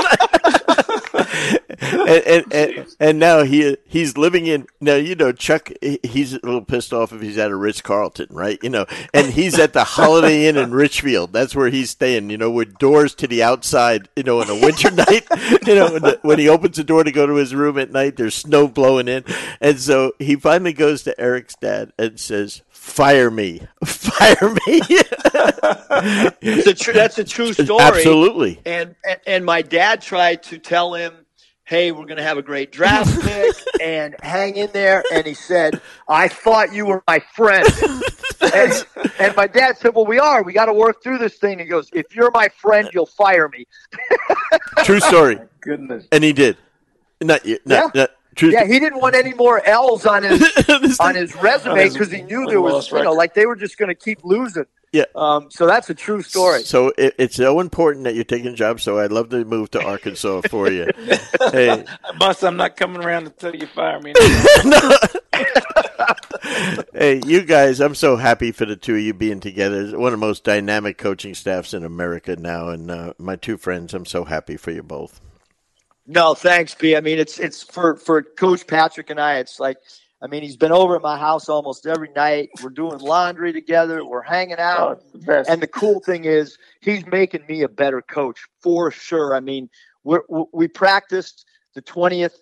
and, 1.80 2.24
and, 2.26 2.54
and, 2.54 2.88
and, 3.00 3.20
now 3.20 3.44
he 3.44 3.78
he's 3.86 4.18
living 4.18 4.48
in 4.48 4.68
now 4.82 4.96
you 4.96 5.16
know 5.16 5.32
Chuck 5.32 5.72
he's 6.04 6.34
a 6.34 6.40
little 6.44 6.64
pissed 6.64 6.94
off 6.94 7.14
if 7.14 7.22
he's 7.22 7.38
at 7.38 7.52
a 7.52 7.56
Ritz 7.56 7.82
Carlton 7.82 8.28
right 8.32 8.58
you 8.64 8.70
know 8.70 8.86
and 9.14 9.28
he's 9.28 9.60
at 9.60 9.74
the 9.74 9.84
Holiday 9.84 10.48
Inn 10.48 10.58
in 10.58 10.72
Richfield 10.72 11.34
that's 11.34 11.56
where 11.56 11.70
he's 11.70 11.92
staying 11.92 12.30
you 12.30 12.38
know 12.38 12.50
with 12.50 12.78
doors 12.78 13.14
to 13.16 13.28
the 13.28 13.44
outside 13.44 14.10
you 14.16 14.24
know 14.24 14.42
on 14.42 14.50
a 14.50 14.60
winter 14.60 14.90
night 14.92 15.28
you 15.66 15.76
know 15.76 15.92
when, 15.92 16.02
the, 16.02 16.20
when 16.24 16.40
he 16.40 16.50
opens 16.50 16.78
the 16.78 16.84
door 16.84 17.04
to 17.04 17.12
go 17.12 17.26
to 17.26 17.36
his 17.36 17.54
room 17.54 17.78
at 17.78 17.92
night 17.92 18.16
there's 18.18 18.36
snow 18.36 18.68
blowing 18.68 19.08
in 19.08 19.24
and 19.62 19.80
so 19.80 20.14
he 20.20 20.36
finally 20.36 20.74
goes 20.74 21.04
to 21.04 21.20
Eric's 21.20 21.56
dad 21.56 21.94
and 21.98 22.20
says 22.20 22.62
fire 22.88 23.30
me, 23.30 23.62
fire 23.86 24.56
me. 24.66 24.82
a 26.42 26.74
tr- 26.74 26.94
that's 26.94 27.20
a 27.20 27.24
true 27.24 27.54
story. 27.66 27.84
Absolutely. 27.84 28.60
And, 28.66 28.96
and, 29.08 29.20
and 29.28 29.46
my 29.46 29.62
dad 29.62 30.02
tried 30.02 30.44
to 30.44 30.58
tell 30.58 30.94
him, 30.94 31.14
"Hey, 31.66 31.92
we're 31.92 32.06
going 32.06 32.18
to 32.18 32.24
have 32.24 32.38
a 32.38 32.42
great 32.42 32.72
draft 32.72 33.22
pick, 33.26 33.56
and 33.82 34.16
hang 34.22 34.56
in 34.56 34.72
there." 34.72 35.04
And 35.14 35.28
he 35.28 35.34
said, 35.34 35.82
"I 36.10 36.28
thought 36.28 36.74
you 36.74 36.86
were 36.86 37.04
my 37.08 37.20
friend." 37.36 37.68
and, 38.42 38.86
and, 39.20 39.36
my 39.36 39.48
dad 39.48 39.78
said, 39.78 39.94
"Well, 39.94 40.06
we 40.06 40.20
are. 40.20 40.42
We 40.44 40.54
got 40.54 40.66
to 40.66 40.74
work 40.74 41.04
through 41.04 41.20
this 41.20 41.38
thing." 41.38 41.60
He 41.60 41.66
goes, 41.66 41.90
"If 41.94 42.16
you're 42.16 42.32
my 42.32 42.50
friend, 42.50 42.90
you'll 42.94 43.06
fire 43.06 43.50
me." 43.50 43.66
True 44.84 45.02
story. 45.02 45.38
Goodness. 45.62 46.08
And 46.12 46.24
he 46.24 46.34
did. 46.34 46.58
Not, 47.20 47.46
not, 47.46 47.60
yeah. 47.66 47.90
not 47.94 48.12
Truth 48.38 48.54
yeah, 48.54 48.66
he 48.66 48.80
didn't 48.80 49.02
want 49.02 49.16
any 49.16 49.34
more 49.34 49.66
L's 49.66 50.06
on 50.06 50.22
his 50.22 51.00
on 51.00 51.16
his 51.16 51.36
resume 51.38 51.90
because 51.90 52.12
he 52.12 52.22
knew 52.22 52.46
there 52.46 52.62
was 52.62 52.92
you 52.92 53.02
know 53.04 53.14
like 53.14 53.34
they 53.34 53.48
were 53.48 53.56
just 53.56 53.78
going 53.80 53.90
to 53.90 53.96
keep 53.96 54.24
losing. 54.24 54.66
Yeah. 54.92 55.06
Um, 55.16 55.50
so 55.52 55.66
that's 55.66 55.90
a 55.90 55.96
true 55.96 56.22
story. 56.22 56.64
So 56.64 56.94
it, 56.98 57.16
it's 57.18 57.36
so 57.36 57.60
important 57.60 58.06
that 58.06 58.16
you're 58.16 58.24
taking 58.24 58.48
a 58.48 58.56
job. 58.56 58.80
So 58.80 59.00
I'd 59.00 59.12
love 59.12 59.30
to 59.30 59.44
move 59.44 59.72
to 59.72 59.84
Arkansas 59.84 60.42
for 60.50 60.72
you. 60.72 60.88
hey, 61.52 61.84
boss, 62.18 62.44
I'm 62.44 62.58
not 62.58 62.78
coming 62.78 63.04
around 63.04 63.26
until 63.26 63.56
you 63.56 63.68
fire 63.68 64.00
me. 64.00 64.14
hey, 66.94 67.22
you 67.26 67.44
guys, 67.44 67.82
I'm 67.82 67.96
so 67.96 68.16
happy 68.16 68.52
for 68.52 68.66
the 68.66 68.76
two 68.76 68.96
of 68.96 69.02
you 69.02 69.14
being 69.14 69.40
together. 69.40 69.82
It's 69.82 69.94
One 69.94 70.14
of 70.14 70.20
the 70.20 70.26
most 70.26 70.44
dynamic 70.44 70.98
coaching 70.98 71.34
staffs 71.34 71.74
in 71.74 71.84
America 71.84 72.36
now, 72.36 72.70
and 72.70 72.90
uh, 72.90 73.14
my 73.18 73.36
two 73.36 73.58
friends. 73.58 73.94
I'm 73.94 74.06
so 74.06 74.24
happy 74.24 74.58
for 74.58 74.72
you 74.72 74.84
both. 74.84 75.20
No, 76.08 76.34
thanks, 76.34 76.74
B. 76.74 76.96
I 76.96 77.02
mean, 77.02 77.20
it's 77.20 77.38
it's 77.38 77.62
for 77.62 77.98
for 77.98 78.24
Coach 78.24 78.66
Patrick 78.66 79.10
and 79.10 79.20
I. 79.20 79.40
It's 79.40 79.60
like, 79.60 79.78
I 80.22 80.28
mean, 80.28 80.42
he's 80.42 80.56
been 80.56 80.72
over 80.72 80.96
at 80.96 81.02
my 81.02 81.18
house 81.18 81.50
almost 81.50 81.86
every 81.86 82.10
night. 82.16 82.50
We're 82.64 82.70
doing 82.70 83.00
laundry 83.00 83.52
together. 83.52 84.06
We're 84.06 84.22
hanging 84.22 84.58
out, 84.58 85.04
oh, 85.14 85.20
the 85.20 85.46
and 85.50 85.62
the 85.62 85.68
cool 85.68 86.00
thing 86.00 86.24
is, 86.24 86.58
he's 86.80 87.06
making 87.08 87.46
me 87.48 87.62
a 87.64 87.68
better 87.68 88.02
coach 88.02 88.40
for 88.62 88.90
sure. 88.90 89.36
I 89.36 89.42
mean, 89.42 89.70
we 90.06 90.18
we 90.54 90.70
practiced 90.70 91.46
the 91.76 91.82
twentieth. 91.82 92.40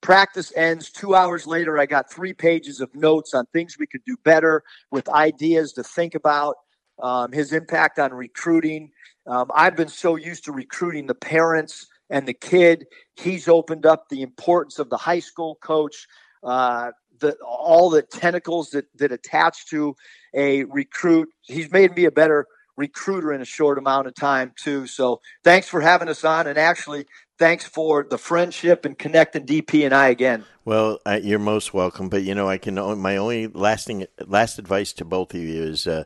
Practice 0.00 0.52
ends 0.54 0.90
two 0.90 1.14
hours 1.14 1.46
later. 1.46 1.78
I 1.78 1.86
got 1.86 2.12
three 2.12 2.34
pages 2.34 2.80
of 2.80 2.94
notes 2.94 3.32
on 3.32 3.46
things 3.46 3.76
we 3.78 3.86
could 3.86 4.04
do 4.04 4.16
better 4.24 4.62
with 4.90 5.08
ideas 5.08 5.72
to 5.74 5.84
think 5.84 6.14
about. 6.14 6.56
Um, 7.02 7.32
his 7.32 7.52
impact 7.52 7.98
on 7.98 8.12
recruiting. 8.12 8.90
Um, 9.26 9.50
I've 9.54 9.76
been 9.76 9.88
so 9.88 10.16
used 10.16 10.44
to 10.44 10.52
recruiting 10.52 11.06
the 11.06 11.14
parents 11.14 11.86
and 12.14 12.28
the 12.28 12.32
kid. 12.32 12.86
He's 13.16 13.48
opened 13.48 13.84
up 13.84 14.08
the 14.08 14.22
importance 14.22 14.78
of 14.78 14.88
the 14.88 14.96
high 14.96 15.18
school 15.18 15.56
coach, 15.56 16.06
uh, 16.44 16.92
the 17.18 17.36
all 17.44 17.90
the 17.90 18.02
tentacles 18.02 18.70
that 18.70 18.86
that 18.98 19.10
attach 19.10 19.66
to 19.70 19.96
a 20.32 20.62
recruit. 20.64 21.28
He's 21.42 21.70
made 21.72 21.94
me 21.96 22.04
a 22.04 22.12
better 22.12 22.46
recruiter 22.76 23.32
in 23.32 23.40
a 23.40 23.44
short 23.44 23.78
amount 23.78 24.06
of 24.06 24.14
time 24.14 24.52
too. 24.56 24.86
So 24.86 25.20
thanks 25.42 25.68
for 25.68 25.80
having 25.80 26.08
us 26.08 26.24
on, 26.24 26.46
and 26.46 26.56
actually 26.56 27.06
thanks 27.36 27.66
for 27.66 28.06
the 28.08 28.18
friendship 28.18 28.84
and 28.84 28.96
connecting 28.96 29.44
DP 29.44 29.84
and 29.84 29.92
I 29.92 30.08
again. 30.08 30.44
Well, 30.64 31.00
uh, 31.04 31.18
you're 31.20 31.40
most 31.40 31.74
welcome. 31.74 32.08
But 32.08 32.22
you 32.22 32.36
know, 32.36 32.48
I 32.48 32.58
can 32.58 32.76
my 32.96 33.16
only 33.16 33.48
lasting 33.48 34.06
last 34.24 34.60
advice 34.60 34.92
to 34.94 35.04
both 35.04 35.34
of 35.34 35.40
you 35.40 35.64
is, 35.64 35.88
uh, 35.88 36.04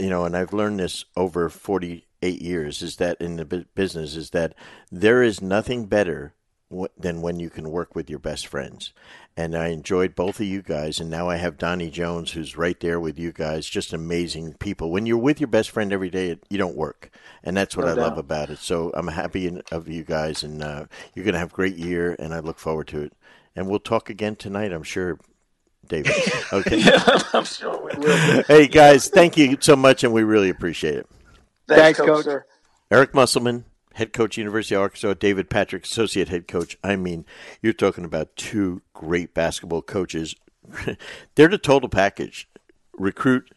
you 0.00 0.10
know, 0.10 0.24
and 0.24 0.36
I've 0.36 0.52
learned 0.52 0.80
this 0.80 1.04
over 1.16 1.48
forty 1.48 2.07
eight 2.22 2.42
years 2.42 2.82
is 2.82 2.96
that 2.96 3.20
in 3.20 3.36
the 3.36 3.44
business 3.74 4.16
is 4.16 4.30
that 4.30 4.54
there 4.90 5.22
is 5.22 5.40
nothing 5.40 5.86
better 5.86 6.34
than 6.98 7.22
when 7.22 7.40
you 7.40 7.48
can 7.48 7.70
work 7.70 7.94
with 7.94 8.10
your 8.10 8.18
best 8.18 8.46
friends. 8.46 8.92
And 9.36 9.56
I 9.56 9.68
enjoyed 9.68 10.14
both 10.14 10.38
of 10.40 10.46
you 10.46 10.60
guys. 10.60 11.00
And 11.00 11.08
now 11.08 11.28
I 11.28 11.36
have 11.36 11.56
Donnie 11.56 11.90
Jones, 11.90 12.32
who's 12.32 12.58
right 12.58 12.78
there 12.80 13.00
with 13.00 13.18
you 13.18 13.32
guys. 13.32 13.66
Just 13.66 13.92
amazing 13.92 14.54
people. 14.54 14.90
When 14.90 15.06
you're 15.06 15.16
with 15.16 15.40
your 15.40 15.48
best 15.48 15.70
friend 15.70 15.92
every 15.92 16.10
day, 16.10 16.38
you 16.50 16.58
don't 16.58 16.76
work. 16.76 17.10
And 17.42 17.56
that's 17.56 17.76
what 17.76 17.86
no 17.86 17.92
I 17.92 17.94
doubt. 17.94 18.02
love 18.02 18.18
about 18.18 18.50
it. 18.50 18.58
So 18.58 18.90
I'm 18.94 19.08
happy 19.08 19.60
of 19.72 19.88
you 19.88 20.04
guys. 20.04 20.42
And 20.42 20.62
uh, 20.62 20.86
you're 21.14 21.24
going 21.24 21.34
to 21.34 21.38
have 21.38 21.52
a 21.52 21.56
great 21.56 21.76
year. 21.76 22.14
And 22.18 22.34
I 22.34 22.40
look 22.40 22.58
forward 22.58 22.88
to 22.88 23.00
it. 23.02 23.12
And 23.56 23.68
we'll 23.68 23.78
talk 23.78 24.10
again 24.10 24.36
tonight, 24.36 24.72
I'm 24.72 24.82
sure, 24.82 25.18
David. 25.86 26.12
Okay. 26.52 26.78
yeah, 26.78 27.02
I'm 27.32 27.44
sure 27.44 27.78
we 27.82 27.92
will. 27.98 28.42
hey, 28.46 28.66
guys, 28.68 29.08
thank 29.08 29.36
you 29.36 29.56
so 29.60 29.76
much. 29.76 30.04
And 30.04 30.12
we 30.12 30.22
really 30.22 30.48
appreciate 30.50 30.96
it. 30.96 31.06
Thanks, 31.68 31.98
Thanks 31.98 32.24
Coach. 32.24 32.42
Eric 32.90 33.14
Musselman, 33.14 33.66
head 33.94 34.12
coach, 34.12 34.38
University 34.38 34.74
of 34.74 34.82
Arkansas. 34.82 35.14
David 35.14 35.50
Patrick, 35.50 35.84
associate 35.84 36.28
head 36.28 36.48
coach. 36.48 36.78
I 36.82 36.96
mean, 36.96 37.26
you're 37.60 37.72
talking 37.74 38.04
about 38.04 38.34
two 38.36 38.82
great 38.94 39.34
basketball 39.34 39.82
coaches. 39.82 40.34
They're 41.34 41.48
the 41.48 41.58
total 41.58 41.88
package. 41.88 42.48
Recruit, 42.96 43.52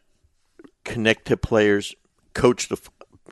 connect 0.84 1.26
to 1.26 1.38
players, 1.38 1.96
coach 2.34 2.68
the 2.68 2.78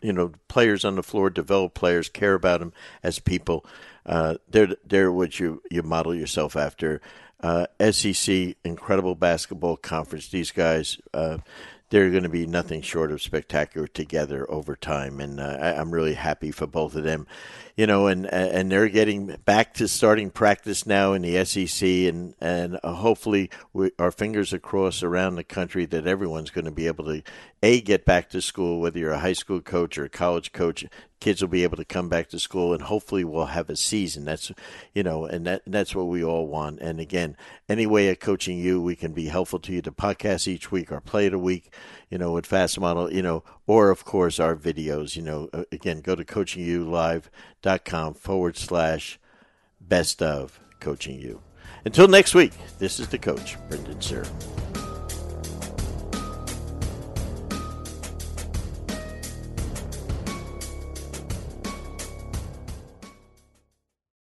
you 0.02 0.14
know 0.14 0.32
players 0.48 0.86
on 0.86 0.96
the 0.96 1.04
floor, 1.04 1.30
develop 1.30 1.74
players, 1.74 2.10
care 2.10 2.34
about 2.34 2.62
them 2.62 2.74
as 3.04 3.20
people. 3.20 3.66
Uh, 4.06 4.36
they're 4.48 4.76
they're 4.86 5.12
what 5.12 5.40
you 5.40 5.62
you 5.70 5.84
model 5.84 6.16
yourself 6.16 6.56
after. 6.56 7.02
Uh, 7.42 7.68
SEC, 7.92 8.56
incredible 8.64 9.16
basketball 9.16 9.78
conference. 9.78 10.30
These 10.30 10.52
guys. 10.52 10.98
Uh, 11.14 11.40
they're 11.90 12.12
going 12.12 12.24
to 12.24 12.30
be 12.30 12.46
nothing 12.46 12.82
short 12.82 13.12
of 13.12 13.22
spectacular 13.22 13.88
together 13.88 14.50
over 14.50 14.76
time, 14.76 15.20
and 15.20 15.40
uh, 15.40 15.58
I, 15.60 15.82
am 15.82 15.92
really 15.92 16.14
happy 16.14 16.52
for 16.52 16.68
both 16.68 16.96
of 16.96 17.04
them. 17.04 17.26
You 17.76 17.88
know, 17.88 18.08
and 18.08 18.26
and 18.28 18.72
they're 18.72 18.90
getting 18.90 19.38
back 19.46 19.74
to 19.76 19.88
starting 19.88 20.30
practice 20.30 20.86
now 20.86 21.14
in 21.14 21.22
the 21.24 21.44
SEC, 21.46 21.88
and 21.88 22.36
and 22.40 22.80
uh, 22.84 22.94
hopefully 22.94 23.50
we, 23.74 23.92
our 23.98 24.12
fingers 24.12 24.54
are 24.54 24.60
crossed 24.60 25.02
around 25.02 25.36
the 25.36 25.44
country 25.44 25.86
that 25.88 26.06
everyone's 26.06 26.52
going 26.52 26.66
to 26.66 26.72
be 26.72 26.88
able 26.88 27.06
to 27.06 27.24
a 27.62 27.82
get 27.82 28.06
back 28.06 28.30
to 28.30 28.42
school, 28.42 28.80
whether 28.80 29.00
you're 29.00 29.12
a 29.12 29.20
high 29.20 29.34
school 29.34 29.62
coach 29.62 29.98
or 29.98 30.06
a 30.06 30.10
college 30.10 30.52
coach, 30.54 30.86
kids 31.20 31.42
will 31.42 31.50
be 31.50 31.64
able 31.64 31.76
to 31.78 31.86
come 31.86 32.08
back 32.08 32.30
to 32.30 32.40
school 32.40 32.74
and 32.74 32.84
hopefully 32.84 33.24
we'll 33.24 33.48
have 33.48 33.70
a 33.70 33.76
season. 33.76 34.26
That's 34.26 34.52
you 34.94 35.04
know 35.04 35.26
and 35.26 35.46
that 35.46 35.64
that's 35.68 35.94
what 35.94 36.08
we 36.08 36.24
all 36.24 36.48
want. 36.48 36.80
And 36.80 37.00
again 37.00 37.36
any 37.68 37.86
way 37.86 38.10
of 38.10 38.20
coaching 38.20 38.58
you 38.58 38.82
we 38.82 38.96
can 38.96 39.12
be 39.12 39.26
helpful 39.26 39.60
to 39.60 39.74
you 39.74 39.82
to 39.82 39.92
podcast 39.92 40.48
each 40.48 40.72
week 40.72 40.92
or 40.92 41.02
play 41.02 41.26
it 41.26 41.34
a 41.34 41.40
week 41.40 41.74
you 42.10 42.18
know 42.18 42.32
with 42.32 42.48
FastModel 42.48 43.12
you 43.12 43.22
know 43.22 43.44
or 43.68 43.90
of 43.90 44.06
course 44.06 44.40
our 44.40 44.56
videos 44.56 45.16
you 45.16 45.22
know 45.22 45.50
uh, 45.54 45.64
again 45.72 46.00
go 46.02 46.16
to 46.16 46.24
coachingyoulive.com 46.24 48.14
forward 48.14 48.58
slash 48.58 49.20
best 49.82 50.22
of 50.22 50.60
coaching 50.80 51.20
you. 51.20 51.42
Until 51.84 52.08
next 52.08 52.34
week 52.34 52.54
this 52.78 53.00
is 53.00 53.10
the 53.10 53.18
coach 53.18 53.58
brendan 53.68 54.00
Suhr 54.00 54.28